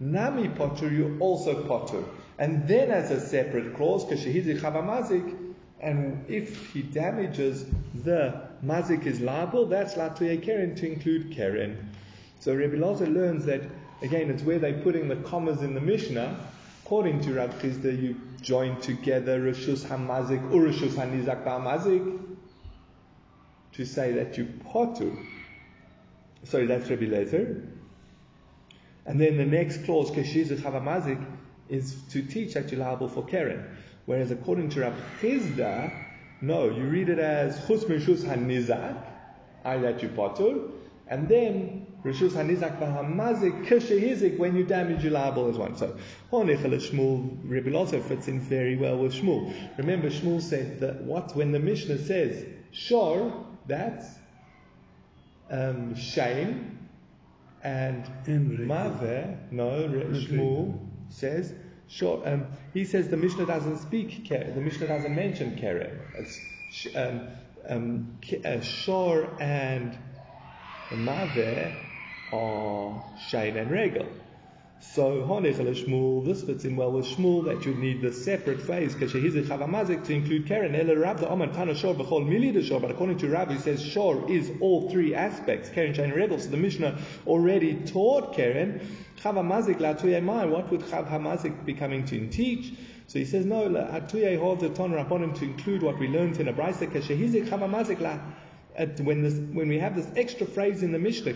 Nami 0.00 0.48
potter, 0.48 0.90
you 0.90 1.16
also 1.20 1.66
potter. 1.66 2.02
And 2.38 2.68
then 2.68 2.90
as 2.90 3.10
a 3.10 3.20
separate 3.20 3.74
clause, 3.76 4.04
kashehizi 4.04 4.60
chavamazik, 4.60 5.45
and 5.80 6.24
if 6.28 6.72
he 6.72 6.82
damages 6.82 7.66
the 7.94 8.40
mazik 8.64 9.06
is 9.06 9.20
liable, 9.20 9.66
that's 9.66 9.94
latuye 9.94 10.42
keren 10.42 10.74
to 10.76 10.86
include 10.86 11.32
keren. 11.32 11.90
So 12.40 12.54
Rabbi 12.54 12.76
Lazar 12.76 13.06
learns 13.06 13.44
that 13.46 13.62
again 14.02 14.30
it's 14.30 14.42
where 14.42 14.58
they're 14.58 14.80
putting 14.80 15.08
the 15.08 15.16
commas 15.16 15.62
in 15.62 15.74
the 15.74 15.80
Mishnah. 15.80 16.38
According 16.84 17.22
to 17.22 17.34
Rav 17.34 17.50
Chisda, 17.60 18.00
you 18.00 18.20
join 18.40 18.80
together 18.80 19.40
Rishus 19.40 19.84
Hamazik 19.84 20.52
or 20.52 20.60
Rishus 20.60 20.92
Hanizak 20.92 21.44
Mazik 21.44 22.36
to 23.72 23.84
say 23.84 24.12
that 24.12 24.38
you 24.38 24.46
potu. 24.64 25.18
Sorry, 26.44 26.66
that's 26.66 26.88
Rabbi 26.88 27.06
Lezer. 27.06 27.66
And 29.04 29.20
then 29.20 29.36
the 29.36 29.44
next 29.44 29.84
clause, 29.84 30.10
Keshizu 30.10 30.58
Chavamazik, 30.58 31.24
is 31.68 32.00
to 32.10 32.22
teach 32.22 32.54
that 32.54 32.70
you're 32.70 32.80
liable 32.80 33.08
for 33.08 33.24
Keren. 33.24 33.75
Whereas 34.06 34.30
according 34.30 34.70
to 34.70 34.80
Rav 34.80 34.94
Chisda, 35.20 35.92
no, 36.40 36.70
you 36.70 36.84
read 36.84 37.08
it 37.08 37.18
as 37.18 37.66
Chus 37.66 37.84
Mishus 37.84 38.22
Hanizak, 38.22 39.04
I 39.64 39.78
that 39.78 40.02
you 40.02 40.08
potul, 40.10 40.70
and 41.08 41.28
then 41.28 41.86
Rishus 42.04 42.30
Hanizak 42.30 42.78
Vahamazik 42.78 43.66
Kishehizik 43.66 44.38
when 44.38 44.54
you 44.54 44.64
damage 44.64 45.02
your 45.02 45.12
liable 45.12 45.48
as 45.48 45.56
one. 45.56 45.76
So 45.76 45.96
Honechel 46.32 46.74
Shmuel 46.74 47.38
Rebbe 47.42 47.74
also 47.74 48.00
fits 48.00 48.28
in 48.28 48.38
very 48.38 48.76
well 48.76 48.96
with 48.98 49.12
Shmuel. 49.12 49.52
Remember 49.76 50.08
Shmuel 50.08 50.40
said 50.40 50.78
that 50.80 51.02
what 51.02 51.34
when 51.34 51.50
the 51.50 51.58
Mishnah 51.58 51.98
says 51.98 52.46
Shor, 52.70 53.44
that's 53.66 54.06
um, 55.50 55.96
shame 55.96 56.88
and 57.64 58.08
Mave, 58.26 59.36
no, 59.50 59.88
Shmuel 59.88 60.78
says 61.08 61.52
Sure. 61.88 62.22
Um, 62.26 62.46
he 62.74 62.84
says 62.84 63.08
the 63.08 63.16
Mishnah 63.16 63.46
doesn't 63.46 63.78
speak. 63.78 64.28
The 64.28 64.60
Mishnah 64.60 64.88
doesn't 64.88 65.14
mention 65.14 65.56
keren. 65.56 66.00
Um, 66.94 67.28
um, 67.68 68.18
uh, 68.44 68.60
Shor 68.60 69.36
and 69.40 69.96
Maveh 70.90 71.76
are 72.32 73.02
Shain 73.16 73.56
and 73.56 73.70
Regel. 73.70 74.06
So 74.78 75.22
Shmuel, 75.72 76.24
this 76.24 76.42
fits 76.42 76.64
in 76.64 76.76
well 76.76 76.92
with 76.92 77.06
Shmuel 77.06 77.46
that 77.46 77.64
you 77.64 77.74
need 77.74 78.02
the 78.02 78.12
separate 78.12 78.60
phrase 78.60 78.94
Kashehizik 78.94 79.46
Chavamazik 79.46 80.04
to 80.04 80.12
include 80.12 80.46
Keren. 80.46 80.74
Ela 80.74 80.96
Rav 80.96 81.18
the 81.18 81.30
Oman 81.30 81.52
Tana 81.52 81.74
Shor 81.74 81.94
B'chol 81.94 82.26
Mili 82.26 82.52
the. 82.52 82.80
But 82.80 82.90
according 82.90 83.18
to 83.18 83.28
Rav, 83.28 83.50
he 83.50 83.58
says 83.58 83.82
Shor 83.82 84.30
is 84.30 84.52
all 84.60 84.90
three 84.90 85.14
aspects 85.14 85.70
Keren, 85.70 85.94
Shain, 85.94 86.04
and 86.04 86.14
Regel. 86.14 86.38
So 86.38 86.50
the 86.50 86.58
Mishnah 86.58 87.00
already 87.26 87.74
taught 87.84 88.34
Keren. 88.34 88.80
Chav 89.16 89.34
Hamazik 89.34 89.78
Latuyemai. 89.78 90.48
What 90.48 90.70
would 90.70 90.82
Chav 90.82 91.10
Hamazik 91.10 91.64
be 91.64 91.74
coming 91.74 92.04
to 92.06 92.28
teach? 92.28 92.74
So 93.06 93.18
he 93.18 93.24
says 93.24 93.44
no. 93.46 93.68
Atuye 93.68 94.38
holds 94.38 94.62
the 94.62 94.70
Ton 94.70 94.92
Rabbonim 94.92 95.38
to 95.38 95.44
include 95.44 95.82
what 95.82 95.98
we 95.98 96.08
learned 96.08 96.38
in 96.38 96.48
a 96.48 96.52
Brisa 96.52 96.90
Kashehizik 96.90 97.48
Chav 97.48 97.60
Hamazik 97.60 98.00
La 98.00 98.18
at 98.76 99.00
when 99.00 99.22
this 99.22 99.34
when 99.34 99.68
we 99.68 99.78
have 99.78 99.96
this 99.96 100.06
extra 100.16 100.46
phrase 100.46 100.82
in 100.82 100.92
the 100.92 100.98
Mishnah, 100.98 101.32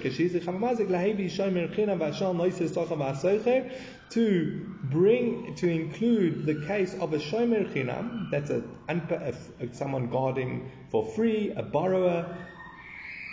to 4.11 4.67
bring 4.83 5.55
to 5.55 5.69
include 5.69 6.47
the 6.47 6.67
case 6.67 6.95
of 6.95 7.13
a 7.13 7.19
shomer 7.19 7.73
chinam, 7.73 8.31
that's 8.31 8.51
a, 8.51 8.63
a, 8.89 9.35
a 9.61 9.75
someone 9.75 10.09
guarding 10.09 10.71
for 10.91 11.07
free, 11.07 11.53
a 11.57 11.63
borrower, 11.63 12.37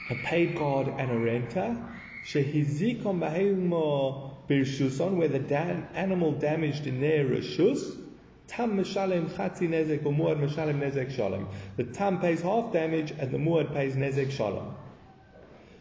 a 0.10 0.16
paid 0.16 0.56
guard, 0.56 0.88
and 0.88 1.12
a 1.12 1.18
renter. 1.18 1.78
Shehizikom 2.26 3.20
bahemo 3.20 4.37
birshuson, 4.48 5.18
where 5.18 5.28
the 5.28 5.40
dan- 5.40 5.88
animal 5.94 6.32
damaged 6.32 6.88
in 6.88 7.02
their 7.02 7.26
rishus. 7.26 7.96
Tam 8.48 8.78
mishalem 8.78 9.30
chatzi 9.30 9.68
nezek 9.68 10.06
or 10.06 10.14
muad 10.14 10.40
mishalem 10.40 10.80
nezek 10.80 11.12
shalom. 11.12 11.48
The 11.76 11.84
tam 11.84 12.20
pays 12.22 12.42
half 12.42 12.72
damage 12.72 13.12
and 13.12 13.32
the 13.32 13.38
muad 13.38 13.74
pays 13.74 13.96
nezek 13.96 14.32
shalom. 14.32 14.76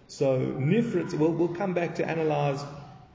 So 0.09 0.39
nifrit, 0.39 1.15
we'll, 1.15 1.33
we'll 1.33 1.55
come 1.55 1.75
back 1.75 1.95
to 1.97 2.09
analyze 2.09 2.65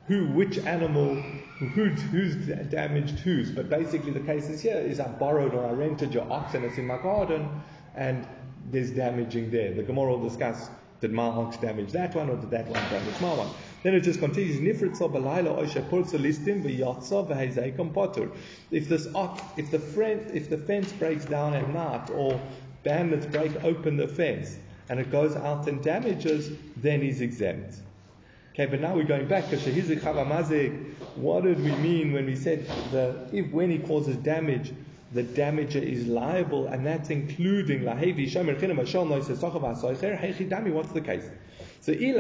who, 0.07 0.27
which 0.27 0.57
animal, 0.59 1.15
who, 1.15 1.85
who's 1.89 2.35
damaged 2.69 3.19
whose. 3.19 3.51
But 3.51 3.69
basically 3.69 4.11
the 4.11 4.19
case 4.21 4.49
is 4.49 4.61
here 4.61 4.77
is 4.77 4.99
I 4.99 5.07
borrowed 5.07 5.53
or 5.53 5.65
I 5.65 5.71
rented 5.71 6.13
your 6.13 6.29
ox 6.31 6.53
and 6.53 6.65
it's 6.65 6.77
in 6.77 6.87
my 6.87 6.97
garden 6.97 7.49
and 7.95 8.27
there's 8.69 8.91
damaging 8.91 9.51
there. 9.51 9.73
The 9.73 9.83
Gemara 9.83 10.11
will 10.11 10.27
discuss 10.27 10.69
did 11.01 11.11
my 11.11 11.23
ox 11.23 11.57
damage 11.57 11.91
that 11.91 12.15
one 12.15 12.29
or 12.29 12.37
did 12.37 12.51
that 12.51 12.67
one 12.67 12.87
damage 12.87 13.19
my 13.19 13.33
one? 13.33 13.49
Then 13.83 13.95
it 13.95 14.01
just 14.01 14.19
continues. 14.19 14.59
If 18.71 18.89
this 18.89 19.07
ox, 19.15 19.41
if 19.57 19.71
the 19.71 19.79
friend, 19.79 20.31
if 20.33 20.49
the 20.49 20.57
fence 20.57 20.93
breaks 20.93 21.25
down 21.25 21.55
at 21.55 21.67
night 21.73 22.09
or 22.11 22.39
bandits 22.83 23.25
break 23.25 23.63
open 23.63 23.97
the 23.97 24.07
fence 24.07 24.57
and 24.89 24.99
it 24.99 25.11
goes 25.11 25.35
out 25.35 25.67
and 25.67 25.83
damages, 25.83 26.51
then 26.77 27.01
he's 27.01 27.21
exempt. 27.21 27.77
Okay, 28.53 28.67
but 28.67 28.79
now 28.79 28.93
we're 28.93 29.03
going 29.03 29.27
back. 29.27 29.49
Because 29.49 29.65
what 31.15 31.43
did 31.43 31.63
we 31.63 31.71
mean 31.77 32.13
when 32.13 32.25
we 32.25 32.35
said 32.35 32.65
the 32.91 33.27
if 33.31 33.51
when 33.51 33.71
he 33.71 33.79
causes 33.79 34.17
damage, 34.17 34.71
the 35.13 35.23
damager 35.23 35.81
is 35.81 36.07
liable, 36.07 36.67
and 36.67 36.85
that's 36.85 37.09
including 37.09 37.81
lahevi. 37.81 38.27
What's 40.73 40.91
the 40.91 41.01
case? 41.01 41.29
So 41.81 41.93
de. 41.93 42.11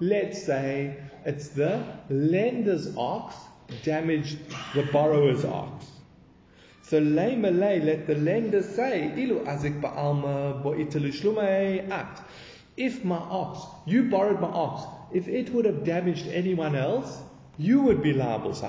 Let's 0.00 0.42
say 0.42 0.96
it's 1.24 1.48
the 1.48 1.84
lender's 2.10 2.96
ox 2.96 3.36
damaged 3.82 4.38
the 4.74 4.82
borrower's 4.84 5.44
ox. 5.44 5.86
So 6.82 6.98
lay, 6.98 7.36
let 7.36 8.06
the 8.06 8.14
lender 8.14 8.62
say 8.62 9.12
ilu 9.14 9.44
azik 9.44 9.80
ba'alma 9.80 10.62
italu. 10.64 12.24
If 12.76 13.04
my 13.04 13.16
ox, 13.16 13.60
you 13.86 14.04
borrowed 14.04 14.40
my 14.40 14.48
ox, 14.48 14.84
if 15.12 15.28
it 15.28 15.50
would 15.52 15.66
have 15.66 15.84
damaged 15.84 16.26
anyone 16.28 16.74
else, 16.74 17.20
you 17.58 17.82
would 17.82 18.02
be 18.02 18.12
liable. 18.12 18.54
So 18.54 18.68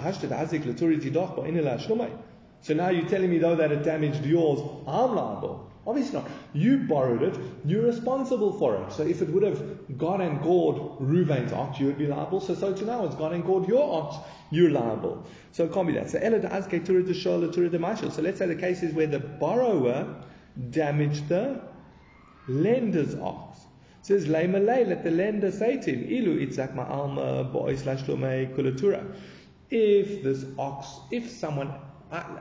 now 2.73 2.89
you're 2.89 3.07
telling 3.07 3.29
me 3.29 3.37
though 3.37 3.55
that 3.55 3.71
it 3.71 3.83
damaged 3.83 4.25
yours, 4.25 4.59
I'm 4.87 5.15
liable. 5.15 5.71
Obviously 5.87 6.19
not. 6.19 6.29
You 6.53 6.79
borrowed 6.79 7.23
it, 7.23 7.39
you're 7.65 7.85
responsible 7.85 8.59
for 8.59 8.83
it. 8.83 8.91
So 8.91 9.03
if 9.03 9.21
it 9.21 9.29
would 9.29 9.43
have 9.43 9.97
gone 9.97 10.21
and 10.21 10.41
gored 10.41 10.99
Ruvain's 10.99 11.53
ox, 11.53 11.79
you 11.79 11.85
would 11.85 11.97
be 11.97 12.07
liable. 12.07 12.41
So 12.41 12.55
so 12.55 12.73
to 12.73 12.85
now 12.85 13.05
it's 13.05 13.15
gone 13.15 13.33
and 13.33 13.45
gored 13.45 13.67
your 13.67 14.01
ox, 14.01 14.17
you're 14.51 14.71
liable. 14.71 15.25
So 15.51 15.65
it 15.65 15.73
can't 15.73 15.87
be 15.87 15.93
that. 15.93 16.09
So 16.09 16.17
So 18.11 18.21
let's 18.21 18.37
say 18.37 18.45
the 18.45 18.55
case 18.55 18.83
is 18.83 18.93
where 18.93 19.07
the 19.07 19.19
borrower 19.19 20.23
damaged 20.69 21.29
the 21.29 21.61
lender's 22.47 23.15
ox 23.15 23.59
says 24.09 24.27
Lay 24.27 24.47
let 24.47 25.03
the 25.03 25.11
lender 25.11 25.51
say 25.51 25.77
to 25.77 25.91
him, 25.93 26.03
Ilu 26.09 26.39
itzak 26.45 26.73
ma'alma 26.73 27.53
bo'is 27.53 27.83
lashlume 27.83 28.55
kulatura. 28.55 29.05
If 29.69 30.23
this 30.23 30.45
ox, 30.57 30.87
if 31.11 31.29
someone, 31.29 31.71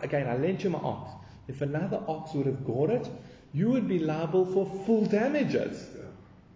again, 0.00 0.26
I 0.28 0.38
lent 0.38 0.64
you 0.64 0.70
my 0.70 0.78
ox, 0.78 1.10
if 1.46 1.60
another 1.60 2.00
ox 2.08 2.32
would 2.32 2.46
have 2.46 2.64
got 2.66 2.88
it, 2.88 3.10
you 3.52 3.68
would 3.68 3.86
be 3.86 3.98
liable 3.98 4.46
for 4.46 4.64
full 4.86 5.04
damages. 5.04 5.88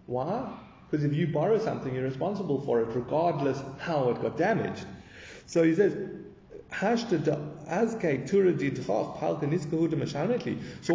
Why? 0.07 0.51
Because 0.89 1.05
if 1.05 1.13
you 1.13 1.27
borrow 1.27 1.59
something, 1.59 1.93
you're 1.93 2.03
responsible 2.03 2.61
for 2.61 2.81
it, 2.81 2.87
regardless 2.95 3.61
how 3.79 4.09
it 4.09 4.19
got 4.19 4.35
damaged. 4.35 4.87
So 5.45 5.61
he 5.61 5.75
says, 5.75 5.95
so 6.81 6.89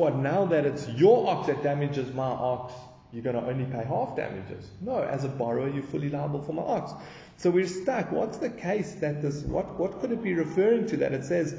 what, 0.01 0.17
now 0.17 0.45
that 0.47 0.67
it's 0.67 0.89
your 0.89 1.31
ox 1.31 1.47
that 1.47 1.63
damages 1.63 2.13
my 2.15 2.25
ox, 2.25 2.75
you're 3.13 3.23
going 3.23 3.37
to 3.37 3.47
only 3.47 3.65
pay 3.65 3.85
half 3.85 4.17
damages. 4.17 4.71
No, 4.81 5.03
as 5.03 5.25
a 5.25 5.29
borrower, 5.29 5.69
you're 5.69 5.83
fully 5.83 6.11
liable 6.11 6.43
for 6.43 6.53
my 6.53 6.63
ox. 6.63 6.93
So 7.37 7.51
we're 7.51 7.67
stuck. 7.67 8.13
What's 8.13 8.39
the 8.39 8.51
case 8.51 8.95
that 8.97 9.23
this, 9.23 9.43
what, 9.43 9.79
what 9.79 10.01
could 10.01 10.13
it 10.13 10.23
be 10.23 10.35
referring 10.35 10.87
to 10.89 10.97
that 10.99 11.13
it 11.13 11.25
says 11.25 11.55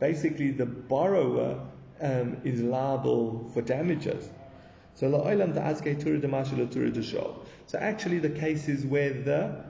basically 0.00 0.50
the 0.50 0.66
borrower 0.66 1.60
um, 2.00 2.38
is 2.44 2.60
liable 2.60 3.48
for 3.54 3.62
damages? 3.62 4.28
So 4.94 5.08
So 7.66 7.78
actually 7.78 8.18
the 8.18 8.30
case 8.30 8.68
is 8.68 8.84
where 8.84 9.12
the 9.12 9.64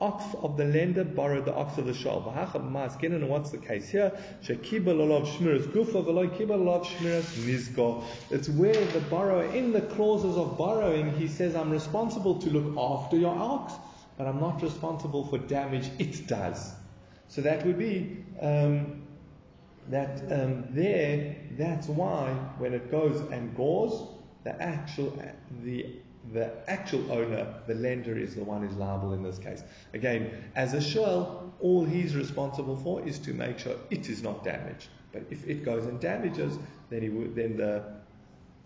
ox 0.00 0.24
of 0.42 0.56
the 0.56 0.64
lender 0.64 1.04
borrowed 1.04 1.44
the 1.44 1.54
ox 1.54 1.78
of 1.78 1.86
the 1.86 1.94
shal. 1.94 2.32
And 2.34 3.28
what's 3.28 3.50
the 3.50 3.58
case 3.58 3.88
here? 3.88 4.12
It's 8.30 8.48
where 8.48 8.84
the 8.86 9.00
borrower, 9.10 9.44
in 9.54 9.72
the 9.72 9.80
clauses 9.80 10.36
of 10.36 10.58
borrowing, 10.58 11.16
he 11.16 11.28
says, 11.28 11.54
I'm 11.54 11.70
responsible 11.70 12.38
to 12.40 12.50
look 12.50 12.76
after 12.76 13.16
your 13.16 13.36
ox, 13.36 13.74
but 14.18 14.26
I'm 14.26 14.40
not 14.40 14.62
responsible 14.62 15.26
for 15.26 15.38
damage 15.38 15.90
it 15.98 16.26
does. 16.26 16.72
So 17.28 17.40
that 17.42 17.64
would 17.64 17.78
be 17.78 18.24
um, 18.40 19.02
that 19.88 20.20
um, 20.32 20.64
there, 20.70 21.36
that's 21.52 21.88
why 21.88 22.32
when 22.58 22.74
it 22.74 22.90
goes 22.90 23.20
and 23.30 23.56
gores, 23.56 24.08
the 24.44 24.60
actual, 24.60 25.18
the 25.62 25.86
the 26.32 26.52
actual 26.68 27.12
owner, 27.12 27.46
the 27.66 27.74
lender, 27.74 28.16
is 28.16 28.34
the 28.34 28.44
one 28.44 28.66
who's 28.66 28.76
liable 28.76 29.12
in 29.12 29.22
this 29.22 29.38
case. 29.38 29.62
Again, 29.92 30.30
as 30.56 30.72
a 30.74 30.80
shell, 30.80 31.52
all 31.60 31.84
he's 31.84 32.16
responsible 32.16 32.76
for 32.76 33.06
is 33.06 33.18
to 33.20 33.32
make 33.34 33.58
sure 33.58 33.76
it 33.90 34.08
is 34.08 34.22
not 34.22 34.42
damaged. 34.44 34.88
But 35.12 35.24
if 35.30 35.46
it 35.46 35.64
goes 35.64 35.86
and 35.86 36.00
damages, 36.00 36.58
then 36.90 37.02
he 37.02 37.08
would, 37.08 37.34
then 37.34 37.56
the 37.56 37.84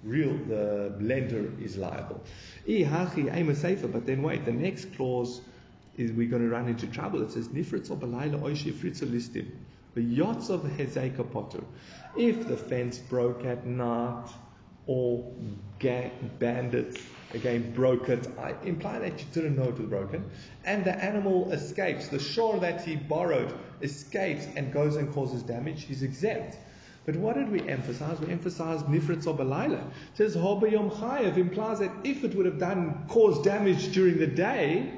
real 0.04 0.32
the 0.46 0.94
lender 1.00 1.52
is 1.60 1.76
liable. 1.76 2.22
But 2.66 4.06
then 4.06 4.22
wait, 4.22 4.44
the 4.44 4.52
next 4.52 4.94
clause 4.94 5.40
is 5.96 6.12
we're 6.12 6.28
going 6.28 6.42
to 6.42 6.48
run 6.48 6.68
into 6.68 6.86
trouble. 6.86 7.22
It 7.22 7.32
says 7.32 7.48
nifritz 7.48 7.88
belayla 7.88 8.40
oishi 8.40 8.72
fritza 8.72 9.06
listim. 9.10 9.50
The 9.94 10.02
yachts 10.02 10.48
of 10.48 10.62
Hezekiah 10.76 11.24
potter. 11.24 11.64
If 12.16 12.46
the 12.46 12.56
fence 12.56 12.98
broke 12.98 13.44
at 13.44 13.66
night, 13.66 14.28
or 14.86 15.32
bandits 16.38 16.98
again 17.34 17.72
broke 17.72 18.08
it, 18.08 18.26
I 18.38 18.54
imply 18.64 18.98
that 19.00 19.18
you 19.18 19.26
didn't 19.32 19.56
know 19.56 19.64
it 19.64 19.78
was 19.78 19.86
broken, 19.86 20.24
and 20.64 20.84
the 20.84 20.94
animal 21.02 21.50
escapes. 21.52 22.08
The 22.08 22.18
shore 22.18 22.58
that 22.60 22.84
he 22.84 22.96
borrowed 22.96 23.52
escapes 23.82 24.46
and 24.56 24.72
goes 24.72 24.96
and 24.96 25.12
causes 25.12 25.42
damage. 25.42 25.84
He's 25.84 26.02
exempt. 26.02 26.56
But 27.06 27.16
what 27.16 27.36
did 27.36 27.50
we 27.50 27.66
emphasize? 27.68 28.20
We 28.20 28.30
emphasized 28.30 28.86
nifritz 28.86 29.24
obalayla. 29.24 29.80
It 29.80 30.14
says 30.14 30.36
hobayom 30.36 30.92
chayev 30.92 31.38
implies 31.38 31.78
that 31.78 31.90
if 32.04 32.22
it 32.22 32.34
would 32.34 32.44
have 32.44 32.58
done 32.58 33.06
caused 33.08 33.44
damage 33.44 33.92
during 33.92 34.18
the 34.18 34.26
day, 34.26 34.92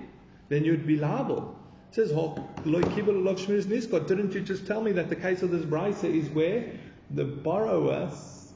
then 0.48 0.64
you'd 0.64 0.86
be 0.86 0.96
liable. 0.96 1.56
It 1.90 1.94
says 1.94 2.10
Didn't 2.10 4.34
you 4.34 4.40
just 4.40 4.66
tell 4.66 4.80
me 4.80 4.92
that 4.92 5.08
the 5.08 5.16
case 5.16 5.42
of 5.42 5.50
this 5.50 5.64
brisa 5.64 6.04
is 6.04 6.28
where 6.30 6.72
the 7.10 7.24
borrower 7.24 8.10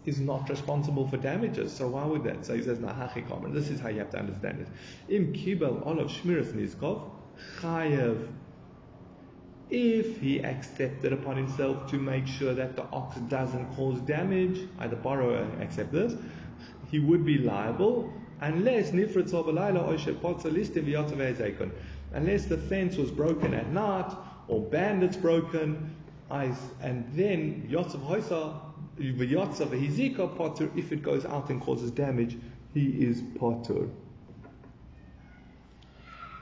is 0.07 0.21
not 0.21 0.49
responsible 0.49 1.09
for 1.09 1.17
damages. 1.17 1.73
So 1.73 1.89
why 1.89 2.05
would 2.05 2.25
that? 2.25 2.45
So 2.45 2.55
he 2.55 2.63
says, 2.63 2.79
Nahachi 2.79 3.27
Kamer. 3.27 3.53
This 3.53 3.71
is 3.71 3.81
how 3.81 3.89
you 3.89 4.01
have 4.01 4.11
to 4.11 4.19
understand 4.19 4.61
it. 4.61 4.69
Im 5.15 5.33
kibel 5.33 5.87
olav 5.87 6.09
shmiras 6.09 6.53
nizkov 6.53 7.11
chayev. 7.61 8.29
If 9.71 10.21
he 10.21 10.45
accepted 10.45 11.13
upon 11.13 11.37
himself 11.37 11.91
to 11.91 11.97
make 11.97 12.27
sure 12.27 12.53
that 12.55 12.77
the 12.77 12.85
ox 12.93 13.17
doesn't 13.29 13.75
cause 13.75 13.99
damage, 14.03 14.69
either 14.79 14.95
the 14.95 15.03
borrower 15.03 15.49
accept 15.61 15.91
this, 15.91 16.15
he 16.91 16.99
would 16.99 17.25
be 17.25 17.39
liable 17.39 18.13
unless 18.41 18.91
unless 22.13 22.45
the 22.45 22.59
fence 22.69 22.97
was 22.97 23.11
broken 23.11 23.55
at 23.55 23.69
night 23.71 24.13
or 24.49 24.61
bandits 24.61 25.17
broken, 25.17 25.97
and 26.31 27.05
then 27.15 27.69
Yotzav 27.71 28.01
Potter, 28.99 30.71
if 30.77 30.93
it 30.93 31.03
goes 31.03 31.25
out 31.25 31.51
and 31.51 31.61
causes 31.61 31.91
damage, 31.91 32.37
he 32.73 32.87
is 32.87 33.23
potter. 33.39 33.89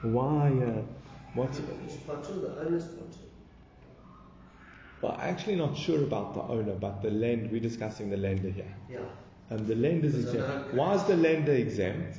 Why? 0.01 0.47
Uh, 0.47 0.81
what's 1.33 1.59
potter? 2.05 2.33
The 2.33 2.59
owner's 2.59 2.85
potter. 2.85 3.19
Well, 5.01 5.17
actually 5.19 5.55
not 5.55 5.77
sure 5.77 6.01
about 6.03 6.33
the 6.33 6.41
owner, 6.41 6.73
but 6.73 7.01
the 7.01 7.11
land. 7.11 7.51
We're 7.51 7.59
discussing 7.59 8.09
the 8.09 8.17
lender 8.17 8.49
here. 8.49 8.73
Yeah. 8.89 8.99
Um, 9.51 9.65
the 9.67 9.75
lender's 9.75 10.15
Because 10.15 10.35
I 10.35 10.39
exempt. 10.39 10.73
Why 10.73 10.93
is 10.95 11.03
the 11.03 11.17
lender 11.17 11.53
exempt? 11.53 12.17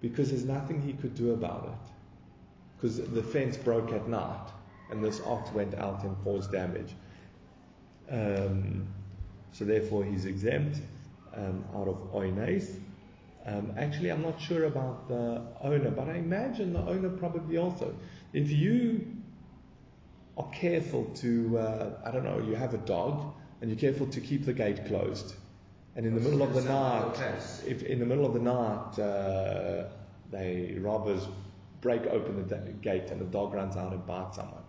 Because 0.00 0.30
there's 0.30 0.44
nothing 0.44 0.82
he 0.82 0.92
could 0.92 1.14
do 1.14 1.32
about 1.32 1.64
it. 1.64 1.92
Because 2.76 2.98
the 2.98 3.22
fence 3.22 3.56
broke 3.56 3.92
at 3.92 4.08
night 4.08 4.50
and 4.90 5.02
this 5.02 5.20
ox 5.24 5.50
went 5.52 5.74
out 5.74 6.04
and 6.04 6.16
caused 6.22 6.52
damage. 6.52 6.94
Um, 8.10 8.86
so 9.56 9.64
therefore 9.64 10.04
he's 10.04 10.26
exempt 10.26 10.80
um, 11.34 11.64
out 11.74 11.88
of 11.88 11.96
oines. 12.12 12.78
Um, 13.46 13.72
actually, 13.78 14.10
I'm 14.10 14.22
not 14.22 14.40
sure 14.40 14.64
about 14.64 15.08
the 15.08 15.40
owner, 15.62 15.90
but 15.90 16.08
I 16.08 16.16
imagine 16.16 16.72
the 16.72 16.80
owner 16.80 17.08
probably 17.08 17.56
also. 17.56 17.94
If 18.32 18.50
you 18.50 19.06
are 20.36 20.50
careful 20.50 21.04
to, 21.16 21.58
uh, 21.58 21.90
I 22.04 22.10
don't 22.10 22.24
know, 22.24 22.42
you 22.46 22.54
have 22.54 22.74
a 22.74 22.78
dog 22.78 23.32
and 23.60 23.70
you're 23.70 23.78
careful 23.78 24.08
to 24.08 24.20
keep 24.20 24.44
the 24.44 24.52
gate 24.52 24.84
closed, 24.86 25.34
and 25.94 26.04
in 26.04 26.14
the 26.14 26.20
middle 26.20 26.42
of 26.42 26.52
the 26.52 26.62
night, 26.62 27.14
if 27.66 27.82
in 27.82 27.98
the 27.98 28.04
middle 28.04 28.26
of 28.26 28.34
the 28.34 28.40
night 28.40 28.98
uh, 28.98 29.84
they 30.30 30.76
robbers 30.78 31.26
break 31.80 32.02
open 32.06 32.46
the 32.46 32.56
gate 32.82 33.10
and 33.10 33.20
the 33.20 33.24
dog 33.26 33.54
runs 33.54 33.76
out 33.76 33.92
and 33.92 34.04
bites 34.06 34.36
someone. 34.36 34.65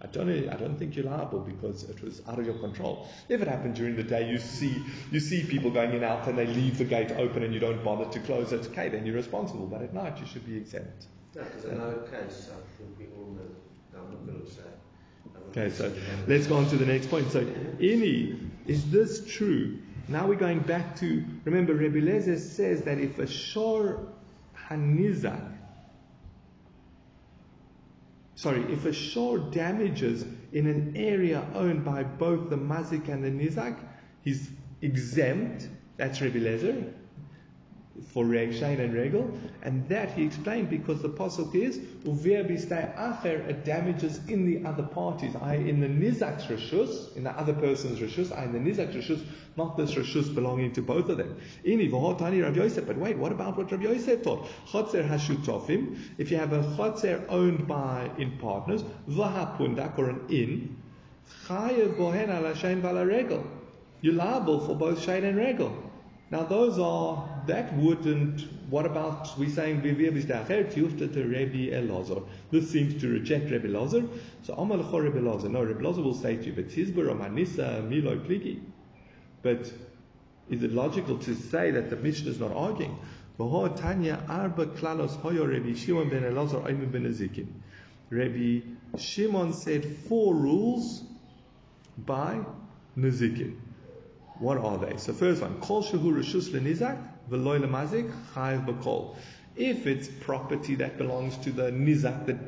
I 0.00 0.06
don't, 0.06 0.48
I 0.48 0.54
don't 0.54 0.78
think 0.78 0.94
you're 0.94 1.06
liable 1.06 1.40
because 1.40 1.82
it 1.82 2.00
was 2.02 2.22
out 2.28 2.38
of 2.38 2.46
your 2.46 2.54
control. 2.54 3.08
If 3.28 3.42
it 3.42 3.48
happened 3.48 3.74
during 3.74 3.96
the 3.96 4.04
day, 4.04 4.30
you 4.30 4.38
see, 4.38 4.80
you 5.10 5.18
see 5.18 5.42
people 5.44 5.72
going 5.72 5.90
in 5.90 5.96
and 5.96 6.04
out 6.04 6.28
and 6.28 6.38
they 6.38 6.46
leave 6.46 6.78
the 6.78 6.84
gate 6.84 7.10
open 7.12 7.42
and 7.42 7.52
you 7.52 7.58
don't 7.58 7.82
bother 7.82 8.04
to 8.12 8.20
close 8.20 8.52
it, 8.52 8.64
okay, 8.68 8.88
then 8.88 9.04
you're 9.04 9.16
responsible. 9.16 9.66
But 9.66 9.82
at 9.82 9.92
night, 9.92 10.20
you 10.20 10.26
should 10.26 10.46
be 10.46 10.56
exempt. 10.56 11.06
No, 11.34 11.42
because 11.42 11.66
I 11.66 11.74
know 11.74 11.90
a 11.90 12.08
case, 12.08 12.50
I 12.52 12.78
think 12.78 12.96
we 12.98 13.06
all 13.16 13.32
know. 13.32 13.42
No, 13.92 13.98
I'm 14.04 14.10
not 14.10 14.26
going 14.26 14.46
to 14.46 14.50
say. 14.50 14.62
Okay, 15.50 15.70
so 15.70 15.92
let's 16.28 16.46
go 16.46 16.56
on 16.56 16.68
to 16.68 16.76
the 16.76 16.86
next 16.86 17.10
point. 17.10 17.30
So, 17.32 17.40
any, 17.80 18.38
is 18.66 18.90
this 18.90 19.26
true? 19.26 19.78
Now 20.06 20.26
we're 20.26 20.36
going 20.36 20.60
back 20.60 20.96
to, 21.00 21.24
remember, 21.44 21.74
Rebbe 21.74 22.00
Lezer 22.00 22.38
says 22.38 22.82
that 22.82 22.98
if 22.98 23.18
a 23.18 23.26
shor 23.26 24.06
hanizak, 24.68 25.57
sorry, 28.38 28.62
if 28.72 28.84
a 28.84 28.92
shor 28.92 29.38
damages 29.38 30.24
in 30.52 30.68
an 30.68 30.96
area 30.96 31.44
owned 31.54 31.84
by 31.84 32.04
both 32.04 32.48
the 32.48 32.56
mazik 32.56 33.08
and 33.08 33.24
the 33.24 33.30
nizak, 33.30 33.76
he's 34.22 34.50
exempt. 34.80 35.68
That's 35.96 36.20
Rebbe 36.20 36.38
Lezer 36.38 36.94
for 38.12 38.24
Reg 38.24 38.54
Shane 38.54 38.80
and 38.80 38.94
Regel, 38.94 39.30
and 39.62 39.88
that 39.88 40.10
he 40.12 40.24
explained 40.24 40.70
because 40.70 41.02
the 41.02 41.08
pasuk 41.08 41.54
is 41.54 41.78
bistay 41.78 42.96
acher 42.96 43.46
it 43.48 43.64
damages 43.64 44.20
in 44.28 44.44
the 44.46 44.68
other 44.68 44.82
parties, 44.82 45.34
i 45.36 45.54
in 45.54 45.80
the 45.80 45.86
nizak's 45.86 46.44
rishus, 46.44 47.16
in 47.16 47.24
the 47.24 47.30
other 47.30 47.52
person's 47.52 48.00
rishus, 48.00 48.36
i 48.36 48.44
in 48.44 48.52
the 48.52 48.58
nizak's 48.58 48.94
rishus, 48.94 49.24
not 49.56 49.76
this 49.76 49.94
rishus 49.94 50.34
belonging 50.34 50.72
to 50.72 50.82
both 50.82 51.08
of 51.08 51.18
them. 51.18 51.36
Ini 51.64 51.90
v'hotani 51.90 52.42
Rav 52.42 52.56
Yosef, 52.56 52.86
but 52.86 52.96
wait, 52.96 53.16
what 53.18 53.32
about 53.32 53.56
what 53.56 53.70
Rav 53.70 53.82
Yosef 53.82 54.22
taught? 54.22 54.46
Chotzer 54.66 55.08
hashutofim, 55.08 55.98
if 56.18 56.30
you 56.30 56.36
have 56.36 56.52
a 56.52 56.62
chotzer 56.76 57.24
owned 57.28 57.66
by 57.66 58.10
in 58.18 58.38
partners, 58.38 58.82
v'hapundak 59.08 59.98
or 59.98 60.10
an 60.10 60.20
inn, 60.28 60.76
chayev 61.46 61.96
bohen 61.96 63.08
regel. 63.08 63.44
You're 64.00 64.14
liable 64.14 64.60
for 64.60 64.76
both 64.76 65.02
shane 65.02 65.24
and 65.24 65.36
regel. 65.36 65.76
Now 66.30 66.44
those 66.44 66.78
are 66.78 67.37
that 67.48 67.74
wouldn't. 67.74 68.42
What 68.70 68.86
about 68.86 69.36
we 69.38 69.48
saying 69.48 69.80
Vivir 69.80 70.12
Bisdacher 70.12 70.72
Tiyufta 70.72 71.12
to 71.12 71.24
Rabbi 71.24 71.70
Elazar? 71.74 72.24
This 72.50 72.70
seems 72.70 73.00
to 73.00 73.08
reject 73.08 73.50
Rabbi 73.50 73.66
Elazar. 73.66 74.08
So 74.42 74.54
Amal 74.54 74.78
Rabbi 74.78 75.18
Elazar. 75.18 75.50
No, 75.50 75.64
Rabbi 75.64 75.80
Elazar 75.80 76.04
will 76.04 76.14
say 76.14 76.36
to 76.36 76.44
you, 76.44 76.52
but 76.52 76.68
Tizbur 76.68 77.06
Manisa 77.18 77.82
Milo 77.88 78.16
Pligi. 78.18 78.60
But 79.42 79.72
is 80.48 80.62
it 80.62 80.72
logical 80.72 81.18
to 81.18 81.34
say 81.34 81.70
that 81.72 81.90
the 81.90 81.96
Mishnah 81.96 82.30
is 82.30 82.38
not 82.38 82.52
arguing? 82.52 82.98
Tanya 83.38 84.22
Arba 84.28 84.66
Klalos 84.66 85.16
Hoyo 85.20 85.50
Rabbi 85.50 85.74
Shimon 85.74 86.08
ben 86.08 86.22
Elazar 86.22 86.64
Ayman 86.64 86.92
ben 86.92 87.04
Ezekin. 87.04 87.48
Rabbi 88.10 88.60
Shimon 88.98 89.52
said 89.52 89.84
four 89.84 90.34
rules 90.34 91.02
by 91.96 92.40
Nezikin. 92.96 93.56
What 94.38 94.58
are 94.58 94.78
they? 94.78 94.96
So 94.98 95.12
first 95.12 95.42
one, 95.42 95.60
kol 95.60 95.82
shehu 95.82 96.12
reshus 96.12 96.50
lenizak 96.50 96.98
b'kol. 97.30 99.16
If 99.56 99.86
it's 99.86 100.08
property 100.08 100.74
that 100.76 100.98
belongs 100.98 101.36
to 101.38 101.50
the 101.50 101.70
nizak, 101.70 102.26
the 102.26 102.38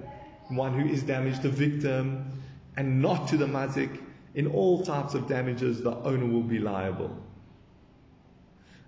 one 0.55 0.79
who 0.79 0.89
is 0.89 1.03
damaged, 1.03 1.43
the 1.43 1.49
victim, 1.49 2.43
and 2.77 3.03
not 3.03 3.29
to 3.29 3.37
the 3.37 3.47
mazik, 3.47 4.01
in 4.35 4.47
all 4.47 4.85
types 4.85 5.15
of 5.15 5.27
damages, 5.27 5.83
the 5.83 5.91
owner 5.91 6.27
will 6.27 6.43
be 6.43 6.59
liable. 6.59 7.17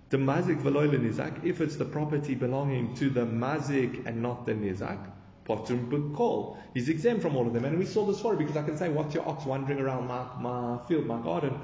The 0.09 0.17
mazik 0.17 0.61
v'loy 0.61 0.89
lenizak, 0.89 1.43
if 1.43 1.59
it's 1.59 1.75
the 1.75 1.85
property 1.85 2.35
belonging 2.35 2.93
to 2.95 3.09
the 3.09 3.25
mazik 3.25 4.05
and 4.05 4.21
not 4.21 4.45
the 4.45 4.53
nizak, 4.53 4.99
potum 5.45 5.89
b'kol. 5.89 6.57
He's 6.73 6.87
exempt 6.87 7.21
from 7.21 7.35
all 7.35 7.47
of 7.47 7.53
them. 7.53 7.65
And 7.65 7.77
we 7.77 7.85
saw 7.85 8.05
this 8.05 8.19
story 8.19 8.37
because 8.37 8.55
I 8.55 8.63
can 8.63 8.77
say, 8.77 8.89
what's 8.89 9.13
your 9.13 9.27
ox 9.27 9.45
wandering 9.45 9.79
around 9.79 10.07
my, 10.07 10.25
my 10.39 10.77
field, 10.87 11.05
my 11.05 11.19
garden? 11.21 11.59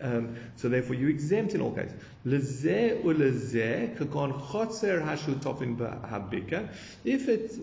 Um, 0.00 0.36
so 0.56 0.68
therefore, 0.68 0.96
you 0.96 1.08
exempt 1.08 1.54
in 1.54 1.60
all 1.60 1.72
cases. 1.72 1.94
If 7.04 7.28
it's 7.28 7.58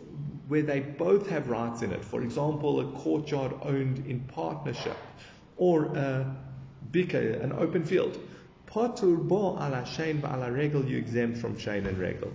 where 0.48 0.62
they 0.62 0.80
both 0.80 1.30
have 1.30 1.50
rights 1.50 1.82
in 1.82 1.92
it, 1.92 2.04
for 2.04 2.22
example, 2.22 2.80
a 2.80 2.92
courtyard 3.00 3.54
owned 3.64 4.06
in 4.08 4.20
partnership, 4.22 4.98
or 5.58 5.86
a 5.86 6.36
bika, 6.92 7.42
an 7.44 7.54
open 7.54 7.86
field, 7.86 8.18
patur 8.68 9.18
bo 9.18 9.56
ala 9.56 9.84
shein 9.86 10.22
ba'ala 10.22 10.54
regel, 10.56 10.84
you 10.86 10.98
exempt 10.98 11.38
from 11.38 11.56
shein 11.56 11.88
and 11.88 11.98
regel. 11.98 12.32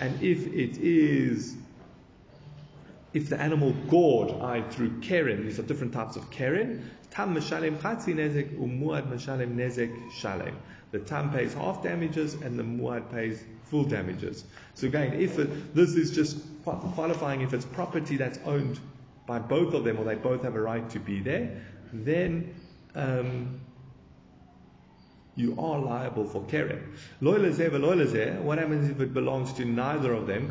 And 0.00 0.22
if 0.22 0.46
it 0.46 0.76
is 0.78 1.56
if 3.12 3.28
the 3.28 3.40
animal 3.40 3.72
gored, 3.88 4.30
I 4.42 4.62
through 4.62 5.00
keren, 5.00 5.44
these 5.46 5.58
are 5.58 5.62
different 5.62 5.92
types 5.92 6.16
of 6.16 6.30
keren, 6.30 6.90
tam 7.10 7.34
chatzi 7.34 8.14
nezek 8.14 8.58
umuad 8.58 9.08
nezek 9.08 10.12
shalem. 10.12 10.56
The 10.90 10.98
tam 11.00 11.30
pays 11.30 11.54
half 11.54 11.82
damages 11.82 12.34
and 12.34 12.58
the 12.58 12.62
muad 12.62 13.10
pays 13.10 13.42
full 13.64 13.84
damages. 13.84 14.44
So 14.74 14.86
again, 14.86 15.14
if 15.14 15.38
it, 15.38 15.74
this 15.74 15.94
is 15.94 16.10
just 16.14 16.38
qualifying 16.64 17.42
if 17.42 17.52
it's 17.52 17.66
property 17.66 18.16
that's 18.16 18.38
owned 18.46 18.80
by 19.26 19.38
both 19.38 19.74
of 19.74 19.84
them 19.84 19.98
or 19.98 20.04
they 20.04 20.14
both 20.14 20.42
have 20.42 20.54
a 20.54 20.60
right 20.60 20.88
to 20.90 20.98
be 20.98 21.20
there, 21.20 21.60
then 21.92 22.54
um, 22.94 23.60
you 25.36 25.54
are 25.58 25.78
liable 25.78 26.24
for 26.24 26.42
keren. 26.46 26.94
What 27.20 28.58
happens 28.58 28.90
if 28.90 29.00
it 29.00 29.14
belongs 29.14 29.52
to 29.54 29.64
neither 29.64 30.12
of 30.14 30.26
them? 30.26 30.48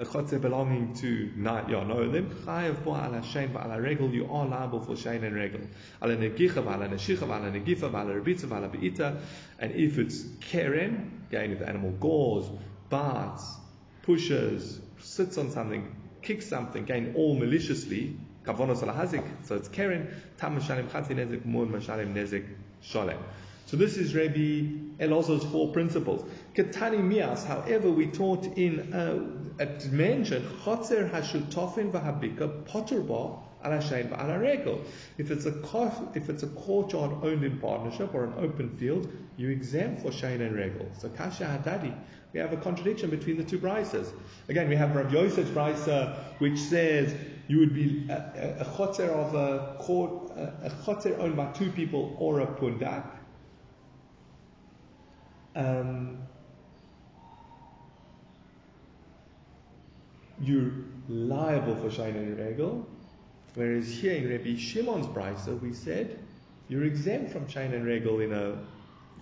A 0.00 0.04
chotze 0.04 0.40
belonging 0.40 0.94
to 0.94 1.30
not, 1.34 1.68
them, 1.68 2.30
chayav 2.44 2.84
bo 2.84 2.92
ala 2.92 3.20
shein 3.20 3.52
v'ala 3.52 3.82
regel, 3.82 4.08
you 4.10 4.28
are 4.30 4.46
liable 4.46 4.80
for 4.80 4.92
shein 4.92 5.24
and 5.24 5.34
regel. 5.34 5.60
Ala 6.00 6.16
negicha 6.16 6.62
v'ala 6.62 6.88
neshicha 6.88 7.26
v'ala 7.26 7.50
negifa 7.50 7.90
v'ala 7.90 8.22
rebitza 8.22 8.46
v'ala 8.46 8.70
be'ita, 8.70 9.20
and 9.58 9.72
if 9.72 9.98
it's 9.98 10.24
keren, 10.40 11.24
again, 11.28 11.50
if 11.50 11.58
the 11.58 11.68
animal 11.68 11.90
gores, 11.92 12.48
bites, 12.88 13.56
pushes, 14.02 14.80
sits 15.00 15.36
on 15.36 15.50
something, 15.50 15.94
kicks 16.22 16.46
something, 16.46 16.84
again, 16.84 17.14
all 17.16 17.34
maliciously, 17.34 18.16
kavonos 18.44 18.82
ala 18.82 18.92
hazik, 18.92 19.24
so 19.42 19.56
it's 19.56 19.68
keren, 19.68 20.08
tam 20.36 20.60
mashalim 20.60 20.86
chati 20.88 21.08
nezek 21.08 21.44
mun 21.44 21.70
mashalim 21.70 22.14
nezek 22.14 22.46
sholem. 22.84 23.18
So 23.68 23.76
this 23.76 23.98
is 23.98 24.14
Rabbi 24.14 24.64
Elazar's 24.98 25.44
four 25.44 25.70
principles. 25.74 26.24
Ketani 26.54 27.02
mias, 27.02 27.44
however, 27.44 27.90
we 27.90 28.06
taught 28.06 28.46
in 28.56 28.94
uh, 28.94 29.62
at 29.62 29.84
mentioned 29.92 30.46
chotzer 30.64 31.10
hashutofin 31.10 31.92
v'habika 31.92 32.64
poterba 32.64 33.38
ala 33.62 33.76
shein 33.82 34.08
v'ala. 34.08 34.82
If 35.18 35.30
it's 35.30 35.44
a 35.44 35.52
co- 35.52 36.10
if 36.14 36.30
it's 36.30 36.44
a 36.44 36.46
courtyard 36.46 37.22
owned 37.22 37.44
in 37.44 37.58
partnership 37.58 38.14
or 38.14 38.24
an 38.24 38.32
open 38.38 38.74
field, 38.78 39.12
you 39.36 39.50
exempt 39.50 40.00
for 40.00 40.12
shein 40.12 40.40
and 40.40 40.56
regel. 40.56 40.90
So 40.96 41.10
kasha 41.10 41.44
hadadi. 41.44 41.94
We 42.32 42.40
have 42.40 42.54
a 42.54 42.56
contradiction 42.56 43.10
between 43.10 43.36
the 43.36 43.44
two 43.44 43.58
brises. 43.58 44.10
Again, 44.48 44.70
we 44.70 44.76
have 44.76 44.96
Rav 44.96 45.12
Yosef's 45.12 45.50
brisa, 45.50 45.88
uh, 45.88 46.14
which 46.38 46.58
says 46.58 47.14
you 47.48 47.58
would 47.58 47.74
be 47.74 48.06
a, 48.08 48.14
a, 48.14 48.62
a 48.62 48.64
chotzer 48.64 49.10
of 49.10 49.34
a 49.34 49.76
court, 49.78 50.30
a, 50.38 50.68
a 50.68 50.70
chotzer 50.70 51.18
owned 51.18 51.36
by 51.36 51.52
two 51.52 51.70
people 51.70 52.16
or 52.18 52.40
a 52.40 52.46
pundak. 52.46 53.04
Um, 55.54 56.18
you're 60.40 60.70
liable 61.08 61.74
for 61.76 61.90
Shain 61.90 62.16
and 62.16 62.38
Regel. 62.38 62.86
Whereas 63.54 63.88
here 63.88 64.14
in 64.14 64.30
Rabbi 64.30 64.56
Shimon's 64.56 65.06
Brisa, 65.06 65.60
we 65.60 65.72
said 65.72 66.18
you're 66.68 66.84
exempt 66.84 67.32
from 67.32 67.46
Shain 67.46 67.72
and 67.74 67.84
Regel 67.84 68.20
in 68.20 68.32
a 68.32 68.56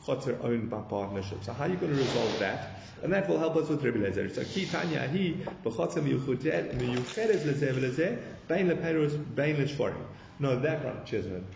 chotzer 0.04 0.42
owned 0.44 0.68
by 0.68 0.80
partnership. 0.82 1.42
So 1.42 1.52
how 1.52 1.64
are 1.64 1.68
you 1.68 1.76
going 1.76 1.92
to 1.92 1.98
resolve 1.98 2.38
that? 2.38 2.80
And 3.02 3.12
that 3.12 3.28
will 3.28 3.38
help 3.38 3.56
us 3.56 3.68
with 3.68 3.82
Rebbe 3.82 3.98
Lezer. 3.98 4.34
So 4.34 4.42
ki 4.44 4.66
tanya 4.66 5.00
hi 5.00 5.34
b'chotzer 5.64 6.02
miyucheres 6.02 7.44
lezeh 7.44 7.72
v'lezeh 7.72 8.18
bein 8.48 8.68
leperos 8.68 9.16
bein 9.34 9.56
leshforim. 9.56 10.04
No, 10.38 10.58
that 10.58 10.84
one. 10.84 11.04
Cheers, 11.04 11.26
man. 11.26 11.46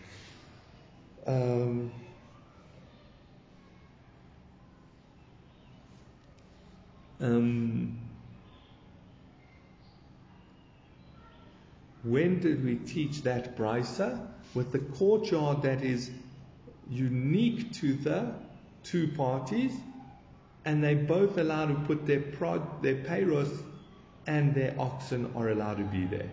Um, 1.26 1.92
um, 7.20 7.98
when 12.02 12.40
did 12.40 12.64
we 12.64 12.76
teach 12.76 13.22
that 13.22 13.56
brisa? 13.56 14.26
With 14.54 14.72
the 14.72 14.78
courtyard 14.78 15.62
that 15.62 15.82
is 15.82 16.10
unique 16.88 17.72
to 17.74 17.94
the 17.94 18.32
two 18.82 19.08
parties, 19.08 19.72
and 20.64 20.82
they 20.82 20.94
both 20.94 21.38
allowed 21.38 21.66
to 21.66 21.74
put 21.86 22.06
their 22.06 22.20
prod, 22.20 22.82
their 22.82 22.96
payros 22.96 23.62
and 24.26 24.54
their 24.54 24.74
oxen 24.78 25.32
are 25.36 25.48
allowed 25.48 25.78
to 25.78 25.84
be 25.84 26.04
there. 26.06 26.30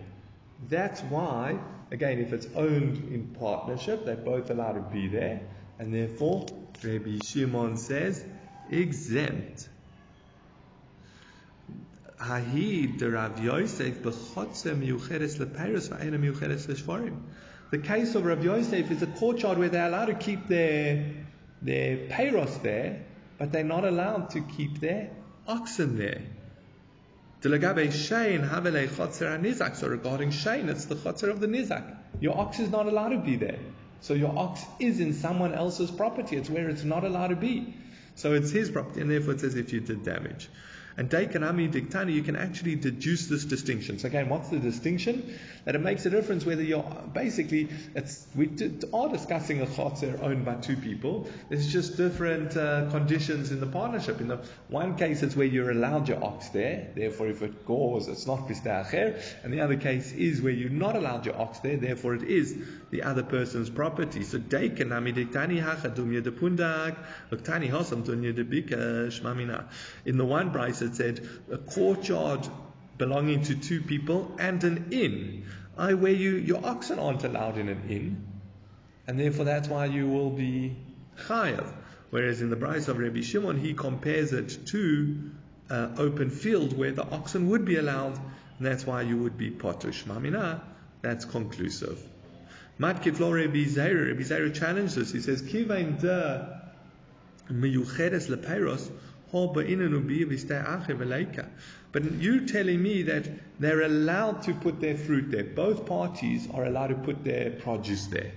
That's 0.68 1.00
why, 1.02 1.58
again, 1.90 2.18
if 2.18 2.32
it's 2.32 2.46
owned 2.54 3.12
in 3.12 3.28
partnership, 3.38 4.04
they're 4.04 4.16
both 4.16 4.50
allowed 4.50 4.72
to 4.72 4.80
be 4.80 5.08
there, 5.08 5.40
and 5.78 5.94
therefore 5.94 6.46
Rabbi 6.82 7.18
Shimon 7.24 7.76
says 7.76 8.24
exempt. 8.70 9.68
The 17.70 17.78
case 17.78 18.14
of 18.14 18.24
Rav 18.24 18.44
Yosef 18.44 18.90
is 18.90 19.02
a 19.02 19.06
courtyard 19.06 19.58
where 19.58 19.68
they're 19.68 19.86
allowed 19.86 20.06
to 20.06 20.14
keep 20.14 20.48
their 20.48 21.12
their 21.62 21.96
payros 22.08 22.60
there, 22.62 23.04
but 23.38 23.52
they're 23.52 23.62
not 23.62 23.84
allowed 23.84 24.30
to 24.30 24.40
keep 24.40 24.80
their 24.80 25.10
oxen 25.46 25.96
there. 25.96 26.22
So 27.40 27.50
regarding 27.50 27.92
Shane, 27.92 28.40
it's 30.68 30.86
the 30.86 30.96
chotzer 30.96 31.30
of 31.30 31.38
the 31.40 31.46
nizak. 31.46 31.96
Your 32.20 32.36
ox 32.36 32.58
is 32.58 32.70
not 32.70 32.86
allowed 32.86 33.10
to 33.10 33.18
be 33.18 33.36
there. 33.36 33.60
So 34.00 34.14
your 34.14 34.36
ox 34.36 34.64
is 34.80 34.98
in 34.98 35.12
someone 35.12 35.54
else's 35.54 35.90
property. 35.90 36.36
It's 36.36 36.50
where 36.50 36.68
it's 36.68 36.82
not 36.84 37.04
allowed 37.04 37.28
to 37.28 37.36
be. 37.36 37.74
So 38.16 38.32
it's 38.32 38.50
his 38.50 38.70
property, 38.70 39.02
and 39.02 39.10
therefore 39.10 39.34
it 39.34 39.40
says 39.40 39.54
if 39.54 39.72
you 39.72 39.80
did 39.80 40.04
damage. 40.04 40.48
And 40.98 41.08
Daikanami 41.08 41.72
Diktani, 41.72 42.12
you 42.12 42.24
can 42.24 42.34
actually 42.34 42.74
deduce 42.74 43.28
this 43.28 43.44
distinction. 43.44 44.00
So 44.00 44.08
again, 44.08 44.28
what's 44.28 44.48
the 44.48 44.58
distinction? 44.58 45.38
That 45.64 45.76
it 45.76 45.78
makes 45.78 46.04
a 46.06 46.10
difference 46.10 46.44
whether 46.44 46.62
you're 46.62 46.82
basically 47.14 47.68
we 48.34 48.46
did, 48.46 48.84
are 48.92 49.08
discussing 49.08 49.62
a 49.62 49.66
chotzer 49.66 50.20
owned 50.20 50.44
by 50.44 50.56
two 50.56 50.76
people. 50.76 51.28
There's 51.50 51.72
just 51.72 51.96
different 51.96 52.56
uh, 52.56 52.90
conditions 52.90 53.52
in 53.52 53.60
the 53.60 53.66
partnership. 53.66 54.20
In 54.20 54.26
the 54.26 54.40
one 54.70 54.96
case, 54.96 55.22
it's 55.22 55.36
where 55.36 55.46
you're 55.46 55.70
allowed 55.70 56.08
your 56.08 56.24
ox 56.24 56.48
there. 56.48 56.88
Therefore, 56.96 57.28
if 57.28 57.42
it 57.42 57.64
gores, 57.64 58.08
it's 58.08 58.26
not 58.26 58.48
pistacher. 58.48 59.22
And 59.44 59.52
the 59.52 59.60
other 59.60 59.76
case 59.76 60.10
is 60.10 60.42
where 60.42 60.52
you're 60.52 60.68
not 60.68 60.96
allowed 60.96 61.26
your 61.26 61.40
ox 61.40 61.60
there. 61.60 61.76
Therefore, 61.76 62.16
it 62.16 62.24
is 62.24 62.56
the 62.90 63.04
other 63.04 63.22
person's 63.22 63.70
property. 63.70 64.24
So 64.24 64.38
Daikanami 64.38 65.14
Diktani 65.14 65.62
hachadum 65.62 66.20
yedepundak, 66.20 66.96
uktani 67.30 67.70
hosam 67.70 68.02
dunya 68.02 68.34
debika 68.34 69.06
shmamina. 69.06 69.66
In 70.04 70.16
the 70.16 70.24
one 70.24 70.50
price 70.50 70.82
it 70.88 70.96
said 70.96 71.28
a 71.50 71.58
courtyard 71.58 72.48
belonging 72.98 73.42
to 73.44 73.54
two 73.54 73.80
people 73.80 74.34
and 74.38 74.62
an 74.64 74.88
inn. 74.90 75.44
I 75.76 75.94
where 75.94 76.12
you 76.12 76.36
your 76.36 76.64
oxen 76.66 76.98
aren't 76.98 77.24
allowed 77.24 77.56
in 77.56 77.68
an 77.68 77.82
inn, 77.88 78.26
and 79.06 79.18
therefore 79.18 79.44
that's 79.44 79.68
why 79.68 79.86
you 79.86 80.08
will 80.08 80.30
be 80.30 80.76
chayav. 81.26 81.72
Whereas 82.10 82.40
in 82.40 82.50
the 82.50 82.56
price 82.56 82.88
of 82.88 82.98
Rabbi 82.98 83.20
Shimon, 83.20 83.58
he 83.58 83.74
compares 83.74 84.32
it 84.32 84.66
to 84.68 85.30
uh, 85.70 85.90
open 85.98 86.30
field 86.30 86.76
where 86.76 86.92
the 86.92 87.04
oxen 87.04 87.48
would 87.50 87.64
be 87.64 87.76
allowed, 87.76 88.16
and 88.16 88.66
that's 88.66 88.86
why 88.86 89.02
you 89.02 89.18
would 89.18 89.36
be 89.36 89.50
potush 89.50 90.04
mamina. 90.04 90.60
That's 91.02 91.24
conclusive. 91.24 92.02
Mat 92.78 93.02
kiflo 93.02 93.32
Rabbi 93.34 93.64
Zaira. 93.64 94.08
Rabbi 94.08 94.22
Zaira 94.22 94.54
challenged 94.54 94.96
this. 94.96 95.12
He 95.12 95.20
says, 95.20 95.42
"Kivain 95.42 96.00
de 96.00 96.60
miyucheres 97.50 98.28
lepeiros." 98.28 98.90
But 99.30 99.68
you're 102.18 102.46
telling 102.46 102.82
me 102.82 103.02
that 103.02 103.28
they're 103.60 103.82
allowed 103.82 104.42
to 104.42 104.54
put 104.54 104.80
their 104.80 104.96
fruit 104.96 105.30
there. 105.30 105.44
Both 105.44 105.86
parties 105.86 106.48
are 106.52 106.64
allowed 106.64 106.88
to 106.88 106.94
put 106.94 107.24
their 107.24 107.50
produce 107.50 108.06
there. 108.06 108.32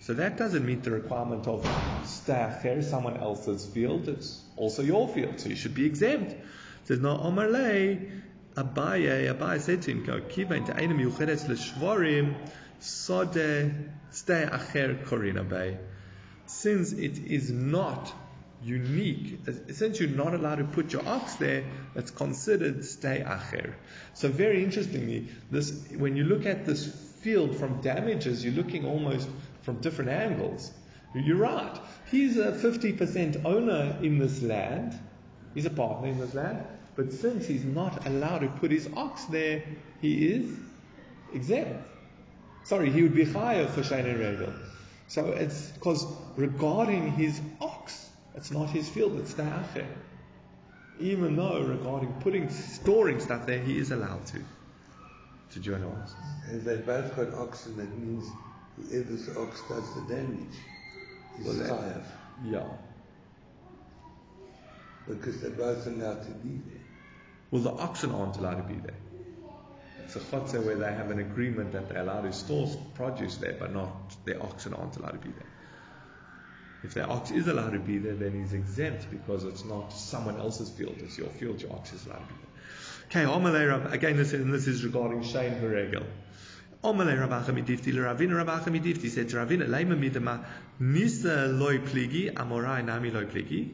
So 0.00 0.14
that 0.14 0.38
doesn't 0.38 0.64
meet 0.64 0.82
the 0.82 0.92
requirement 0.92 1.46
of 1.46 1.68
staff 2.06 2.62
there, 2.62 2.80
someone 2.82 3.18
else's 3.18 3.66
field. 3.66 4.08
It's 4.08 4.42
also 4.56 4.82
your 4.82 5.08
field, 5.08 5.40
so 5.40 5.50
you 5.50 5.56
should 5.56 5.74
be 5.74 5.84
exempt. 5.84 6.32
It 6.32 6.38
says 6.84 7.00
no 7.00 7.18
Abaye 7.18 8.10
Abaye 8.56 9.60
said 9.60 9.82
to 9.82 9.90
him, 9.92 10.24
kiva 10.28 10.54
into 10.54 10.74
einem 10.74 10.98
yucheres 10.98 11.48
l'shvorim 11.48 12.34
sode 12.80 13.74
stay 14.10 14.48
acher 14.50 15.04
korina 15.04 15.48
bay. 15.48 15.78
Since 16.46 16.92
it 16.92 17.18
is 17.18 17.50
not 17.50 18.12
unique. 18.62 19.40
Since 19.70 20.00
you're 20.00 20.10
not 20.10 20.34
allowed 20.34 20.56
to 20.56 20.64
put 20.64 20.92
your 20.92 21.06
ox 21.06 21.34
there, 21.34 21.64
it's 21.94 22.10
considered 22.10 22.84
stay 22.84 23.22
acher. 23.26 23.74
So 24.14 24.28
very 24.28 24.62
interestingly, 24.62 25.28
this 25.50 25.72
when 25.96 26.16
you 26.16 26.24
look 26.24 26.46
at 26.46 26.66
this 26.66 26.86
field 27.20 27.56
from 27.56 27.80
damages, 27.80 28.44
you're 28.44 28.54
looking 28.54 28.84
almost 28.84 29.28
from 29.62 29.80
different 29.80 30.10
angles. 30.10 30.72
You're 31.14 31.36
right. 31.36 31.76
He's 32.10 32.36
a 32.36 32.52
50% 32.52 33.44
owner 33.44 33.96
in 34.00 34.18
this 34.18 34.42
land. 34.42 34.98
He's 35.54 35.66
a 35.66 35.70
partner 35.70 36.08
in 36.08 36.18
this 36.18 36.34
land. 36.34 36.64
But 36.94 37.12
since 37.12 37.46
he's 37.46 37.64
not 37.64 38.06
allowed 38.06 38.40
to 38.40 38.48
put 38.48 38.70
his 38.70 38.88
ox 38.94 39.24
there, 39.24 39.62
he 40.00 40.28
is 40.28 40.56
exempt. 41.34 41.82
Sorry, 42.64 42.90
he 42.90 43.02
would 43.02 43.14
be 43.14 43.24
higher 43.24 43.66
for 43.66 43.82
Shane 43.82 44.06
and. 44.06 44.54
So 45.08 45.26
it's 45.32 45.70
because 45.70 46.06
regarding 46.36 47.12
his 47.12 47.40
ox, 47.60 48.09
it's 48.34 48.50
not 48.50 48.70
his 48.70 48.88
field, 48.88 49.18
it's 49.20 49.34
the 49.34 49.42
acher. 49.42 49.86
Even 50.98 51.36
though 51.36 51.62
regarding 51.62 52.12
putting, 52.20 52.50
storing 52.50 53.20
stuff 53.20 53.46
there, 53.46 53.58
he 53.58 53.78
is 53.78 53.90
allowed 53.90 54.26
to. 54.26 54.40
To 55.52 55.60
join 55.60 55.82
us. 55.82 56.14
If 56.52 56.64
they 56.64 56.76
both 56.76 57.16
got 57.16 57.34
oxen, 57.34 57.76
that 57.78 57.98
means 57.98 58.28
whoever's 58.76 59.36
ox 59.36 59.62
does 59.68 59.94
the 59.94 60.14
damage 60.14 60.54
is 61.40 61.46
well, 61.46 61.56
chayav. 61.56 62.02
Yeah. 62.44 62.68
Because 65.08 65.40
they're 65.40 65.50
both 65.50 65.86
allowed 65.86 66.22
to 66.24 66.30
be 66.30 66.60
there. 66.70 66.80
Well, 67.50 67.62
the 67.62 67.72
oxen 67.72 68.12
aren't 68.12 68.36
allowed 68.36 68.68
to 68.68 68.74
be 68.74 68.78
there. 68.80 68.94
It's 70.04 70.16
a 70.16 70.20
chotzer 70.20 70.64
where 70.64 70.76
they 70.76 70.92
have 70.92 71.10
an 71.10 71.18
agreement 71.18 71.72
that 71.72 71.88
they're 71.88 72.02
allowed 72.02 72.22
to 72.22 72.32
store 72.32 72.68
produce 72.94 73.36
there, 73.36 73.56
but 73.58 73.72
not 73.72 73.92
their 74.24 74.42
oxen 74.42 74.74
aren't 74.74 74.96
allowed 74.96 75.12
to 75.12 75.18
be 75.18 75.30
there. 75.30 75.46
If 76.82 76.94
the 76.94 77.06
ox 77.06 77.30
is 77.30 77.46
allowed 77.46 77.72
to 77.72 77.78
be 77.78 77.98
there, 77.98 78.14
then 78.14 78.40
he's 78.40 78.52
exempt 78.52 79.10
because 79.10 79.44
it's 79.44 79.64
not 79.64 79.92
someone 79.92 80.36
else's 80.36 80.70
field, 80.70 80.96
it's 80.98 81.18
your 81.18 81.28
field, 81.28 81.60
your 81.60 81.72
ox 81.72 81.92
is 81.92 82.06
allowed 82.06 82.26
to 82.26 82.34
be 82.34 82.40
there. 82.40 83.72
Okay, 83.72 83.94
again, 83.94 84.16
this 84.16 84.32
is, 84.32 84.46
this 84.46 84.66
is 84.66 84.84
regarding 84.84 85.22
Shane 85.22 85.54
Heregel. 85.54 86.04
Omale 86.82 87.20
Rav 87.20 87.44
Acha 87.44 87.52
MiDifti 87.52 87.92
Ravina 87.92 88.36
Rav 88.36 88.46
Acha 88.46 88.70
MiDifti 88.70 89.10
said 89.10 89.28
to 89.28 89.36
Ravina 89.36 89.66
Leima 89.66 89.98
midama 89.98 90.42
loy 91.58 91.78
pligi 91.78 92.32
amorai 92.32 92.82
nami 92.82 93.10
pligi. 93.10 93.72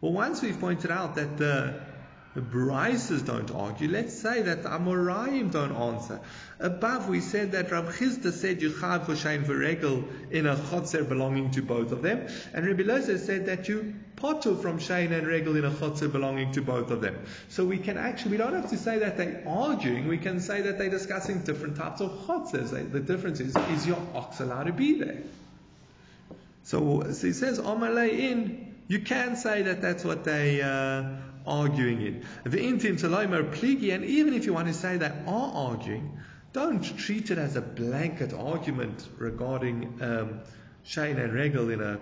Well, 0.00 0.12
once 0.12 0.42
we've 0.42 0.58
pointed 0.58 0.90
out 0.90 1.14
that 1.14 1.36
the 1.36 1.80
the 2.34 2.40
Brises 2.40 3.24
don't 3.26 3.50
argue. 3.50 3.88
Let's 3.88 4.18
say 4.18 4.40
that 4.42 4.62
the 4.62 4.70
Amoraim 4.70 5.50
don't 5.50 5.72
answer. 5.72 6.20
Above, 6.58 7.08
we 7.08 7.20
said 7.20 7.52
that 7.52 7.70
Rav 7.70 7.94
Chisda 7.96 8.32
said 8.32 8.62
you 8.62 8.70
chav 8.70 9.04
v'shain 9.04 9.44
v'regel 9.44 10.04
in 10.30 10.46
a 10.46 10.56
chotzer 10.56 11.06
belonging 11.06 11.50
to 11.50 11.62
both 11.62 11.92
of 11.92 12.00
them, 12.00 12.26
and 12.54 12.66
Rabbi 12.66 12.84
Loza 12.84 13.18
said 13.18 13.46
that 13.46 13.68
you 13.68 13.94
potter 14.16 14.54
from 14.54 14.78
shain 14.78 15.12
and 15.12 15.26
regel 15.26 15.56
in 15.56 15.64
a 15.64 15.70
chotzer 15.70 16.10
belonging 16.10 16.52
to 16.52 16.62
both 16.62 16.90
of 16.90 17.02
them. 17.02 17.22
So 17.48 17.66
we 17.66 17.76
can 17.76 17.98
actually, 17.98 18.32
we 18.32 18.36
don't 18.38 18.54
have 18.54 18.70
to 18.70 18.78
say 18.78 19.00
that 19.00 19.18
they're 19.18 19.42
arguing. 19.46 20.08
We 20.08 20.18
can 20.18 20.40
say 20.40 20.62
that 20.62 20.78
they're 20.78 20.88
discussing 20.88 21.42
different 21.42 21.76
types 21.76 22.00
of 22.00 22.12
chotzers. 22.26 22.70
The 22.70 23.00
difference 23.00 23.40
is, 23.40 23.54
is 23.56 23.86
your 23.86 24.00
ox 24.14 24.40
allowed 24.40 24.64
to 24.64 24.72
be 24.72 24.98
there? 24.98 25.18
So, 26.62 27.02
so 27.10 27.26
he 27.26 27.32
says, 27.32 27.58
Amalei 27.58 28.18
in, 28.18 28.74
you 28.88 29.00
can 29.00 29.36
say 29.36 29.62
that 29.62 29.82
that's 29.82 30.04
what 30.04 30.24
they. 30.24 30.62
Uh, 30.62 31.16
arguing 31.46 32.02
in. 32.02 32.24
And 32.44 32.54
even 34.04 34.34
if 34.34 34.46
you 34.46 34.52
want 34.54 34.68
to 34.68 34.74
say 34.74 34.96
they 34.96 35.12
are 35.26 35.52
arguing, 35.54 36.18
don't 36.52 36.82
treat 36.98 37.30
it 37.30 37.38
as 37.38 37.56
a 37.56 37.62
blanket 37.62 38.34
argument 38.34 39.08
regarding 39.18 39.98
um, 40.02 40.40
Shane 40.84 41.18
and 41.18 41.32
Regel 41.32 41.70
in 41.70 41.80
a 41.80 41.98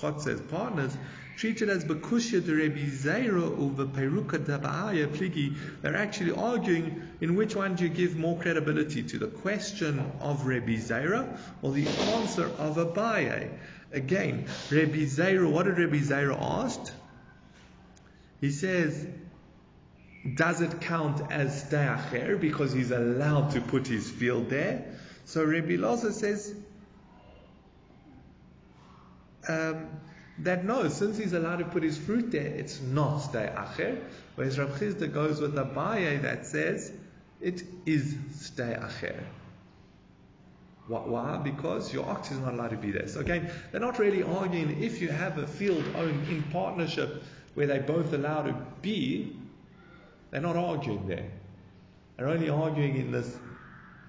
Chotzes 0.00 0.40
partners. 0.48 0.96
Treat 1.36 1.62
it 1.62 1.68
as 1.68 1.84
Bekushya 1.84 2.44
de 2.44 2.54
Rebbe 2.54 2.86
Zeira 2.90 3.42
over 3.58 3.86
Peruka 3.86 4.38
Dabaya 4.38 5.08
Pligi. 5.08 5.56
They're 5.82 5.96
actually 5.96 6.30
arguing 6.32 7.02
in 7.20 7.34
which 7.34 7.56
one 7.56 7.74
do 7.74 7.84
you 7.84 7.90
give 7.90 8.16
more 8.16 8.38
credibility 8.38 9.02
to 9.02 9.18
the 9.18 9.26
question 9.26 10.12
of 10.20 10.46
Rebbe 10.46 10.76
Zeira 10.76 11.38
or 11.62 11.72
the 11.72 11.88
answer 11.88 12.46
of 12.46 12.76
Abaye. 12.76 13.50
Again, 13.92 14.46
Rabbi 14.70 15.06
Zaira, 15.06 15.50
what 15.50 15.66
did 15.66 15.78
Rabbi 15.78 15.98
Zaira 15.98 16.36
ask? 16.40 16.92
He 18.44 18.50
says, 18.50 19.06
does 20.34 20.60
it 20.60 20.82
count 20.82 21.32
as 21.32 21.64
Dayacher 21.70 22.38
because 22.38 22.74
he's 22.74 22.90
allowed 22.90 23.52
to 23.52 23.62
put 23.62 23.86
his 23.86 24.10
field 24.10 24.50
there? 24.50 24.84
So 25.24 25.42
Rabbi 25.42 25.76
Loza 25.76 26.12
says 26.12 26.54
um, 29.48 29.88
that 30.40 30.62
no, 30.62 30.88
since 30.88 31.16
he's 31.16 31.32
allowed 31.32 31.60
to 31.60 31.64
put 31.64 31.82
his 31.82 31.96
fruit 31.96 32.32
there, 32.32 32.44
it's 32.44 32.82
not 32.82 33.32
Dayacher. 33.32 33.98
Whereas 34.34 34.58
Rabbi 34.58 34.76
Chisda 34.76 35.10
goes 35.10 35.40
with 35.40 35.54
Abaye 35.54 36.20
that 36.20 36.44
says 36.44 36.92
it 37.40 37.62
is 37.86 38.14
Dayacher. 38.58 39.24
Why? 40.86 41.38
Because 41.38 41.94
your 41.94 42.06
ox 42.06 42.30
is 42.30 42.40
not 42.40 42.52
allowed 42.52 42.72
to 42.72 42.76
be 42.76 42.90
there. 42.90 43.08
So 43.08 43.20
again, 43.20 43.50
they're 43.72 43.80
not 43.80 43.98
really 43.98 44.22
arguing 44.22 44.82
if 44.82 45.00
you 45.00 45.08
have 45.08 45.38
a 45.38 45.46
field 45.46 45.82
owned 45.96 46.28
in 46.28 46.42
partnership 46.42 47.22
where 47.54 47.66
they're 47.66 47.82
both 47.82 48.12
allowed 48.12 48.42
to 48.42 48.56
be, 48.82 49.36
they're 50.30 50.40
not 50.40 50.56
arguing 50.56 51.06
there. 51.06 51.30
They're 52.16 52.28
only 52.28 52.48
arguing 52.48 52.96
in 52.96 53.10
this 53.10 53.36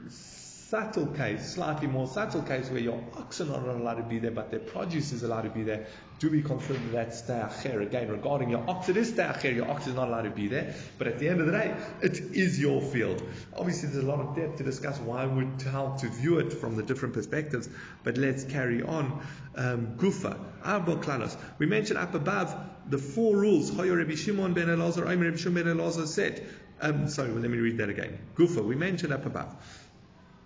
subtle 0.09 1.05
case, 1.07 1.53
slightly 1.53 1.87
more 1.87 2.07
subtle 2.07 2.41
case 2.41 2.69
where 2.69 2.81
your 2.81 3.01
ox 3.17 3.39
are 3.39 3.45
not 3.45 3.63
allowed 3.63 3.95
to 3.95 4.03
be 4.03 4.17
there, 4.17 4.31
but 4.31 4.49
their 4.49 4.59
produce 4.59 5.11
is 5.11 5.21
allowed 5.23 5.43
to 5.43 5.49
be 5.49 5.63
there. 5.63 5.85
Do 6.19 6.29
we 6.29 6.41
consider 6.41 6.79
that 6.93 7.09
sta'acher? 7.09 7.81
Again, 7.81 8.09
regarding 8.09 8.49
your 8.49 8.67
ox, 8.67 8.89
it 8.89 8.97
is 8.97 9.11
sta'acher, 9.11 9.55
your 9.55 9.69
ox 9.69 9.85
is 9.85 9.93
not 9.93 10.07
allowed 10.07 10.23
to 10.23 10.31
be 10.31 10.47
there, 10.47 10.73
but 10.97 11.07
at 11.07 11.19
the 11.19 11.29
end 11.29 11.39
of 11.39 11.45
the 11.45 11.51
day, 11.51 11.75
it 12.01 12.19
is 12.19 12.59
your 12.59 12.81
field. 12.81 13.21
Obviously, 13.55 13.89
there's 13.89 14.03
a 14.03 14.07
lot 14.07 14.19
of 14.19 14.35
depth 14.35 14.57
to 14.57 14.63
discuss 14.63 14.99
why 14.99 15.25
would, 15.25 15.61
how 15.71 15.95
to 15.97 16.09
view 16.09 16.39
it 16.39 16.51
from 16.51 16.75
the 16.75 16.83
different 16.83 17.13
perspectives, 17.13 17.69
but 18.03 18.17
let's 18.17 18.43
carry 18.43 18.81
on. 18.81 19.21
Um, 19.55 19.95
Gufa, 19.97 20.37
Arba 20.63 20.95
Klanos. 20.97 21.37
We 21.59 21.67
mentioned 21.67 21.99
up 21.99 22.15
above 22.15 22.53
the 22.89 22.97
four 22.97 23.36
rules. 23.36 23.71
Hoyo 23.71 23.97
Rabbi 23.97 24.15
Shimon 24.15 24.53
ben 24.53 24.67
Elazar, 24.67 25.09
Omer 25.09 25.25
Rabbi 25.25 25.38
Shimon 25.38 25.63
ben 25.63 25.77
Elazar 25.77 26.07
said. 26.07 26.47
Um, 26.81 27.07
sorry, 27.07 27.31
well, 27.31 27.41
let 27.41 27.49
me 27.49 27.57
read 27.57 27.77
that 27.77 27.89
again. 27.89 28.19
Gufa, 28.36 28.63
we 28.63 28.75
mentioned 28.75 29.13
up 29.13 29.25
above. 29.25 29.55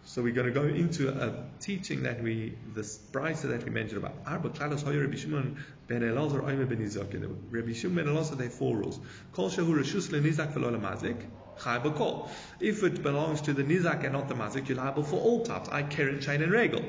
So 0.03 0.21
we're 0.21 0.33
going 0.33 0.47
to 0.47 0.53
go 0.53 0.63
into 0.63 1.09
a 1.09 1.43
teaching 1.59 2.03
that 2.03 2.23
we, 2.23 2.57
this 2.73 2.97
price 2.97 3.41
that 3.41 3.63
we 3.63 3.69
mentioned 3.69 3.97
about. 3.97 4.15
Arba 4.25 4.49
klalos 4.49 4.83
hoyer 4.83 5.01
Rabbi 5.01 5.17
Shimon 5.17 5.63
ben 5.87 6.01
Elazar 6.01 6.43
oime 6.43 6.67
ben 6.67 6.79
Izak. 6.79 7.13
Rabbi 7.51 7.73
Shimon 7.73 8.05
ben 8.05 8.13
Elazar, 8.13 8.37
there 8.37 8.47
are 8.47 8.51
four 8.51 8.77
rules. 8.77 8.99
Kol 9.33 9.49
shehu 9.49 9.73
reshus 9.77 10.09
lenizak. 10.09 10.53
Chai 11.63 11.79
b'kol. 11.79 12.29
If 12.59 12.83
it 12.83 13.03
belongs 13.03 13.41
to 13.41 13.53
the 13.53 13.63
nizak 13.63 14.03
and 14.03 14.13
not 14.13 14.29
the 14.29 14.35
mazik, 14.35 14.69
you're 14.69 14.77
liable 14.77 15.03
for 15.03 15.17
all 15.17 15.43
types. 15.43 15.69
I 15.69 15.83
keren, 15.83 16.21
chain, 16.21 16.41
and 16.41 16.51
regel. 16.51 16.83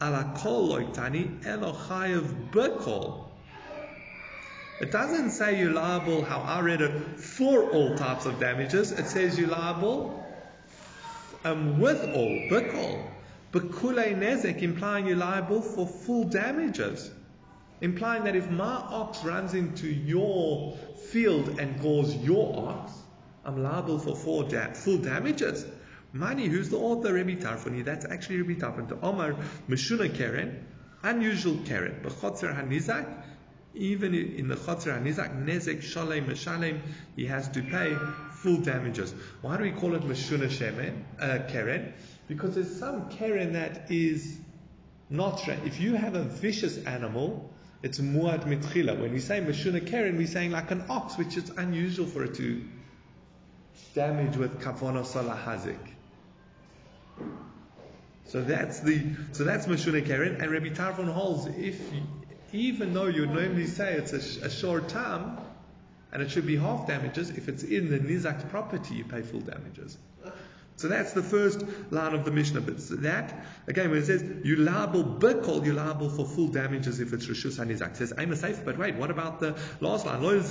Ala 0.00 0.32
kol 0.36 0.70
loiktani 0.70 1.44
elo 1.46 1.72
chayev 1.72 2.50
b'kol. 2.50 3.26
It 4.80 4.90
doesn't 4.90 5.30
say 5.30 5.58
you're 5.60 5.72
liable, 5.72 6.24
how 6.24 6.40
I 6.40 6.60
read 6.60 6.80
it, 6.80 7.20
for 7.20 7.70
all 7.70 7.96
types 7.96 8.26
of 8.26 8.40
damages. 8.40 8.90
It 8.92 9.06
says 9.06 9.38
you're 9.38 9.48
liable 9.48 10.20
um, 11.44 11.78
with 11.78 12.02
all, 12.02 12.48
bikol, 12.50 13.06
bekule 13.52 14.16
nezek, 14.18 14.62
implying 14.62 15.06
you're 15.06 15.16
liable 15.16 15.62
for 15.62 15.86
full 15.86 16.24
damages. 16.24 17.10
Implying 17.80 18.24
that 18.24 18.34
if 18.34 18.50
my 18.50 18.64
ox 18.64 19.24
runs 19.24 19.54
into 19.54 19.86
your 19.86 20.76
field 21.10 21.60
and 21.60 21.80
gores 21.80 22.16
your 22.16 22.68
ox, 22.68 22.92
I'm 23.44 23.62
liable 23.62 23.98
for 23.98 24.16
full, 24.16 24.44
da- 24.44 24.72
full 24.72 24.98
damages. 24.98 25.66
Mani, 26.12 26.46
who's 26.46 26.70
the 26.70 26.78
author? 26.78 27.12
Rabbi 27.12 27.34
Tarfoni. 27.34 27.84
That's 27.84 28.06
actually 28.06 28.40
Rabbi 28.40 28.60
Tarfoni. 28.60 28.88
To 28.88 29.00
Omar 29.00 29.34
Meshuna 29.68 30.14
Keren, 30.16 30.64
unusual 31.02 31.58
Keren. 31.66 32.00
Bechotzer 32.02 32.56
Hanizak, 32.56 33.23
even 33.74 34.14
in 34.14 34.48
the 34.48 34.54
Chotzer 34.54 34.96
Hanizak, 34.98 35.44
Nezek 35.44 35.82
Shalem 35.82 36.26
Meshalem, 36.26 36.80
he 37.16 37.26
has 37.26 37.48
to 37.50 37.62
pay 37.62 37.96
full 38.32 38.58
damages. 38.58 39.14
Why 39.42 39.56
do 39.56 39.64
we 39.64 39.72
call 39.72 39.94
it 39.94 40.02
Meshuna 40.02 40.48
Shemen, 40.48 41.02
uh, 41.20 41.50
Keren? 41.50 41.92
Because 42.28 42.54
there's 42.54 42.78
some 42.78 43.10
Keren 43.10 43.54
that 43.54 43.90
is 43.90 44.38
not, 45.10 45.46
if 45.64 45.80
you 45.80 45.94
have 45.94 46.14
a 46.14 46.22
vicious 46.22 46.78
animal, 46.84 47.50
it's 47.82 47.98
Muad 47.98 48.44
Mitchila. 48.44 48.98
When 48.98 49.12
we 49.12 49.20
say 49.20 49.40
Meshuna 49.40 49.86
Keren, 49.86 50.16
we're 50.16 50.26
saying 50.26 50.52
like 50.52 50.70
an 50.70 50.84
ox, 50.88 51.18
which 51.18 51.36
is 51.36 51.50
unusual 51.50 52.06
for 52.06 52.24
it 52.24 52.34
to 52.36 52.64
damage 53.94 54.36
with 54.36 54.60
Kavona 54.60 55.04
Salahazik. 55.04 55.76
So 58.26 58.40
that's 58.40 58.80
the 58.80 59.02
so 59.32 59.44
that's 59.44 59.66
Meshuna 59.66 60.04
Keren, 60.04 60.40
and 60.40 60.50
Rabbi 60.50 60.70
Tarfon 60.70 61.12
holds 61.12 61.46
if 61.46 61.78
even 62.54 62.94
though 62.94 63.06
you 63.06 63.26
normally 63.26 63.66
say 63.66 63.94
it's 63.94 64.12
a, 64.12 64.46
a, 64.46 64.50
short 64.50 64.88
time 64.88 65.36
and 66.12 66.22
it 66.22 66.30
should 66.30 66.46
be 66.46 66.56
half 66.56 66.86
damages, 66.86 67.30
if 67.30 67.48
it's 67.48 67.64
in 67.64 67.90
the 67.90 67.98
Nizak's 67.98 68.44
property, 68.44 68.94
you 68.94 69.04
pay 69.04 69.22
full 69.22 69.40
damages. 69.40 69.98
So 70.76 70.88
that's 70.88 71.12
the 71.12 71.22
first 71.22 71.64
line 71.90 72.14
of 72.14 72.24
the 72.24 72.32
Mishnah. 72.32 72.60
But 72.60 72.78
that, 73.02 73.46
again, 73.68 73.90
when 73.90 74.00
it 74.00 74.06
says, 74.06 74.24
you 74.44 74.56
liable 74.56 75.04
bikol, 75.04 75.64
you're 75.64 75.74
liable 75.74 76.10
for 76.10 76.26
full 76.26 76.48
damages 76.48 76.98
if 76.98 77.12
it's 77.12 77.26
Rishus 77.26 77.58
HaNizak. 77.64 77.90
It 77.90 77.96
says, 77.96 78.12
I'm 78.16 78.32
a 78.32 78.36
safe, 78.36 78.64
but 78.64 78.76
wait, 78.76 78.96
what 78.96 79.10
about 79.10 79.38
the 79.38 79.56
last 79.80 80.04
line? 80.04 80.22
If 80.24 80.50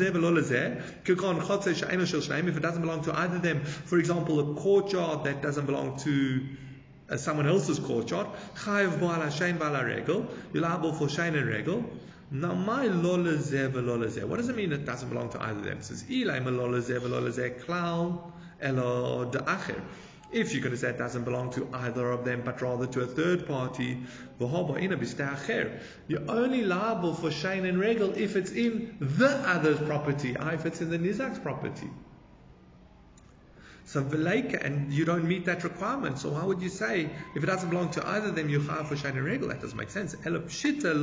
it 2.57 2.61
doesn't 2.61 2.81
belong 2.81 3.03
to 3.03 3.19
either 3.19 3.35
of 3.35 3.41
them, 3.41 3.65
for 3.65 3.99
example, 3.99 4.39
a 4.39 4.55
courtyard 4.55 5.25
that 5.25 5.41
doesn't 5.41 5.65
belong 5.65 5.97
to 5.99 6.47
uh, 7.09 7.17
someone 7.17 7.47
else's 7.47 7.79
courtyard, 7.79 8.27
chayiv 8.55 8.99
ba'al 8.99 9.21
hashem 9.21 9.57
ba'al 9.59 9.85
regel, 9.85 10.27
you're 10.53 10.63
liable 10.63 10.93
for 10.93 11.07
shein 11.07 11.37
and 11.37 11.47
regel. 11.47 11.83
Now, 12.31 12.53
my 12.53 12.87
lolazeh 12.87 13.71
v'lolazeh, 13.71 14.23
what 14.23 14.37
does 14.37 14.49
it 14.49 14.55
mean 14.55 14.71
it 14.71 14.85
doesn't 14.85 15.09
belong 15.09 15.29
to 15.31 15.41
either 15.41 15.59
of 15.59 15.65
them? 15.65 15.77
It 15.77 15.85
says, 15.85 16.03
ilay 16.03 16.41
lolazeh 16.43 16.99
v'lolazeh 16.99 17.63
klal 17.63 18.31
elo 18.61 19.29
da'acher. 19.31 19.81
If 20.31 20.51
you're 20.51 20.63
going 20.63 20.71
to 20.71 20.77
say 20.77 20.89
it 20.89 20.97
doesn't 20.97 21.25
belong 21.25 21.51
to 21.51 21.69
either 21.71 22.09
of 22.09 22.25
them, 22.25 22.41
but 22.43 22.59
rather 22.59 22.87
to 22.87 23.01
a 23.01 23.05
third 23.05 23.45
party, 23.45 23.99
you're 24.39 24.49
only 26.27 26.63
liable 26.63 27.13
for 27.13 27.29
shein 27.29 27.69
and 27.69 27.79
regel 27.79 28.13
if 28.17 28.35
it's 28.35 28.51
in 28.51 28.97
the 28.99 29.29
other's 29.29 29.77
property, 29.81 30.35
if 30.39 30.65
it's 30.65 30.81
in 30.81 30.89
the 30.89 30.97
nizak's 30.97 31.37
property. 31.37 31.87
So 33.85 34.01
v'leika, 34.03 34.63
and 34.63 34.93
you 34.93 35.05
don't 35.05 35.25
meet 35.25 35.45
that 35.45 35.63
requirement. 35.63 36.17
So 36.17 36.29
why 36.29 36.43
would 36.43 36.61
you 36.61 36.69
say 36.69 37.09
if 37.35 37.43
it 37.43 37.47
doesn't 37.47 37.69
belong 37.69 37.89
to 37.91 38.07
either 38.07 38.29
of 38.29 38.35
them, 38.35 38.49
you 38.49 38.59
chayav 38.59 38.87
for 38.87 38.95
shayna 38.95 39.23
regel? 39.23 39.49
That 39.49 39.61
doesn't 39.61 39.77
make 39.77 39.89
sense. 39.89 40.15
Elo 40.25 40.39
pshita 40.39 40.93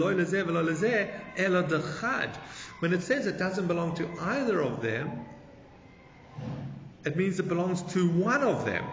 dechad. 1.37 2.37
When 2.78 2.93
it 2.93 3.03
says 3.03 3.26
it 3.26 3.39
doesn't 3.39 3.66
belong 3.66 3.95
to 3.97 4.09
either 4.20 4.61
of 4.61 4.83
them, 4.83 5.26
it 7.05 7.16
means 7.16 7.39
it 7.39 7.49
belongs 7.49 7.83
to 7.95 8.09
one 8.11 8.43
of 8.43 8.64
them. 8.64 8.85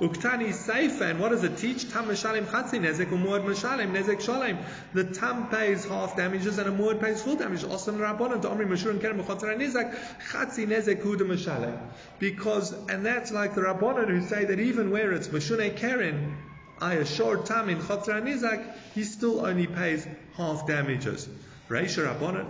Uktani 0.00 0.48
Seifa, 0.48 1.10
and 1.10 1.20
what 1.20 1.30
does 1.30 1.44
it 1.44 1.56
teach? 1.56 1.90
Tam 1.90 2.06
Meshalim 2.06 2.46
Chatzi 2.46 2.80
Nezek 2.80 3.10
Umuad 3.10 3.44
Meshalim 3.44 3.92
Nezek 3.92 4.20
Shalem. 4.20 4.58
The 4.92 5.04
Tam 5.04 5.48
pays 5.48 5.84
half 5.84 6.16
damages 6.16 6.58
and 6.58 6.68
a 6.68 6.72
Muad 6.72 7.00
pays 7.00 7.22
full 7.22 7.36
damages. 7.36 7.64
Osam 7.64 7.98
Rabbanon 7.98 8.42
to 8.42 8.50
Omri 8.50 8.66
Meshur 8.66 8.90
and 8.90 9.00
Keren 9.00 9.22
Mechotzar 9.22 9.56
Nizak 9.56 9.96
Chatzi 10.30 10.66
Nezek 10.66 11.02
Huda 11.02 11.22
Meshalim. 11.22 11.78
Because, 12.18 12.72
and 12.88 13.06
that's 13.06 13.30
like 13.30 13.54
the 13.54 13.60
Rabbanon 13.60 14.08
who 14.08 14.26
say 14.26 14.44
that 14.44 14.58
even 14.58 14.90
where 14.90 15.12
it's 15.12 15.28
Meshune 15.28 15.76
Keren, 15.76 16.36
I 16.80 16.94
assure 16.94 17.38
Tam 17.38 17.68
in 17.68 17.78
Chotzar 17.78 18.20
Nizak, 18.20 18.64
he 18.94 19.04
still 19.04 19.46
only 19.46 19.68
pays 19.68 20.06
half 20.36 20.66
damages. 20.66 21.28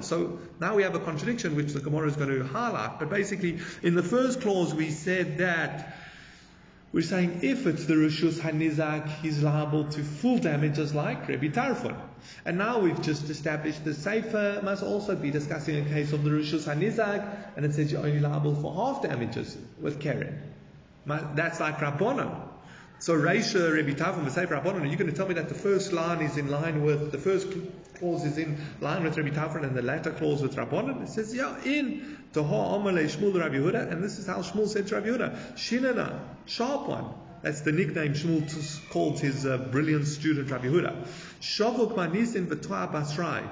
So 0.01 0.39
now 0.61 0.75
we 0.75 0.83
have 0.83 0.97
a 0.97 0.99
contradiction 0.99 1.55
which 1.55 1.73
the 1.73 1.79
Gemara 1.79 2.09
is 2.09 2.17
going 2.17 2.31
to 2.31 2.45
highlight. 2.45 2.99
But 2.99 3.11
basically, 3.11 3.61
in 3.83 3.95
the 3.95 4.03
first 4.03 4.41
clause, 4.41 4.75
we 4.75 4.91
said 4.91 5.39
that 5.39 5.95
we're 6.95 7.03
saying 7.03 7.41
if 7.43 7.67
it's 7.67 7.87
the 7.87 7.95
Rishus 7.95 8.39
Hanizak, 8.39 9.09
he's 9.21 9.43
liable 9.43 9.85
to 9.87 10.05
full 10.05 10.39
damages 10.39 10.95
like 10.95 11.29
Rabbi 11.29 11.49
Tarfon. 11.49 11.97
And 12.45 12.57
now 12.57 12.79
we've 12.79 13.03
just 13.03 13.29
established 13.29 13.85
the 13.85 13.93
Sefer 13.93 14.61
must 14.63 14.85
also 14.85 15.17
be 15.17 15.33
discussing 15.33 15.85
a 15.85 15.89
case 15.89 16.13
of 16.13 16.23
the 16.23 16.31
Rishus 16.31 16.73
Hanizak, 16.73 17.27
and 17.57 17.67
it 17.67 17.75
says 17.75 17.91
you're 17.91 18.07
only 18.07 18.21
liable 18.21 18.55
for 18.55 18.73
half 18.73 19.03
damages 19.03 19.59
with 19.81 20.01
Keren. 20.01 20.41
That's 21.05 21.59
like 21.59 21.79
Rabbonon. 21.79 22.54
So 23.01 23.15
Reisha 23.15 23.75
Rabbi 23.75 23.93
Tarfon, 23.93 24.25
the 24.25 24.31
Sefer 24.31 24.55
Rabbonon, 24.57 24.83
are 24.83 24.87
you 24.87 24.97
going 24.97 25.11
to 25.11 25.17
tell 25.17 25.29
me 25.29 25.35
that 25.35 25.49
the 25.49 25.55
first 25.55 25.93
line 25.93 26.23
is 26.23 26.39
in 26.39 26.51
line 26.51 26.83
with, 26.83 27.13
the 27.13 27.19
first 27.19 27.49
clause 27.99 28.25
is 28.25 28.39
in 28.39 28.59
line 28.81 29.03
with 29.03 29.19
Rabbi 29.19 29.31
Tarfon 29.31 29.65
and 29.65 29.77
the 29.77 29.83
latter 29.83 30.11
clause 30.11 30.41
with 30.41 30.57
Rabbonon? 30.57 31.03
It 31.03 31.09
says, 31.09 31.35
yeah, 31.35 31.63
in 31.65 32.19
Toho 32.33 32.47
Amalei 32.47 33.05
Shmuel 33.05 33.39
Rabbi 33.39 33.57
Yehuda, 33.57 33.93
and 33.93 34.03
this 34.03 34.19
is 34.19 34.27
how 34.27 34.39
Shmuel 34.39 34.69
said 34.69 34.87
to 34.87 34.95
Rabbi 34.95 35.09
Yehuda, 35.09 35.55
Shinana, 35.55 36.19
sharp 36.47 36.89
one. 36.89 37.07
That's 37.43 37.61
the 37.61 37.73
nickname 37.73 38.15
Shmuel 38.15 38.89
called 38.89 39.21
his 39.21 39.45
uh, 39.45 39.59
brilliant 39.59 40.07
student 40.07 40.51
Rabbi 40.51 40.69
Yehuda. 40.69 41.07
Shavuk 41.43 41.95
manisin 41.95 42.47
v'toa 42.47 42.91
basrai. 42.91 43.47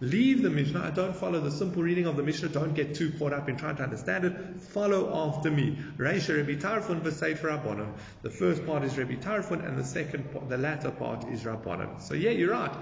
Leave 0.00 0.42
the 0.42 0.50
Mishnah. 0.50 0.84
I 0.84 0.90
don't 0.90 1.16
follow 1.16 1.40
the 1.40 1.50
simple 1.50 1.82
reading 1.82 2.06
of 2.06 2.16
the 2.16 2.22
Mishnah. 2.22 2.50
Don't 2.50 2.74
get 2.74 2.94
too 2.94 3.12
caught 3.18 3.32
up 3.32 3.48
in 3.48 3.56
trying 3.56 3.76
to 3.76 3.82
understand 3.82 4.24
it. 4.26 4.60
Follow 4.60 5.28
after 5.28 5.50
me. 5.50 5.78
Reisha 5.96 6.36
Rabbi 6.36 6.60
Tarfon 6.60 7.00
v'sefer. 7.00 7.88
The 8.20 8.30
first 8.30 8.66
part 8.66 8.84
is 8.84 8.98
Rabbi 8.98 9.14
Tarfon, 9.14 9.66
and 9.66 9.78
the 9.78 9.84
second, 9.84 10.30
part, 10.32 10.50
the 10.50 10.58
latter 10.58 10.90
part 10.90 11.26
is 11.28 11.44
Rabbanon. 11.44 12.02
So 12.02 12.12
yeah, 12.14 12.30
you're 12.30 12.52
right. 12.52 12.72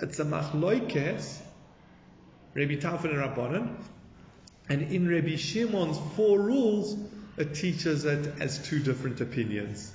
it's 0.00 0.18
a 0.20 0.24
machloikes, 0.24 1.38
Rabbi 2.54 2.76
Tarfon 2.76 3.10
and 3.10 3.18
Rabbanon, 3.18 3.76
and 4.70 4.82
in 4.82 5.06
Rabbi 5.06 5.36
Shimon's 5.36 5.98
four 6.16 6.40
rules, 6.40 6.96
it 7.36 7.54
teaches 7.54 8.06
it 8.06 8.40
as 8.40 8.58
two 8.66 8.78
different 8.78 9.20
opinions. 9.20 9.92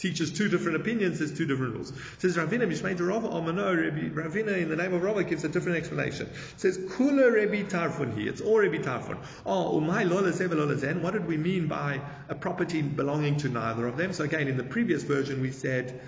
Teaches 0.00 0.32
two 0.32 0.48
different 0.48 0.76
opinions, 0.76 1.18
there's 1.18 1.36
two 1.36 1.44
different 1.44 1.74
rules. 1.74 1.90
It 1.90 2.20
says 2.22 2.34
Ravina 2.34 2.62
Mishmei 2.62 2.98
Rava 2.98 3.28
Amano, 3.28 4.14
Ravina 4.14 4.56
in 4.56 4.70
the 4.70 4.76
name 4.76 4.94
of 4.94 5.02
Rava 5.02 5.22
gives 5.24 5.44
a 5.44 5.48
different 5.50 5.76
explanation. 5.76 6.26
It 6.26 6.58
says 6.58 6.78
Kula 6.78 7.30
Rabbi 7.30 7.68
Tarfon 7.68 8.16
here. 8.16 8.30
It's 8.30 8.40
all 8.40 8.60
Rabbi 8.60 8.78
Tarfon. 8.78 9.18
Oh, 9.44 9.78
umay 9.78 10.08
lola 10.08 10.32
zen. 10.32 11.02
What 11.02 11.12
did 11.12 11.26
we 11.26 11.36
mean 11.36 11.66
by 11.68 12.00
a 12.30 12.34
property 12.34 12.80
belonging 12.80 13.36
to 13.40 13.50
neither 13.50 13.86
of 13.86 13.98
them? 13.98 14.14
So 14.14 14.24
again, 14.24 14.48
in 14.48 14.56
the 14.56 14.64
previous 14.64 15.02
version 15.02 15.42
we 15.42 15.50
said 15.50 16.00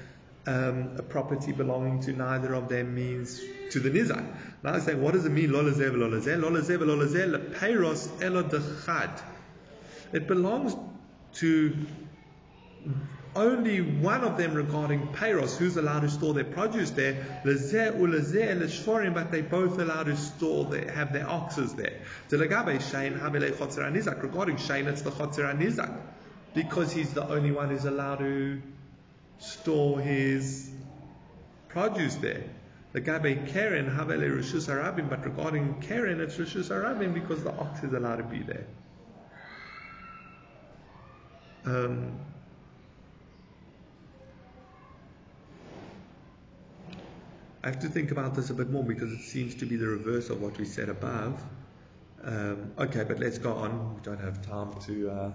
um, 0.46 0.96
a 0.96 1.02
property 1.02 1.52
belonging 1.52 2.00
to 2.04 2.12
neither 2.14 2.54
of 2.54 2.70
them 2.70 2.94
means 2.94 3.42
to 3.72 3.78
the 3.78 3.90
nizak. 3.90 4.24
Now 4.62 4.72
I 4.72 4.78
say, 4.78 4.94
what 4.94 5.12
does 5.12 5.26
it 5.26 5.32
mean? 5.32 5.52
Lola 5.52 5.72
zev 5.72 5.94
lola 5.94 6.22
zen. 6.22 6.40
Lola 6.40 6.62
zev 6.62 6.80
lola 6.80 7.08
zen. 7.08 7.32
Peiros 7.60 8.08
elo. 8.22 8.48
It 10.14 10.26
belongs 10.26 10.76
to 11.34 11.76
only 13.34 13.80
one 13.80 14.24
of 14.24 14.36
them 14.36 14.54
regarding 14.54 15.08
Peiros, 15.08 15.56
who's 15.56 15.76
allowed 15.76 16.00
to 16.00 16.10
store 16.10 16.34
their 16.34 16.44
produce 16.44 16.90
there, 16.90 17.40
Lezeh 17.44 17.98
ulezeh 17.98 18.60
leshforim, 18.60 19.14
but 19.14 19.30
they 19.30 19.40
both 19.40 19.78
allowed 19.78 20.04
to 20.04 20.16
store 20.16 20.66
their, 20.66 20.90
have 20.90 21.12
their 21.12 21.28
oxes 21.28 21.74
there. 21.74 22.00
Delagabe 22.28 22.76
Shain 22.76 23.18
Hamele 23.18 23.52
Chotzer 23.52 23.90
Anizak. 23.90 24.22
Regarding 24.22 24.56
Shain, 24.56 24.86
it's 24.86 25.02
the 25.02 25.10
Chotzer 25.10 25.50
Anizak, 25.50 25.96
because 26.54 26.92
he's 26.92 27.14
the 27.14 27.26
only 27.26 27.52
one 27.52 27.70
who's 27.70 27.86
allowed 27.86 28.18
to 28.18 28.60
store 29.38 30.00
his 30.00 30.70
produce 31.68 32.16
there. 32.16 32.44
The 32.92 33.00
Gabe 33.00 33.48
Keren 33.48 33.86
Havele 33.86 34.30
Rishus 34.30 34.68
Arabim, 34.68 35.08
but 35.08 35.24
regarding 35.24 35.80
Keren, 35.80 36.20
it's 36.20 36.36
Rishus 36.36 36.68
Arabim 36.68 37.14
because 37.14 37.42
the 37.42 37.52
ox 37.52 37.82
is 37.82 37.94
allowed 37.94 38.16
to 38.16 38.24
be 38.24 38.42
there. 38.42 38.66
Um, 41.64 42.18
I 47.64 47.68
have 47.68 47.80
to 47.80 47.88
think 47.88 48.10
about 48.10 48.34
this 48.34 48.50
a 48.50 48.54
bit 48.54 48.70
more 48.70 48.82
because 48.82 49.12
it 49.12 49.20
seems 49.20 49.54
to 49.56 49.66
be 49.66 49.76
the 49.76 49.86
reverse 49.86 50.30
of 50.30 50.42
what 50.42 50.58
we 50.58 50.64
said 50.64 50.88
above. 50.88 51.40
Um, 52.24 52.72
okay, 52.78 53.04
but 53.04 53.20
let's 53.20 53.38
go 53.38 53.52
on. 53.52 53.94
We 53.94 54.00
don't 54.02 54.20
have 54.20 54.44
time 54.44 54.74
to 54.86 55.10
uh, 55.10 55.30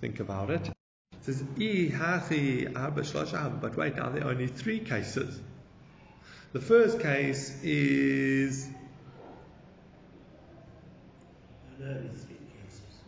think 0.00 0.20
about 0.20 0.50
it. 0.50 0.70
It 1.12 1.24
says, 1.24 1.42
but 1.42 1.58
wait, 3.76 3.96
now 3.96 4.08
there 4.08 4.24
are 4.24 4.30
only 4.30 4.46
three 4.46 4.80
cases. 4.80 5.38
The 6.52 6.60
first 6.60 7.00
case 7.00 7.62
is. 7.62 8.68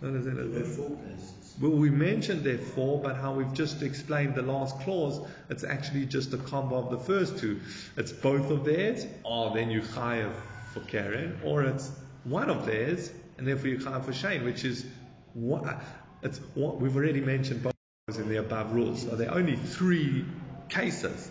No, 0.00 0.10
no, 0.10 0.18
it's 0.18 0.26
three 0.26 0.34
cases. 0.34 0.36
No, 0.36 0.48
There 0.48 0.60
no. 0.60 0.74
four 0.74 0.96
cases. 0.96 1.54
Well, 1.60 1.72
we 1.72 1.90
mentioned 1.90 2.44
there 2.44 2.58
four, 2.58 3.00
but 3.02 3.16
how 3.16 3.32
we've 3.34 3.52
just 3.52 3.82
explained 3.82 4.36
the 4.36 4.42
last 4.42 4.78
clause, 4.80 5.20
it's 5.50 5.64
actually 5.64 6.06
just 6.06 6.32
a 6.32 6.38
combo 6.38 6.76
of 6.76 6.90
the 6.90 6.98
first 6.98 7.38
two. 7.38 7.60
It's 7.96 8.12
both 8.12 8.50
of 8.50 8.64
theirs, 8.64 9.06
or 9.24 9.52
then 9.54 9.70
you 9.70 9.80
chayav 9.80 10.32
for 10.72 10.80
Keren, 10.80 11.40
or 11.42 11.64
it's 11.64 11.90
one 12.24 12.48
of 12.48 12.64
theirs, 12.64 13.10
and 13.38 13.46
therefore 13.46 13.68
you 13.70 13.78
chayav 13.78 14.04
for 14.04 14.12
Shane, 14.12 14.44
which 14.44 14.64
is 14.64 14.86
what 15.34 15.82
it's 16.22 16.38
what 16.54 16.80
we've 16.80 16.94
already 16.96 17.20
mentioned 17.20 17.62
both 17.64 17.72
of 18.08 18.14
those 18.14 18.22
in 18.24 18.28
the 18.28 18.36
above 18.38 18.72
rules. 18.72 19.02
So 19.02 19.16
there 19.16 19.30
are 19.30 19.38
only 19.38 19.56
three 19.56 20.24
cases. 20.68 21.28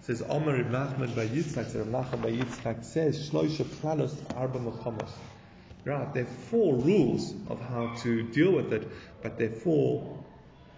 It 0.00 0.04
says 0.04 0.22
Omer 0.28 0.56
Reb 0.56 0.70
Nachman 0.72 1.14
bar 1.14 1.26
Yitzchak, 1.26 1.74
Reb 1.76 1.86
Nachman 1.92 2.22
bar 2.22 2.30
Yitzchak 2.30 2.84
says 2.84 3.30
Shloisha 3.30 3.64
Klalos 3.64 4.16
Arba 4.36 4.58
Mechamos. 4.58 5.10
Right, 5.84 6.12
there 6.12 6.24
are 6.24 6.26
four 6.26 6.74
rules 6.74 7.34
of 7.48 7.60
how 7.60 7.94
to 8.02 8.22
deal 8.22 8.52
with 8.52 8.72
it, 8.72 8.88
but 9.22 9.38
there 9.38 9.48
are 9.48 9.52
four 9.52 10.18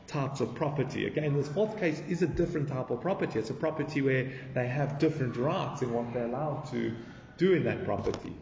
types 0.06 0.40
of 0.40 0.54
property. 0.54 1.06
Again, 1.06 1.34
this 1.34 1.48
fourth 1.48 1.78
case 1.78 2.02
is 2.08 2.22
a 2.22 2.26
different 2.26 2.68
type 2.68 2.90
of 2.90 3.00
property. 3.00 3.38
It's 3.38 3.50
a 3.50 3.54
property 3.54 4.02
where 4.02 4.30
they 4.54 4.66
have 4.66 4.98
different 4.98 5.36
rights 5.36 5.82
in 5.82 5.92
what 5.92 6.12
they're 6.12 6.26
allowed 6.26 6.68
to 6.72 6.94
do 7.38 7.54
in 7.54 7.64
that 7.64 7.84
property. 7.84 8.34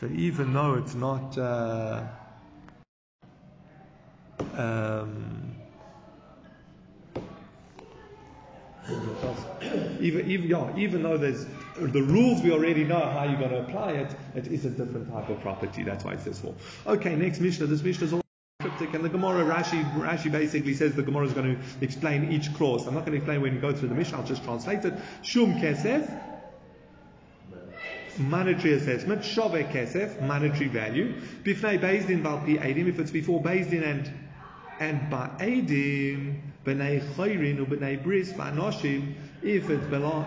So 0.00 0.06
even 0.14 0.52
though 0.52 0.74
it's 0.74 0.94
not 0.94 1.36
uh, 1.38 2.04
um, 4.54 5.54
even, 10.00 10.30
even, 10.30 10.48
yeah, 10.48 10.76
even 10.76 11.02
though 11.02 11.16
there's 11.16 11.46
the 11.78 12.02
rules 12.02 12.42
we 12.42 12.52
already 12.52 12.84
know 12.84 13.00
how 13.00 13.24
you're 13.24 13.38
going 13.38 13.50
to 13.50 13.60
apply 13.60 13.92
it, 13.92 14.14
it 14.34 14.46
is 14.48 14.64
a 14.64 14.70
different 14.70 15.10
type 15.10 15.28
of 15.28 15.40
property. 15.40 15.82
That's 15.82 16.04
why 16.04 16.14
it 16.14 16.20
says 16.20 16.40
four. 16.40 16.54
Okay, 16.86 17.14
next 17.16 17.40
Mishnah. 17.40 17.66
This 17.66 17.82
Mishnah 17.82 18.06
is 18.06 18.12
all 18.12 18.22
cryptic, 18.60 18.94
and 18.94 19.04
the 19.04 19.08
Gemara 19.08 19.44
Rashi 19.44 19.84
Rashi 19.94 20.30
basically 20.30 20.74
says 20.74 20.94
the 20.94 21.02
Gemara 21.02 21.26
is 21.26 21.32
going 21.32 21.56
to 21.56 21.84
explain 21.84 22.32
each 22.32 22.54
clause. 22.54 22.86
I'm 22.86 22.94
not 22.94 23.00
going 23.00 23.12
to 23.12 23.18
explain 23.18 23.42
when 23.42 23.54
you 23.54 23.60
go 23.60 23.72
through 23.72 23.88
the 23.88 23.94
Mishnah. 23.94 24.18
I'll 24.18 24.26
just 24.26 24.44
translate 24.44 24.84
it. 24.84 24.94
Shum 25.22 25.54
kesef. 25.60 26.22
Monetary 28.18 28.72
assessment, 28.72 29.22
shove 29.22 29.52
kesef, 29.52 30.22
monetary 30.22 30.68
value. 30.68 31.20
Bifnei 31.42 31.78
Bezdin 31.78 32.22
Valpi 32.22 32.58
Edim, 32.58 32.88
if 32.88 32.98
it's 32.98 33.10
before 33.10 33.42
Bezdin 33.42 33.82
and 33.82 34.10
and 34.78 35.10
by 35.10 35.28
Edim, 35.38 36.40
B'nei 36.64 37.02
Chayrin 37.14 37.60
or 37.60 37.66
B'nei 37.66 38.02
Bris, 38.02 38.32
Vanoshim, 38.32 39.14
if 39.46 39.70
it, 39.70 39.80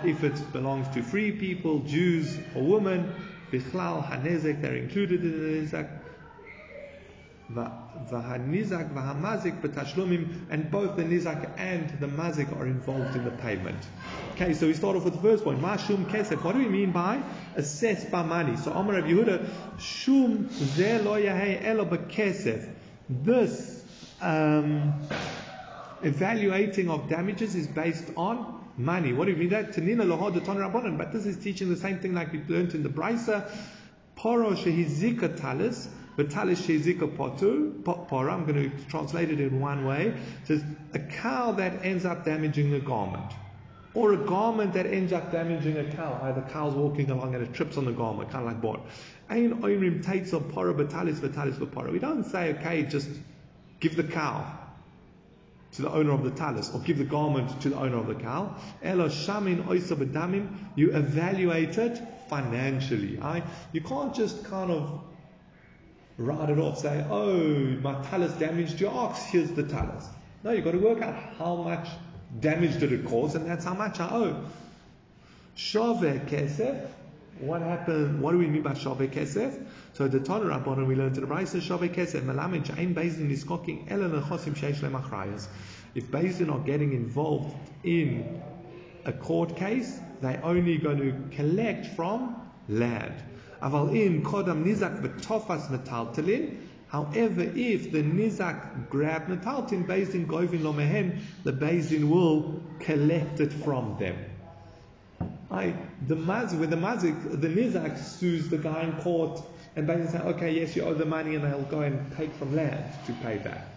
if 0.06 0.24
it 0.24 0.54
belongs 0.54 0.88
to 0.96 1.04
free 1.04 1.32
people, 1.32 1.80
Jews 1.80 2.38
or 2.56 2.64
women, 2.64 3.14
Bichlal, 3.52 4.08
Hanezek, 4.10 4.62
they're 4.62 4.76
included 4.76 5.22
in 5.22 5.32
the 5.32 5.78
Nizak. 5.78 5.90
Vahanizak, 7.52 8.94
Vahamazik, 8.94 9.60
B'tashlumim, 9.62 10.46
and 10.52 10.70
both 10.70 10.96
the 10.96 11.04
Nizak 11.04 11.50
and 11.58 11.90
the 12.00 12.08
Mazik 12.08 12.56
are 12.56 12.68
involved 12.68 13.16
in 13.16 13.26
the 13.26 13.32
payment. 13.32 13.78
Okay, 14.36 14.54
so 14.54 14.68
we 14.68 14.74
start 14.74 14.96
off 14.96 15.04
with 15.04 15.16
the 15.16 15.22
first 15.22 15.44
point. 15.44 15.60
Mashum 15.60 16.06
Kesef. 16.06 16.44
What 16.44 16.54
do 16.54 16.60
we 16.60 16.70
mean 16.70 16.92
by 16.92 17.22
assess 17.56 18.06
by 18.06 18.22
money? 18.22 18.56
So 18.56 18.72
Amar 18.72 18.96
Rav 18.96 19.04
Yehuda, 19.04 19.50
Shum 19.80 20.50
Ze 20.52 21.00
Lo 21.00 21.16
Elo 21.16 21.86
B'Kesef. 21.86 22.70
This 23.10 23.84
um, 24.22 24.94
evaluating 26.04 26.90
of 26.90 27.10
damages 27.10 27.56
is 27.56 27.68
based 27.68 28.06
on 28.16 28.59
money. 28.80 29.14
What 29.14 29.26
do 29.26 29.32
you 29.32 29.38
mean 29.38 29.50
that? 29.50 29.74
Tanina 29.74 30.04
lohod 30.04 30.40
rabbanon. 30.40 30.98
But 30.98 31.12
this 31.12 31.26
is 31.26 31.38
teaching 31.38 31.70
the 31.70 31.76
same 31.76 32.00
thing 32.00 32.14
like 32.14 32.32
we 32.32 32.42
learned 32.48 32.74
in 32.74 32.84
the 32.84 32.90
Brisa. 32.90 33.50
Poro 34.18 34.56
shehizika 34.56 35.40
talis, 35.40 35.88
but 36.16 36.30
talis 36.30 36.62
shehizika 36.62 37.16
potu. 37.16 37.84
Poro, 37.84 38.32
I'm 38.32 38.46
going 38.46 38.72
to 38.72 38.86
translate 38.86 39.30
it 39.30 39.40
in 39.40 39.60
one 39.60 39.86
way. 39.86 40.08
It 40.08 40.48
says 40.48 40.64
a 40.94 41.00
cow 41.00 41.52
that 41.54 41.86
ends 41.86 42.06
up 42.06 42.26
damaging 42.26 42.74
a 42.74 42.80
garment. 42.80 43.32
Or 43.94 44.14
a 44.14 44.18
garment 44.18 44.74
that 44.74 44.86
ends 44.86 45.14
up 45.14 45.32
damaging 45.32 45.78
a 45.78 45.84
cow. 45.96 46.20
Either 46.22 46.42
cow's 46.42 46.74
walking 46.74 47.10
along 47.10 47.36
and 47.36 47.44
it 47.44 47.54
trips 47.54 47.78
on 47.78 47.86
the 47.86 47.92
garment, 47.92 48.32
kind 48.32 48.46
of 48.46 48.54
like 48.54 48.62
board. 48.62 48.80
Ein 49.30 49.62
oimrim 49.62 50.06
tates 50.06 50.32
of 50.34 50.44
poro 50.44 50.74
batalis 50.74 51.20
batalis. 51.20 51.92
We 51.92 52.00
don't 52.00 52.24
say, 52.24 52.56
okay, 52.56 52.84
just 52.84 53.10
give 53.80 53.96
the 53.96 54.04
cow 54.04 54.46
to 55.74 55.82
the 55.84 55.92
owner 55.92 56.12
of 56.12 56.24
the 56.24 56.32
talis, 56.32 56.72
or 56.74 56.80
give 56.80 56.98
the 56.98 57.04
garment 57.04 57.62
to 57.62 57.70
the 57.70 57.76
owner 57.78 57.98
of 57.98 58.08
the 58.08 58.16
cow. 58.16 58.56
Elo 58.82 59.08
shamin 59.08 59.64
oisa. 59.66 60.58
You 60.76 60.96
evaluate 60.96 61.78
it 61.78 62.02
financially. 62.28 63.20
I, 63.22 63.44
you 63.72 63.82
can't 63.82 64.14
just 64.14 64.44
kind 64.46 64.72
of 64.72 65.02
write 66.18 66.50
it 66.50 66.60
off, 66.60 66.80
say, 66.80 67.06
oh, 67.10 67.34
my 67.82 68.02
talis 68.04 68.34
damaged 68.34 68.80
your 68.80 68.92
ox, 68.92 69.24
here's 69.26 69.52
the 69.52 69.64
talis. 69.64 70.06
No, 70.44 70.52
you've 70.52 70.66
got 70.66 70.72
to 70.72 70.78
work 70.78 71.02
out 71.02 71.16
how 71.38 71.56
much 71.56 71.88
damage 72.40 72.80
did 72.80 72.92
it 72.92 73.06
cause, 73.06 73.36
and 73.36 73.46
that's 73.46 73.66
how 73.66 73.74
much 73.74 74.00
I 74.00 74.10
owe. 74.10 74.46
Shove 75.56 76.02
kesef. 76.02 76.88
What 77.40 77.62
happened? 77.62 78.22
What 78.22 78.34
do 78.34 78.38
we 78.38 78.48
mean 78.48 78.64
by 78.64 78.74
shove 78.74 78.98
kesef? 78.98 79.66
So 79.94 80.10
the 80.10 80.20
Tanur 80.20 80.50
Rabbanon 80.50 80.86
we 80.88 80.96
learned 80.96 81.16
in 81.16 81.22
the 81.22 81.28
Brisa 81.34 81.62
shove 81.62 81.80
kesef 81.80 82.22
melamed 82.22 82.66
she'ain 82.66 82.94
bezdin 82.94 83.32
niskoking 83.32 83.90
ela 83.90 84.10
nechosim 84.10 84.56
sheish 84.56 84.82
lemachrayas. 84.82 85.48
If 85.96 86.12
bezdin 86.12 86.52
are 86.54 86.60
getting 86.60 86.92
involved 86.92 87.56
in 87.86 88.42
a 89.06 89.14
court 89.14 89.56
case, 89.56 90.02
they're 90.20 90.44
only 90.44 90.78
going 90.80 90.98
to 90.98 91.36
collect 91.36 91.86
from 91.96 92.36
land. 92.68 93.24
Aval 93.62 93.96
in 93.96 94.22
kodam 94.22 94.66
nizak 94.66 95.02
v'tofas 95.02 95.70
metaltelin. 95.70 96.58
However, 96.90 97.44
if 97.44 97.94
the 97.94 98.04
nizak 98.04 98.90
grabbed 98.90 99.30
metaltin, 99.30 99.86
bezdin 99.88 100.26
govin 100.28 100.62
lo 100.62 100.74
mehen, 100.74 101.22
the 101.46 101.54
bezdin 101.54 102.10
will 102.10 102.62
collect 102.80 103.40
it 103.40 103.54
from 103.54 103.96
them. 103.98 104.18
I, 105.52 105.74
the 106.08 106.16
mazik, 106.16 106.60
with 106.60 106.70
the 106.70 106.76
mazik, 106.76 107.42
the 107.42 107.48
nizak 107.48 107.98
sues 107.98 108.50
the 108.50 108.58
guy 108.58 108.84
in 108.84 108.94
court 109.02 109.42
and 109.76 109.88
basically 109.88 110.20
say, 110.20 110.26
okay, 110.26 110.52
yes, 110.52 110.76
you 110.76 110.84
owe 110.84 110.94
the 110.94 111.06
money, 111.06 111.36
and 111.36 111.44
they'll 111.44 111.62
go 111.64 111.82
and 111.82 112.16
take 112.16 112.34
from 112.36 112.56
land 112.56 112.84
to 113.08 113.14
pay 113.14 113.38
that. 113.40 113.68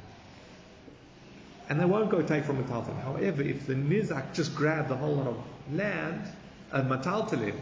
And 1.68 1.80
they 1.80 1.84
won't 1.84 2.10
go 2.10 2.20
take 2.22 2.44
from 2.44 2.62
metaltalin. 2.62 3.02
However, 3.02 3.42
if 3.42 3.66
the 3.66 3.74
nizak 3.74 4.34
just 4.34 4.54
grabbed 4.54 4.88
the 4.88 4.96
whole 4.96 5.14
lot 5.14 5.28
of 5.28 5.36
land, 5.72 6.26
uh, 6.72 6.82
metaltalin, 6.82 7.56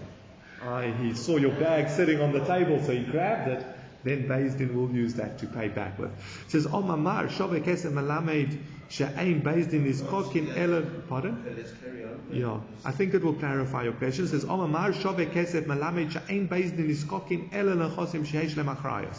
he 1.01 1.15
saw 1.15 1.37
your 1.37 1.53
bag 1.53 1.89
sitting 1.89 2.21
on 2.21 2.33
the 2.33 2.45
table, 2.45 2.83
so 2.83 2.93
he 2.93 3.05
grabbed 3.05 3.49
it, 3.49 3.67
then 4.05 4.29
Din 4.29 4.75
will 4.75 4.91
use 4.91 5.15
that 5.15 5.39
to 5.39 5.47
pay 5.47 5.69
back 5.69 5.99
with. 5.99 6.11
It 6.47 6.51
says, 6.51 6.67
oh, 6.67 6.83
Omamar, 6.83 7.31
Shove 7.31 7.51
Kesef 7.51 7.93
Malamed, 7.93 8.59
She'ain 8.89 9.43
Din 9.43 9.87
is 9.87 10.03
Kokin 10.03 10.57
Ela, 10.57 10.83
pardon? 11.09 11.45
Okay, 11.47 11.57
let's 11.57 11.73
carry 11.73 12.05
on. 12.05 12.21
Yeah, 12.33 12.61
I 12.85 12.93
think 12.93 13.15
it 13.15 13.23
will 13.23 13.35
clarify 13.35 13.85
your 13.85 13.93
question. 13.93 14.25
It 14.25 14.29
says, 14.29 14.45
oh, 14.45 14.49
Omamar, 14.49 14.95
Shove 14.95 15.17
Kesef 15.17 15.65
Malamed, 15.67 16.13
She'ain 16.13 16.47
Din 16.47 16.91
is 16.91 17.05
Kokin 17.05 17.53
Ela 17.53 17.73
Lechosim 17.73 18.27
She'esh 18.27 18.55
Lemachrayos. 18.55 19.19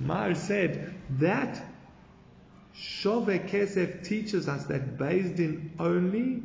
Mar 0.00 0.34
said 0.34 0.94
that 1.18 1.62
Shove 2.74 3.26
Kesef 3.26 4.04
teaches 4.04 4.48
us 4.48 4.64
that 4.64 4.98
Din 4.98 5.72
only 5.78 6.42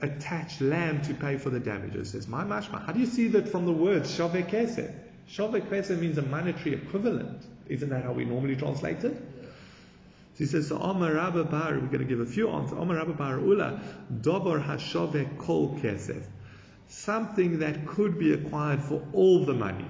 attach 0.00 0.60
lamb 0.60 1.02
to 1.02 1.14
pay 1.14 1.36
for 1.38 1.50
the 1.50 1.60
damages. 1.60 2.10
Says 2.10 2.28
my 2.28 2.44
mashma. 2.44 2.84
How 2.84 2.92
do 2.92 3.00
you 3.00 3.06
see 3.06 3.28
that 3.28 3.48
from 3.48 3.66
the 3.66 3.72
word 3.72 4.06
shove 4.06 4.32
kesef? 4.32 4.94
Shove 5.28 5.52
kesef 5.52 5.98
means 5.98 6.16
a 6.16 6.22
monetary 6.22 6.74
equivalent. 6.74 7.44
Isn't 7.68 7.90
that 7.90 8.02
how 8.02 8.12
we 8.12 8.24
normally 8.24 8.56
translate 8.56 9.04
it? 9.04 9.14
So 9.14 10.44
he 10.44 10.46
says, 10.46 10.68
so 10.68 10.78
Omar 10.78 11.14
Rabba 11.14 11.44
Bar, 11.44 11.74
we're 11.74 11.86
going 11.86 11.98
to 11.98 12.04
give 12.04 12.20
a 12.20 12.26
few 12.26 12.48
answers. 12.48 12.78
Omar 12.78 12.96
Rabba 12.96 13.12
Bar 13.12 13.38
Ulla, 13.38 13.80
Dobar 14.22 14.58
Hashove 14.58 15.36
Kol 15.36 15.76
Kesef. 15.80 16.24
Something 16.86 17.58
that 17.58 17.86
could 17.86 18.18
be 18.18 18.32
acquired 18.32 18.80
for 18.80 19.02
all 19.12 19.44
the 19.44 19.52
money. 19.52 19.84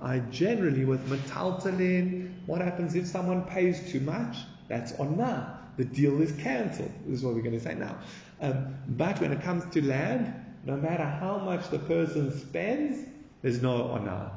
I 0.00 0.18
generally, 0.18 0.84
with 0.84 1.08
metaltalin, 1.08 2.34
what 2.46 2.60
happens 2.60 2.94
if 2.94 3.06
someone 3.06 3.44
pays 3.44 3.90
too 3.90 4.00
much? 4.00 4.36
That's 4.68 4.92
onna. 4.98 5.58
The 5.78 5.84
deal 5.84 6.20
is 6.20 6.32
cancelled. 6.32 6.92
This 7.06 7.20
is 7.20 7.24
what 7.24 7.34
we're 7.34 7.40
going 7.40 7.58
to 7.58 7.64
say 7.64 7.74
now. 7.74 7.96
Um, 8.42 8.74
but 8.88 9.20
when 9.20 9.32
it 9.32 9.40
comes 9.40 9.64
to 9.72 9.82
land, 9.82 10.34
no 10.66 10.76
matter 10.76 11.04
how 11.04 11.38
much 11.38 11.70
the 11.70 11.78
person 11.78 12.36
spends, 12.38 13.08
there's 13.40 13.62
no 13.62 13.90
ona. 13.90 14.32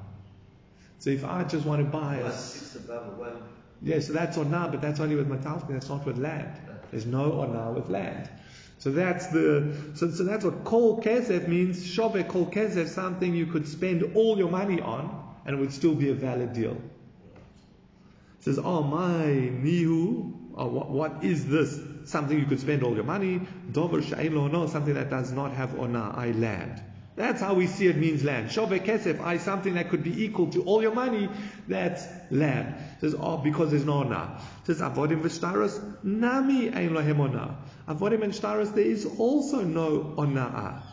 So 0.99 1.09
if 1.09 1.26
I 1.26 1.43
just 1.43 1.65
want 1.65 1.81
to 1.81 1.85
buy 1.85 2.17
a 2.17 2.31
six 2.31 2.76
above 2.76 3.17
one. 3.17 3.41
Yeah, 3.81 3.99
so 3.99 4.13
that's 4.13 4.38
ona, 4.38 4.69
but 4.72 4.81
that's 4.81 4.99
only 4.99 5.15
with 5.15 5.30
metaltalin, 5.30 5.69
that's 5.69 5.89
not 5.89 6.05
with 6.05 6.17
land. 6.17 6.49
There's 6.91 7.05
no 7.05 7.41
ona 7.41 7.72
with 7.72 7.89
land. 7.89 8.30
So 8.77 8.91
that's 8.91 9.27
the 9.27 9.76
so, 9.93 10.09
so 10.09 10.23
that's 10.23 10.45
what 10.45 10.63
kol 10.63 11.01
kesef 11.01 11.47
means. 11.47 11.85
Shove 11.85 12.27
kol 12.27 12.47
kesef, 12.47 12.88
something 12.88 13.35
you 13.35 13.45
could 13.45 13.67
spend 13.67 14.15
all 14.15 14.38
your 14.38 14.49
money 14.49 14.81
on 14.81 15.23
and 15.45 15.55
it 15.55 15.59
would 15.59 15.73
still 15.73 15.95
be 15.95 16.09
a 16.09 16.13
valid 16.13 16.53
deal. 16.53 16.73
It 16.73 18.43
says, 18.43 18.59
Oh 18.59 18.84
my 18.84 19.26
nihu, 19.26 20.34
oh, 20.55 20.67
what, 20.67 20.89
what 20.89 21.23
is 21.23 21.47
this? 21.47 21.80
something 22.05 22.38
you 22.38 22.45
could 22.45 22.59
spend 22.59 22.84
all 22.84 22.95
your 22.95 23.03
money. 23.03 23.41
Dover 23.72 24.01
sha'in 24.01 24.35
lo 24.35 24.67
something 24.67 24.93
that 24.93 25.09
does 25.09 25.31
not 25.31 25.51
have 25.51 25.77
ona, 25.77 26.13
I 26.15 26.31
land. 26.31 26.81
That's 27.15 27.39
how 27.39 27.53
we 27.53 27.67
see 27.67 27.87
it 27.87 27.95
means 27.95 28.23
land. 28.23 28.51
Shove 28.51 28.69
kesef, 28.69 29.21
I 29.21 29.37
something 29.37 29.75
that 29.75 29.89
could 29.89 30.03
be 30.03 30.25
equal 30.25 30.47
to 30.51 30.63
all 30.63 30.81
your 30.81 30.93
money, 30.93 31.29
that's 31.67 32.05
land. 32.29 32.75
It 32.97 33.01
says, 33.01 33.15
oh, 33.17 33.37
because 33.37 33.71
there's 33.71 33.85
no 33.85 34.03
ona. 34.03 34.41
Says, 34.65 34.81
avodim 34.81 35.21
v'shtaros, 35.21 36.03
nami 36.03 36.73
ein 36.73 36.89
lohem 36.89 37.19
ona. 37.19 37.57
Avodim 37.87 38.23
and 38.23 38.33
shtaros, 38.33 38.75
there 38.75 38.83
is 38.83 39.05
also 39.17 39.61
no 39.61 40.13
ona. 40.17 40.83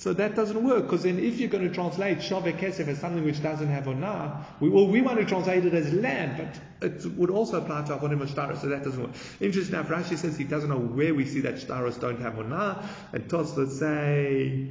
So 0.00 0.14
that 0.14 0.34
doesn't 0.34 0.64
work 0.64 0.84
because 0.84 1.02
then 1.02 1.18
if 1.18 1.38
you're 1.38 1.50
going 1.50 1.68
to 1.68 1.74
translate 1.74 2.22
Shove 2.22 2.44
Kesef 2.44 2.88
as 2.88 2.98
something 2.98 3.22
which 3.22 3.42
doesn't 3.42 3.68
have 3.68 3.84
Onah, 3.84 4.44
we, 4.58 4.70
well, 4.70 4.86
we 4.86 5.02
want 5.02 5.18
to 5.18 5.26
translate 5.26 5.66
it 5.66 5.74
as 5.74 5.92
land, 5.92 6.38
but 6.80 6.88
it 6.88 7.04
would 7.18 7.28
also 7.28 7.60
apply 7.60 7.82
to 7.82 7.96
Avonim 7.98 8.26
Shtaros, 8.26 8.62
so 8.62 8.68
that 8.68 8.82
doesn't 8.82 9.02
work. 9.02 9.10
Interesting 9.40 9.74
enough, 9.74 9.88
Rashi 9.88 10.16
says 10.16 10.38
he 10.38 10.44
doesn't 10.44 10.70
know 10.70 10.78
where 10.78 11.14
we 11.14 11.26
see 11.26 11.40
that 11.42 11.56
Shtaros 11.56 12.00
don't 12.00 12.18
have 12.22 12.32
Onah, 12.36 12.82
and 13.12 13.28
Tosfot 13.28 13.68
say, 13.68 14.68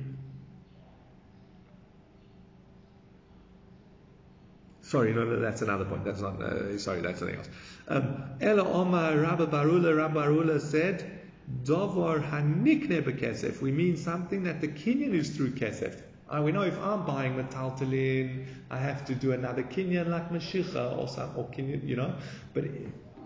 Sorry, 4.82 5.14
no, 5.14 5.26
no, 5.26 5.40
that's 5.40 5.62
another 5.62 5.86
point. 5.86 6.06
That's 6.06 6.22
not, 6.22 6.42
uh, 6.42 6.76
sorry, 6.80 7.02
that's 7.02 7.20
something 7.20 7.38
else. 7.38 7.50
Um, 7.88 8.24
Ela 8.42 8.64
Omar 8.68 9.16
Rabba 9.16 9.46
Bar 9.46 9.70
Ulla, 9.70 10.10
Barula 10.10 10.60
said, 10.60 11.19
Dovar 11.50 12.20
hanikne 12.20 13.02
bekesef. 13.02 13.62
We 13.62 13.72
mean 13.72 13.98
something 13.98 14.44
that 14.44 14.62
the 14.62 14.68
kinyan 14.68 15.14
is 15.14 15.36
through 15.36 15.52
kesef. 15.52 16.02
Uh, 16.30 16.44
we 16.44 16.52
know 16.52 16.62
if 16.62 16.80
I'm 16.80 17.06
buying 17.06 17.36
metaltalin, 17.36 18.46
I 18.70 18.78
have 18.78 19.04
to 19.06 19.16
do 19.16 19.32
another 19.32 19.64
kinyan 19.64 20.10
like 20.10 20.30
mashicha 20.30 20.96
or 20.96 21.08
some 21.08 21.36
or 21.36 21.46
kinyan, 21.50 21.88
you 21.88 21.96
know. 21.96 22.14
But 22.54 22.66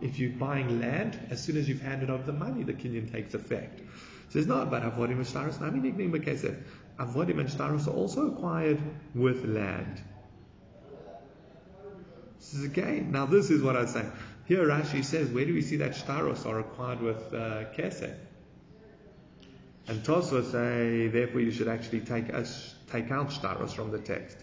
if 0.01 0.19
you're 0.19 0.31
buying 0.31 0.79
land, 0.79 1.19
as 1.29 1.43
soon 1.43 1.57
as 1.57 1.67
you've 1.67 1.81
handed 1.81 2.09
over 2.09 2.23
the 2.23 2.33
money, 2.33 2.63
the 2.63 2.73
kinyan 2.73 3.11
takes 3.11 3.33
effect. 3.33 3.81
So 4.29 4.39
it's 4.39 4.47
not 4.47 4.63
about 4.67 4.83
avodim 4.83 5.17
and 5.17 5.25
shtaros. 5.25 5.59
Nami 5.59 5.91
niknim 5.91 6.11
bekesef. 6.11 6.63
Avodim 6.97 7.39
and 7.39 7.49
shtaros 7.49 7.87
are 7.87 7.91
also 7.91 8.27
acquired 8.27 8.81
with 9.13 9.43
land. 9.43 10.01
This 12.39 12.53
is 12.53 12.63
again. 12.63 13.11
Now 13.11 13.25
this 13.25 13.49
is 13.49 13.61
what 13.61 13.75
I 13.75 13.85
say. 13.85 14.05
Here 14.45 14.65
Rashi 14.65 15.03
says, 15.03 15.30
where 15.30 15.45
do 15.45 15.53
we 15.53 15.61
see 15.61 15.78
that 15.78 15.91
shtaros 15.91 16.45
are 16.45 16.60
acquired 16.60 17.02
with 17.02 17.34
uh, 17.34 17.65
kesef? 17.76 18.15
And 19.88 20.03
Tosfos 20.03 20.52
say, 20.52 21.07
therefore 21.07 21.41
you 21.41 21.52
should 21.52 21.68
actually 21.68 22.02
take 22.02 22.34
us 22.34 22.76
take 22.91 23.11
out 23.11 23.30
shtaros 23.30 23.72
from 23.72 23.91
the 23.91 23.99
text. 23.99 24.38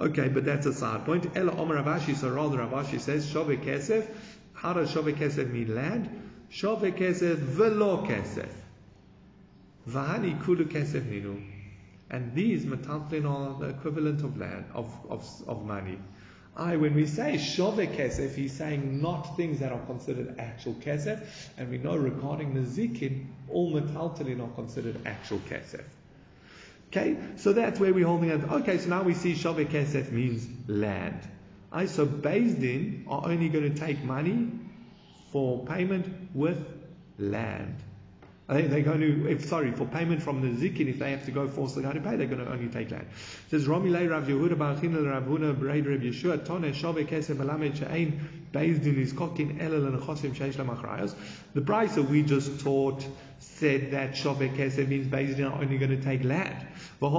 Okay, 0.00 0.28
but 0.28 0.44
that's 0.44 0.64
a 0.66 0.72
side 0.72 1.04
point. 1.04 1.36
Ella 1.36 1.52
Omer 1.56 1.74
Rav 1.74 2.00
Ashi, 2.00 2.14
so 2.14 2.30
rather 2.30 2.58
Rav 2.58 2.70
Ashi 2.70 3.00
says, 3.00 3.28
Shove 3.28 3.48
Kesef. 3.48 4.06
How 4.52 4.72
does 4.72 4.92
Shove 4.92 5.06
Kesef 5.06 5.50
mean 5.50 5.74
land? 5.74 6.08
Shove 6.50 6.82
Kesef 6.82 7.36
velo 7.36 8.06
Kesef. 8.06 8.50
Vahani 9.88 10.40
Kulu 10.44 10.66
Kesef 10.66 11.02
Ninu. 11.02 11.44
And 12.10 12.32
these 12.34 12.64
metaltlin 12.64 13.28
are 13.28 13.58
the 13.58 13.70
equivalent 13.70 14.22
of 14.22 14.38
land, 14.38 14.66
of, 14.72 14.92
of, 15.10 15.26
of 15.48 15.64
money. 15.64 15.98
I, 16.58 16.76
when 16.76 16.94
we 16.94 17.06
say 17.06 17.38
shove 17.38 17.76
kesef, 17.76 18.34
he's 18.34 18.52
saying 18.52 19.00
not 19.00 19.36
things 19.36 19.60
that 19.60 19.70
are 19.70 19.86
considered 19.86 20.34
actual 20.38 20.74
kesef, 20.74 21.24
and 21.56 21.70
we 21.70 21.78
know 21.78 21.96
regarding 21.96 22.52
the 22.52 22.60
zikin, 22.60 23.26
all 23.48 23.72
metaltalin 23.72 24.42
are 24.44 24.54
considered 24.54 24.96
actual 25.06 25.38
kesef. 25.38 25.84
Okay, 26.88 27.16
so 27.36 27.52
that's 27.52 27.78
where 27.78 27.94
we're 27.94 28.06
holding 28.06 28.30
it. 28.30 28.42
Okay, 28.50 28.78
so 28.78 28.88
now 28.88 29.02
we 29.02 29.14
see 29.14 29.36
shove 29.36 29.58
kesef 29.58 30.10
means 30.10 30.48
land. 30.66 31.20
I 31.70 31.86
so 31.86 32.06
Din 32.06 33.04
are 33.08 33.24
only 33.24 33.48
going 33.50 33.72
to 33.72 33.78
take 33.78 34.02
money 34.02 34.50
for 35.30 35.64
payment 35.66 36.34
with 36.34 36.58
land. 37.18 37.76
They, 38.48 38.62
they're 38.62 38.80
going 38.80 39.00
to, 39.00 39.30
if, 39.30 39.44
sorry, 39.44 39.72
for 39.72 39.84
payment 39.84 40.22
from 40.22 40.40
the 40.40 40.48
zikin, 40.48 40.88
if 40.88 40.98
they 40.98 41.10
have 41.10 41.26
to 41.26 41.30
go 41.30 41.46
force 41.46 41.74
the 41.74 41.82
guy 41.82 41.92
to 41.92 42.00
pay, 42.00 42.16
they're 42.16 42.26
going 42.26 42.44
to 42.44 42.50
only 42.50 42.68
take 42.68 42.90
land. 42.90 43.06
It 43.46 43.50
says, 43.50 43.68
Lei 43.68 44.06
Rav 44.06 44.26
Yehuda 44.26 44.58
Bar 44.58 44.80
China 44.80 45.02
Rav 45.02 45.24
Huna 45.24 45.58
Braid 45.58 45.86
Rav 45.86 46.00
Yeshua 46.00 46.46
Tone 46.46 46.72
Shove 46.72 46.96
Kesef 46.96 47.36
Melamed 47.36 47.76
She'ein 47.76 48.46
Beis 48.50 48.82
Din 48.82 48.98
Is 48.98 49.12
Kokin 49.12 49.60
Elel 49.60 49.88
and 49.88 50.00
Chosim 50.00 50.34
Sheish 50.34 50.54
Lamachrayos. 50.54 51.14
The 51.52 51.60
brisa 51.60 52.08
we 52.08 52.22
just 52.22 52.60
taught 52.60 53.06
said 53.38 53.92
that 53.92 54.16
Shove 54.16 54.38
Kesef 54.38 54.88
means 54.88 55.06
Din 55.06 55.44
are 55.44 55.62
only 55.62 55.78
going 55.78 55.90
to 55.90 56.02
take 56.02 56.24
land. 56.24 56.66
But 57.00 57.12
we 57.12 57.18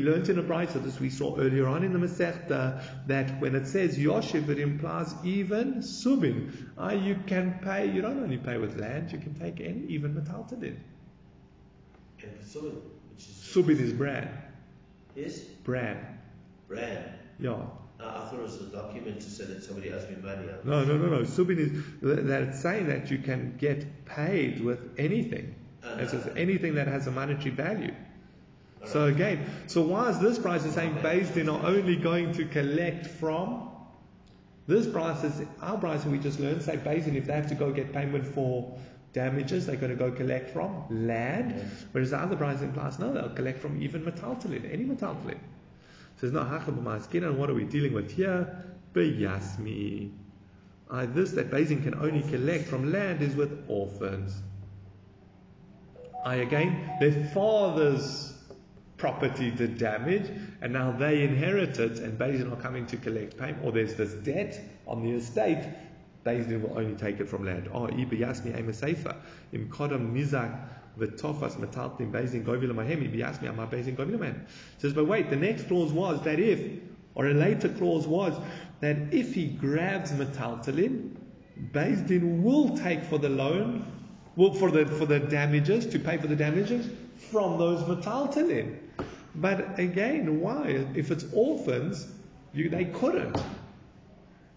learned 0.00 0.28
in 0.28 0.38
a 0.38 0.42
brisa, 0.42 0.84
this 0.84 1.00
we 1.00 1.10
saw 1.10 1.36
earlier 1.38 1.66
on 1.66 1.82
in 1.82 1.92
the 1.92 1.98
Masechta, 1.98 2.82
that 3.08 3.40
when 3.40 3.54
it 3.56 3.66
says 3.66 3.98
Yoshiv, 3.98 4.48
it 4.48 4.58
implies 4.58 5.12
even 5.24 5.76
Subin. 5.76 6.52
Uh, 6.78 6.90
you 6.90 7.16
can 7.26 7.58
pay, 7.62 7.90
you 7.90 8.00
don't 8.02 8.22
only 8.22 8.38
pay 8.38 8.58
with 8.58 8.78
land, 8.78 9.10
you 9.10 9.18
can 9.18 9.34
take 9.34 9.60
any, 9.60 9.86
even 9.88 10.14
Metaltalin. 10.14 10.76
And 12.22 12.40
Subin, 12.44 12.80
which 13.10 13.18
is. 13.18 13.50
Subin 13.52 13.80
is 13.80 13.92
brand. 13.92 14.30
Yes? 15.16 15.40
Brand. 15.40 15.98
Brand. 16.68 17.04
Yeah. 17.40 17.64
I 18.02 18.24
thought 18.24 18.34
it 18.34 18.42
was 18.42 18.60
a 18.60 18.64
document 18.64 19.20
to 19.20 19.30
say 19.30 19.44
that 19.44 19.62
somebody 19.62 19.92
owes 19.92 20.08
me 20.08 20.16
money. 20.22 20.46
No, 20.64 20.84
no, 20.84 20.96
no, 20.96 21.08
no. 21.08 21.18
Subin 21.20 21.58
is 21.58 21.72
that 22.02 22.42
it's 22.42 22.60
saying 22.60 22.88
that 22.88 23.10
you 23.10 23.18
can 23.18 23.56
get 23.58 24.06
paid 24.06 24.62
with 24.64 24.90
anything. 24.98 25.54
Uh-huh. 25.82 26.00
It 26.00 26.10
says 26.10 26.30
anything 26.36 26.74
that 26.74 26.88
has 26.88 27.06
a 27.06 27.10
monetary 27.10 27.50
value. 27.50 27.94
So 28.86 29.06
again, 29.06 29.44
so 29.66 29.82
why 29.82 30.08
is 30.08 30.18
this 30.20 30.38
price 30.38 30.64
is 30.64 30.74
saying 30.74 30.94
Beis 30.96 31.34
Din 31.34 31.50
are 31.50 31.66
only 31.66 31.96
going 31.96 32.32
to 32.32 32.46
collect 32.46 33.06
from 33.06 33.70
this 34.70 34.86
price 34.86 35.24
is 35.24 35.42
our 35.60 35.76
price 35.78 36.04
we 36.04 36.18
just 36.18 36.38
learned, 36.38 36.62
say 36.62 36.76
Din 36.76 37.16
if 37.16 37.26
they 37.26 37.32
have 37.32 37.48
to 37.48 37.56
go 37.56 37.72
get 37.72 37.92
payment 37.92 38.24
for 38.24 38.78
damages, 39.12 39.66
they're 39.66 39.74
going 39.74 39.90
to 39.90 39.98
go 39.98 40.12
collect 40.12 40.50
from 40.50 40.84
land. 40.88 41.68
Whereas 41.90 42.10
the 42.10 42.18
other 42.18 42.36
price 42.36 42.62
implies 42.62 42.98
no, 43.00 43.12
they'll 43.12 43.30
collect 43.30 43.60
from 43.60 43.82
even 43.82 44.04
metaltalin, 44.04 44.72
any 44.72 44.84
metaltalin. 44.84 45.38
Says 46.20 46.32
no 46.32 46.40
and 46.42 47.38
what 47.38 47.48
are 47.48 47.54
we 47.54 47.64
dealing 47.64 47.94
with 47.94 48.12
here? 48.12 48.62
Beyasmi. 48.92 50.12
Uh, 50.90 51.06
this 51.06 51.30
that 51.32 51.50
Beis 51.50 51.68
Din 51.68 51.82
can 51.82 51.94
only 51.94 52.20
collect 52.30 52.66
from 52.66 52.92
land 52.92 53.22
is 53.22 53.34
with 53.34 53.64
orphans. 53.68 54.42
I 56.22 56.36
again, 56.36 56.90
their 57.00 57.24
father's 57.32 58.34
property 58.98 59.50
did 59.50 59.78
damage, 59.78 60.30
and 60.60 60.74
now 60.74 60.90
they 60.92 61.22
inherit 61.22 61.78
it, 61.78 62.00
and 62.00 62.18
Beis 62.18 62.36
Din 62.36 62.52
are 62.52 62.56
coming 62.56 62.84
to 62.86 62.98
collect 62.98 63.38
payment, 63.38 63.64
or 63.64 63.72
there's 63.72 63.94
this 63.94 64.12
debt 64.12 64.60
on 64.86 65.02
the 65.02 65.12
estate. 65.12 65.66
Beis 66.26 66.46
Din 66.46 66.60
will 66.62 66.76
only 66.78 66.96
take 66.96 67.20
it 67.20 67.30
from 67.30 67.46
land. 67.46 67.70
Oh, 67.72 67.86
Iba 67.86 68.18
Yasmi 68.18 68.58
Ema 68.58 68.74
Sefer, 68.74 69.16
Im 69.52 69.70
Kodam 69.70 70.12
Nizak 70.12 70.68
v'tofas 71.00 71.56
metaltin 71.56 72.10
bezin 72.12 72.44
govil 72.44 72.74
mahem. 72.74 73.10
He 73.12 73.22
asked 73.22 73.42
me, 73.42 73.48
am 73.48 73.58
I 73.58 73.66
bezin 73.66 73.96
govil 73.96 74.18
mahem? 74.18 74.46
Says, 74.78 74.92
but 74.92 75.06
wait, 75.06 75.30
the 75.30 75.36
next 75.36 75.68
clause 75.68 75.92
was 75.92 76.22
that 76.24 76.38
if, 76.38 76.80
or 77.14 77.26
a 77.26 77.34
later 77.34 77.68
clause 77.68 78.06
was 78.06 78.38
that 78.80 78.96
if 79.12 79.34
he 79.34 79.46
grabs 79.46 80.12
metaltalin, 80.12 81.16
Bezdin 81.72 82.42
will 82.42 82.76
take 82.76 83.04
for 83.04 83.18
the 83.18 83.28
loan, 83.28 83.84
well, 84.36 84.52
for 84.52 84.70
the 84.70 84.86
for 84.86 85.06
the 85.06 85.20
damages 85.20 85.86
to 85.86 85.98
pay 85.98 86.16
for 86.16 86.26
the 86.26 86.36
damages 86.36 86.88
from 87.30 87.58
those 87.58 87.82
metaltalin. 87.82 88.78
But 89.34 89.78
again, 89.78 90.40
why? 90.40 90.86
If 90.94 91.10
it's 91.10 91.24
orphans, 91.32 92.06
you, 92.52 92.68
they 92.68 92.86
couldn't. 92.86 93.36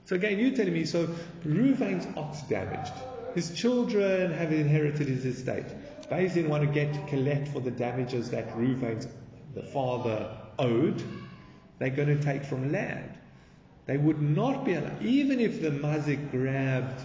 So 0.05 0.15
again, 0.15 0.39
you're 0.39 0.55
telling 0.55 0.73
me, 0.73 0.85
so 0.85 1.07
Ruvain's 1.45 2.07
ox 2.17 2.41
damaged. 2.43 2.93
His 3.35 3.53
children 3.53 4.31
have 4.31 4.51
inherited 4.51 5.07
his 5.07 5.25
estate. 5.25 5.65
Bezin 6.13 6.47
want 6.47 6.61
to 6.61 6.69
get 6.69 7.07
collect 7.07 7.47
for 7.47 7.59
the 7.59 7.71
damages 7.71 8.29
that 8.29 8.47
Ruvain's 8.55 9.07
the 9.55 9.63
father 9.63 10.29
owed. 10.59 11.01
They're 11.79 11.89
going 11.89 12.15
to 12.15 12.23
take 12.23 12.43
from 12.43 12.71
land. 12.71 13.17
They 13.87 13.97
would 13.97 14.21
not 14.21 14.63
be 14.63 14.75
allowed, 14.75 15.01
even 15.01 15.39
if 15.39 15.59
the 15.59 15.71
mazik 15.71 16.29
grabbed, 16.29 17.01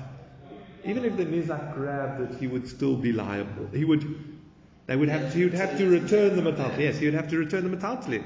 even 0.85 1.07
if 1.07 1.17
the 1.17 1.25
nizak 1.25 1.75
grabbed 1.75 2.21
it, 2.21 2.39
he 2.39 2.47
would 2.47 2.69
still 2.69 2.97
be 2.97 3.13
liable. 3.13 3.67
He 3.73 3.87
would, 3.87 4.39
they 4.87 4.95
would 4.95 5.09
have, 5.09 5.33
he 5.33 5.43
would 5.43 5.55
have 5.55 5.79
to 5.79 5.89
return 5.89 6.37
the 6.37 6.43
metal. 6.43 6.71
Yes, 6.79 6.99
he 6.99 7.07
would 7.07 7.15
have 7.15 7.29
to 7.31 7.39
return 7.39 7.69
the 7.69 7.75
metaltlin. 7.75 8.25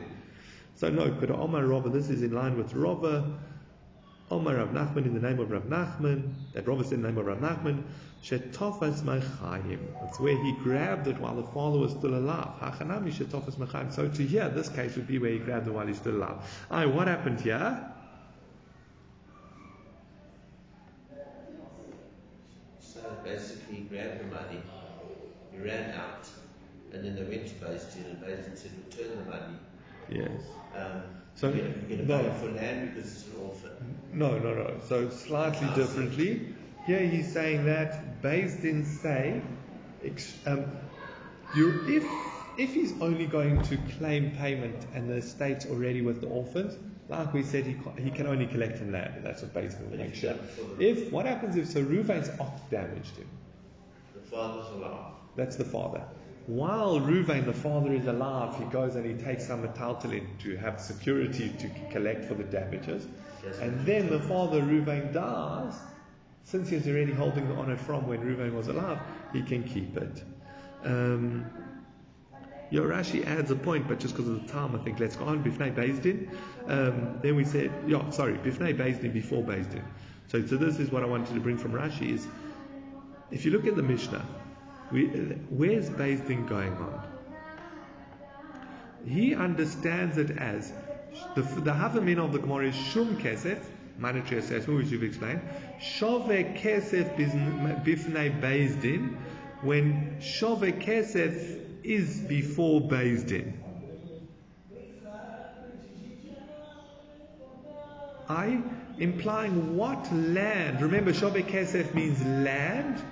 So 0.74 0.90
no, 0.90 1.12
but 1.12 1.30
Omar 1.30 1.64
Rava, 1.64 1.90
this 1.90 2.10
is 2.10 2.22
in 2.22 2.32
line 2.32 2.58
with 2.58 2.74
Rava. 2.74 3.38
Omar 4.32 4.56
Rav 4.56 4.70
Nachman 4.70 5.04
in 5.04 5.12
the 5.12 5.20
name 5.20 5.38
of 5.40 5.50
Rav 5.50 5.64
Nachman, 5.64 6.32
that 6.54 6.66
Rava 6.66 6.82
said 6.82 6.94
in 6.94 7.02
the 7.02 7.08
name 7.08 7.18
of 7.18 7.26
Rav 7.26 7.38
Nachman, 7.38 7.82
Shetofas 8.24 9.02
Machayim. 9.02 9.80
That's 10.00 10.18
where 10.18 10.42
he 10.42 10.52
grabbed 10.62 11.06
it 11.06 11.18
while 11.18 11.36
the 11.36 11.42
father 11.42 11.78
was 11.78 11.92
still 11.92 12.14
alive. 12.14 12.58
Hachanami 12.58 13.12
Shetofas 13.12 13.56
Machayim. 13.56 13.92
So 13.92 14.08
to 14.08 14.26
here, 14.26 14.48
this 14.48 14.70
case 14.70 14.96
would 14.96 15.06
be 15.06 15.18
where 15.18 15.32
he 15.32 15.38
grabbed 15.38 15.68
it 15.68 15.72
while 15.72 15.86
he's 15.86 15.98
still 15.98 16.16
alive. 16.16 16.36
Aye, 16.70 16.86
what 16.86 17.08
happened 17.08 17.42
here? 17.42 17.92
So 22.80 23.00
basically, 23.22 23.76
he 23.76 23.82
grabbed 23.82 24.20
the 24.20 24.34
money, 24.34 24.62
he 25.52 25.58
ran 25.58 25.90
out, 25.90 26.26
and 26.94 27.04
then 27.04 27.16
they 27.16 27.22
went 27.24 27.48
to 27.48 27.54
Din, 27.54 28.06
and 28.06 28.44
Din 28.44 28.56
said, 28.56 28.70
return 28.88 29.18
the 29.18 29.30
money. 29.30 29.58
Yes. 30.08 30.40
Um, 30.74 31.02
So, 31.34 31.50
going 31.50 31.88
to 31.88 32.04
no. 32.04 32.32
for 32.34 32.50
land 32.50 32.94
because 32.94 33.12
it's 33.12 33.26
an 33.26 33.42
orphan. 33.42 33.70
No, 34.12 34.38
no, 34.38 34.54
no. 34.54 34.80
So 34.88 35.08
slightly 35.08 35.68
differently. 35.74 36.54
Here 36.86 37.00
he's 37.00 37.32
saying 37.32 37.64
that 37.66 38.22
Beis 38.22 38.60
Din 38.60 38.84
say, 38.84 39.40
ex- 40.04 40.36
um, 40.46 40.64
you 41.54 41.80
if 41.86 42.04
if 42.58 42.74
he's 42.74 42.92
only 43.00 43.26
going 43.26 43.62
to 43.62 43.76
claim 43.98 44.32
payment 44.32 44.86
and 44.94 45.08
the 45.08 45.14
estate's 45.14 45.66
already 45.66 46.02
with 46.02 46.20
the 46.20 46.26
orphans, 46.26 46.76
like 47.08 47.32
we 47.32 47.42
said, 47.42 47.66
he 47.66 47.76
he 47.98 48.10
can 48.10 48.26
only 48.26 48.46
collect 48.46 48.78
from 48.78 48.92
land. 48.92 49.14
That's 49.22 49.42
what 49.42 49.54
Beis 49.54 49.78
Din 49.78 49.98
makes 49.98 50.18
sure. 50.18 50.34
If 50.78 51.12
what 51.12 51.26
happens 51.26 51.56
if 51.56 51.68
so 51.68 51.82
Ruvain's 51.82 52.30
ox 52.40 52.60
damaged 52.70 53.16
him? 53.16 53.28
The 54.14 54.20
father's 54.20 54.70
alive. 54.72 55.12
That's 55.36 55.56
the 55.56 55.64
father. 55.64 56.04
While 56.46 57.00
Ruvain, 57.00 57.44
the 57.44 57.52
father, 57.52 57.92
is 57.92 58.06
alive, 58.06 58.58
he 58.58 58.64
goes 58.64 58.96
and 58.96 59.06
he 59.06 59.14
takes 59.14 59.46
some 59.46 59.66
metaltalin 59.66 60.26
to 60.40 60.56
have 60.56 60.80
security 60.80 61.50
to 61.58 61.68
collect 61.90 62.24
for 62.24 62.34
the 62.34 62.44
damages. 62.44 63.06
Yes. 63.44 63.58
And 63.58 63.86
then 63.86 64.08
the 64.08 64.20
father, 64.20 64.60
Ruvain, 64.60 65.12
dies. 65.12 65.74
Since 66.44 66.68
he's 66.68 66.88
already 66.88 67.12
holding 67.12 67.50
on 67.52 67.70
it 67.70 67.78
from 67.78 68.08
when 68.08 68.20
Ruvain 68.20 68.52
was 68.54 68.66
alive, 68.66 68.98
he 69.32 69.42
can 69.42 69.62
keep 69.62 69.96
it. 69.96 70.24
Um, 70.84 71.46
Yorashi 72.70 73.24
adds 73.24 73.50
a 73.50 73.56
point, 73.56 73.86
but 73.86 74.00
just 74.00 74.16
because 74.16 74.28
of 74.28 74.44
the 74.44 74.52
time, 74.52 74.74
I 74.74 74.78
think 74.78 74.98
let's 74.98 75.14
go 75.14 75.26
on. 75.26 75.44
Bifnei 75.44 75.72
Bezdin. 75.74 76.28
Um, 76.66 77.20
then 77.22 77.36
we 77.36 77.44
said, 77.44 77.70
yeah, 77.86 78.10
sorry, 78.10 78.34
Bifnei 78.34 78.76
Bezdin 78.76 79.12
before 79.12 79.44
Bezdin. 79.44 79.84
So, 80.26 80.44
so 80.44 80.56
this 80.56 80.78
is 80.78 80.90
what 80.90 81.02
I 81.02 81.06
wanted 81.06 81.34
to 81.34 81.40
bring 81.40 81.58
from 81.58 81.72
Rashi 81.72 82.14
is, 82.14 82.26
if 83.30 83.44
you 83.44 83.52
look 83.52 83.66
at 83.66 83.76
the 83.76 83.82
Mishnah, 83.82 84.24
we, 84.92 85.06
where's 85.48 85.88
Bezdin 85.88 86.46
going 86.48 86.72
on? 86.74 87.02
He 89.06 89.34
understands 89.34 90.18
it 90.18 90.30
as 90.38 90.72
the 91.34 91.42
the 91.42 91.72
havamin 91.72 92.18
of 92.18 92.32
the 92.32 92.38
Gemara 92.38 92.68
is 92.68 92.76
shum 92.76 93.16
kesef, 93.16 93.58
monetary 93.98 94.40
assessment, 94.40 94.78
which 94.78 94.88
you've 94.88 95.02
explained. 95.02 95.40
Shove 95.80 96.28
kesef 96.28 97.16
bifnei 97.84 98.40
Bezdin, 98.40 99.16
when 99.62 100.20
shove 100.20 100.60
kesef 100.60 101.58
is 101.82 102.18
before 102.20 102.80
Bezdin. 102.80 103.54
I 108.28 108.62
implying 108.98 109.76
what 109.76 110.12
land? 110.12 110.80
Remember, 110.80 111.12
shove 111.12 111.34
kesef 111.34 111.92
means 111.94 112.24
land. 112.24 113.02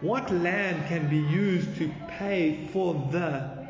What 0.00 0.30
land 0.30 0.86
can 0.86 1.08
be 1.10 1.18
used 1.18 1.76
to 1.78 1.92
pay 2.06 2.68
for 2.72 2.94
the? 3.10 3.66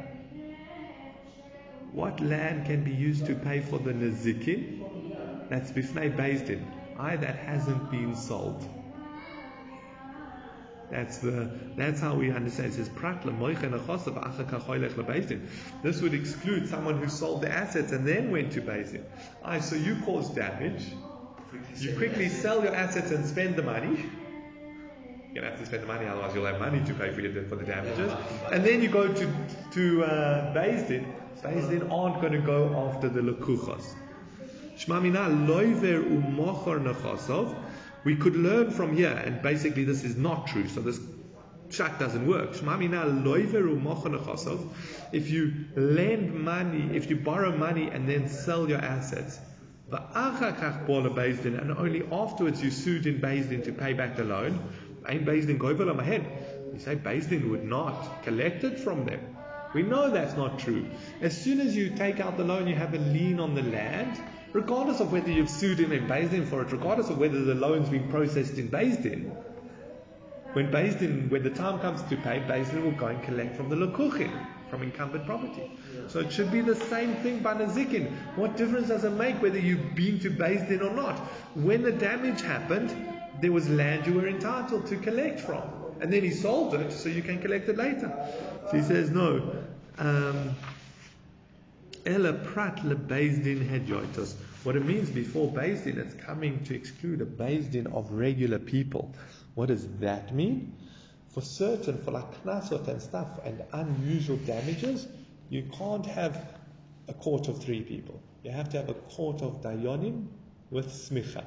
What 1.93 2.21
land 2.21 2.67
can 2.67 2.85
be 2.85 2.93
used 2.93 3.25
to 3.27 3.35
pay 3.35 3.61
for 3.61 3.79
the 3.79 3.93
nazikin? 3.93 5.49
That's 5.49 5.71
bifnei 5.71 6.15
Bezdin. 6.15 6.63
I 6.99 7.17
that 7.17 7.37
hasn't 7.37 7.91
been 7.91 8.15
sold. 8.15 8.63
That's 10.91 11.19
the 11.19 11.51
that's 11.77 12.01
how 12.01 12.15
we 12.15 12.31
understand. 12.31 12.73
It 12.73 12.77
says 12.77 12.91
prat. 12.91 13.23
This 15.83 16.03
would 16.03 16.15
exclude 16.15 16.69
someone 16.69 16.99
who 16.99 17.09
sold 17.09 17.41
the 17.41 17.51
assets 17.51 17.93
and 17.93 18.07
then 18.07 18.31
went 18.31 18.53
to 18.53 18.61
Bezdin. 18.61 19.05
I 19.43 19.61
so 19.61 19.77
you 19.77 19.97
caused 20.05 20.35
damage. 20.37 20.93
You 21.79 21.97
quickly 21.97 22.29
sell 22.29 22.63
your 22.63 22.75
assets 22.75 23.13
and 23.13 23.25
spend 23.25 23.57
the 23.57 23.63
money. 23.63 24.05
You're 25.33 25.45
gonna 25.45 25.51
have 25.51 25.61
to 25.61 25.67
spend 25.67 25.83
the 25.83 25.87
money, 25.87 26.07
otherwise 26.07 26.35
you'll 26.35 26.47
have 26.47 26.59
money 26.59 26.83
to 26.85 26.95
pay 26.95 27.11
for 27.13 27.21
your 27.21 27.45
for 27.45 27.57
the 27.57 27.65
damages. 27.65 28.13
And 28.51 28.65
then 28.65 28.83
you 28.83 28.89
go 28.89 29.13
to 29.13 29.33
to 29.73 30.05
uh, 30.05 30.55
Bezdin. 30.55 31.07
Bezdin 31.43 31.93
aren't 31.93 32.21
going 32.21 32.33
to 32.33 32.41
go 32.41 32.89
after 32.89 33.09
the 33.09 33.21
lekuchos. 33.21 33.95
Shmamina 34.77 35.47
loiver 35.47 36.03
umochor 36.03 36.83
nechosov. 36.83 37.55
We 38.05 38.17
could 38.17 38.37
learn 38.37 38.71
from 38.71 38.97
here, 38.97 39.13
and 39.13 39.43
basically 39.43 39.85
this 39.85 40.03
is 40.03 40.17
not 40.17 40.47
true. 40.47 40.69
So 40.69 40.81
this 40.81 41.01
chat 41.71 41.99
doesn't 41.99 42.27
work. 42.27 42.55
Shmamina 42.55 43.23
loiver 43.23 43.63
umochor 43.63 44.19
nechosov. 44.19 44.69
If 45.13 45.31
you 45.31 45.67
lend 45.77 46.35
money, 46.35 46.97
if 46.97 47.11
you 47.11 47.17
borrow 47.17 47.57
money 47.57 47.89
and 47.89 48.09
then 48.09 48.29
sell 48.29 48.69
your 48.69 48.79
assets, 48.79 49.39
va'achakach 49.91 50.87
bola 50.87 51.11
Bezdin, 51.11 51.61
and 51.61 51.73
only 51.73 52.03
afterwards 52.11 52.63
you 52.63 52.71
sued 52.71 53.07
in 53.07 53.21
Bezdin 53.21 53.65
to 53.65 53.73
pay 53.73 53.93
back 53.93 54.17
the 54.17 54.25
loan. 54.25 54.61
Ain't 55.09 55.25
Bezdin 55.25 55.59
govel 55.59 55.91
on 55.91 55.97
my 55.97 56.05
head. 56.05 56.27
You 56.73 56.79
say 56.79 56.97
Bezdin 56.97 57.51
would 57.51 57.65
not 57.65 58.23
collect 58.23 58.65
it 58.65 58.79
from 58.79 59.07
them. 59.07 59.37
We 59.75 59.83
know 59.83 60.11
that's 60.11 60.37
not 60.37 60.59
true. 60.59 60.87
As 61.21 61.37
soon 61.37 61.61
as 61.61 61.77
you 61.77 61.91
take 61.91 62.21
out 62.21 62.37
the 62.37 62.45
loan, 62.45 62.67
you 62.67 62.75
have 62.75 62.95
a 62.95 62.99
lien 62.99 63.41
on 63.41 63.55
the 63.55 63.63
land, 63.63 64.21
regardless 64.53 65.01
of 65.01 65.13
whether 65.13 65.31
you've 65.31 65.51
sued 65.51 65.79
him 65.79 65.93
and 65.93 66.03
in 66.03 66.09
Bezdin 66.09 66.47
for 66.47 66.63
it, 66.63 66.73
regardless 66.73 67.11
of 67.11 67.19
whether 67.19 67.43
the 67.43 67.55
loan's 67.55 67.89
been 67.89 68.09
processed 68.09 68.59
in 68.59 68.69
Bezdin. 68.69 69.31
When 70.55 70.71
Bezdin, 70.71 71.31
when 71.31 71.43
the 71.43 71.51
time 71.51 71.79
comes 71.81 72.03
to 72.03 72.17
pay, 72.17 72.41
Bezdin 72.41 72.83
will 72.83 72.93
go 72.93 73.07
and 73.07 73.23
collect 73.23 73.57
from 73.57 73.69
the 73.69 73.77
Lekuchin, 73.77 74.33
from 74.71 74.83
encumbered 74.83 75.27
property. 75.27 75.71
So 76.09 76.21
it 76.21 76.33
should 76.33 76.51
be 76.51 76.63
the 76.63 76.75
same 76.75 77.15
thing 77.17 77.41
by 77.41 77.55
Nazikin. 77.55 78.11
What 78.37 78.57
difference 78.57 78.89
does 78.89 79.05
it 79.05 79.11
make 79.11 79.41
whether 79.43 79.59
you've 79.59 79.95
been 79.95 80.19
to 80.21 80.31
Bezdin 80.31 80.83
or 80.83 80.95
not? 80.95 81.19
When 81.55 81.83
the 81.83 81.93
damage 81.93 82.41
happened, 82.41 83.18
there 83.41 83.53
was 83.53 83.69
land 83.69 84.07
you 84.07 84.15
were 84.15 84.29
entitled 84.29 84.87
to 84.87 84.97
collect 84.97 85.41
from. 85.41 85.63
And 86.01 86.13
then 86.13 86.23
he 86.23 86.31
sold 86.31 86.75
it, 86.75 86.93
so 86.93 87.09
you 87.09 87.23
can 87.23 87.41
collect 87.41 87.69
it 87.69 87.77
later. 87.77 88.13
So 88.71 88.77
he 88.77 88.83
says, 88.83 89.11
no. 89.11 89.57
Um, 89.99 90.55
Ella 92.07 92.33
prat 92.33 92.85
le 92.85 92.95
Bezdin 92.95 93.69
hedyoitos. 93.69 94.35
What 94.65 94.77
it 94.77 94.85
means 94.85 95.11
before 95.11 95.53
Bezdin, 95.53 95.99
it's 95.99 96.15
coming 96.15 96.63
to 96.65 96.75
exclude 96.75 97.21
a 97.21 97.27
Bezdin 97.27 97.93
of 97.93 98.13
regular 98.13 98.59
people. 98.59 99.15
What 99.55 99.67
does 99.67 99.87
that 99.99 100.35
mean? 100.35 100.75
For 101.31 101.41
certain, 101.41 101.99
for 102.03 102.13
like 102.13 102.45
knasot 102.45 102.89
and 102.89 103.03
stuff 103.03 103.45
and 103.45 103.63
unusual 103.73 104.37
damages, 104.39 105.07
you 105.51 105.65
can't 105.77 106.07
have 106.07 106.49
a 107.09 107.15
court 107.15 107.49
of 107.49 107.63
three 107.63 107.83
people. 107.83 108.21
You 108.45 108.53
have 108.53 108.69
to 108.71 108.77
have 108.77 108.89
a 108.89 108.95
court 108.95 109.43
of 109.43 109.63
dayonim 109.63 110.27
with 110.71 110.89
smicha. 110.89 111.45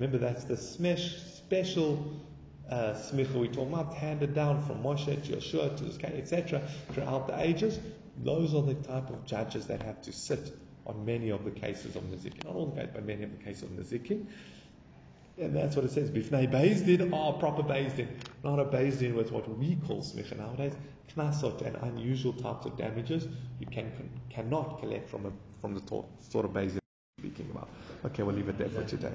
Remember, 0.00 0.16
that's 0.16 0.44
the 0.44 0.56
special 0.56 2.02
uh, 2.70 2.94
smicha 2.94 3.34
we 3.34 3.48
talk 3.48 3.68
about, 3.68 3.92
handed 3.92 4.34
down 4.34 4.62
from 4.62 4.82
Moshe 4.82 5.04
to 5.04 5.36
Yeshua 5.36 5.76
to 5.76 5.84
Zkai, 5.84 6.18
etc., 6.18 6.62
throughout 6.92 7.26
the 7.26 7.38
ages. 7.38 7.78
Those 8.24 8.54
are 8.54 8.62
the 8.62 8.74
type 8.74 9.10
of 9.10 9.26
judges 9.26 9.66
that 9.66 9.82
have 9.82 10.00
to 10.02 10.12
sit 10.12 10.56
on 10.86 11.04
many 11.04 11.28
of 11.28 11.44
the 11.44 11.50
cases 11.50 11.96
of 11.96 12.02
Nazikin. 12.04 12.44
Not 12.44 12.54
all 12.54 12.66
the 12.66 12.76
cases, 12.76 12.90
but 12.94 13.04
many 13.04 13.24
of 13.24 13.30
the 13.30 13.44
cases 13.44 13.64
of 13.64 13.70
Nazikin. 13.70 14.24
And 15.36 15.54
that's 15.54 15.76
what 15.76 15.84
it 15.84 15.90
says. 15.90 16.10
Bifnei 16.10 16.50
Bezdin 16.50 17.12
are 17.12 17.34
proper 17.34 17.62
Bezdin, 17.62 18.08
not 18.42 18.58
a 18.58 18.64
Bezdin 18.64 19.14
with 19.14 19.30
what 19.32 19.54
we 19.58 19.76
call 19.86 20.00
smicha 20.00 20.38
nowadays. 20.38 20.72
Knasot 21.14 21.60
and 21.60 21.76
unusual 21.82 22.32
types 22.32 22.64
of 22.64 22.78
damages 22.78 23.28
you 23.58 23.66
can 23.66 23.92
cannot 24.30 24.80
collect 24.80 25.10
from 25.10 25.26
a, 25.26 25.32
from 25.60 25.74
the 25.74 25.82
sort 26.30 26.46
of 26.46 26.52
Bezdin 26.52 26.78
we're 27.18 27.28
speaking 27.28 27.50
about. 27.50 27.68
Okay, 28.04 28.22
we'll 28.22 28.34
leave 28.34 28.48
it 28.48 28.58
there 28.58 28.68
for 28.68 28.84
today. 28.84 29.12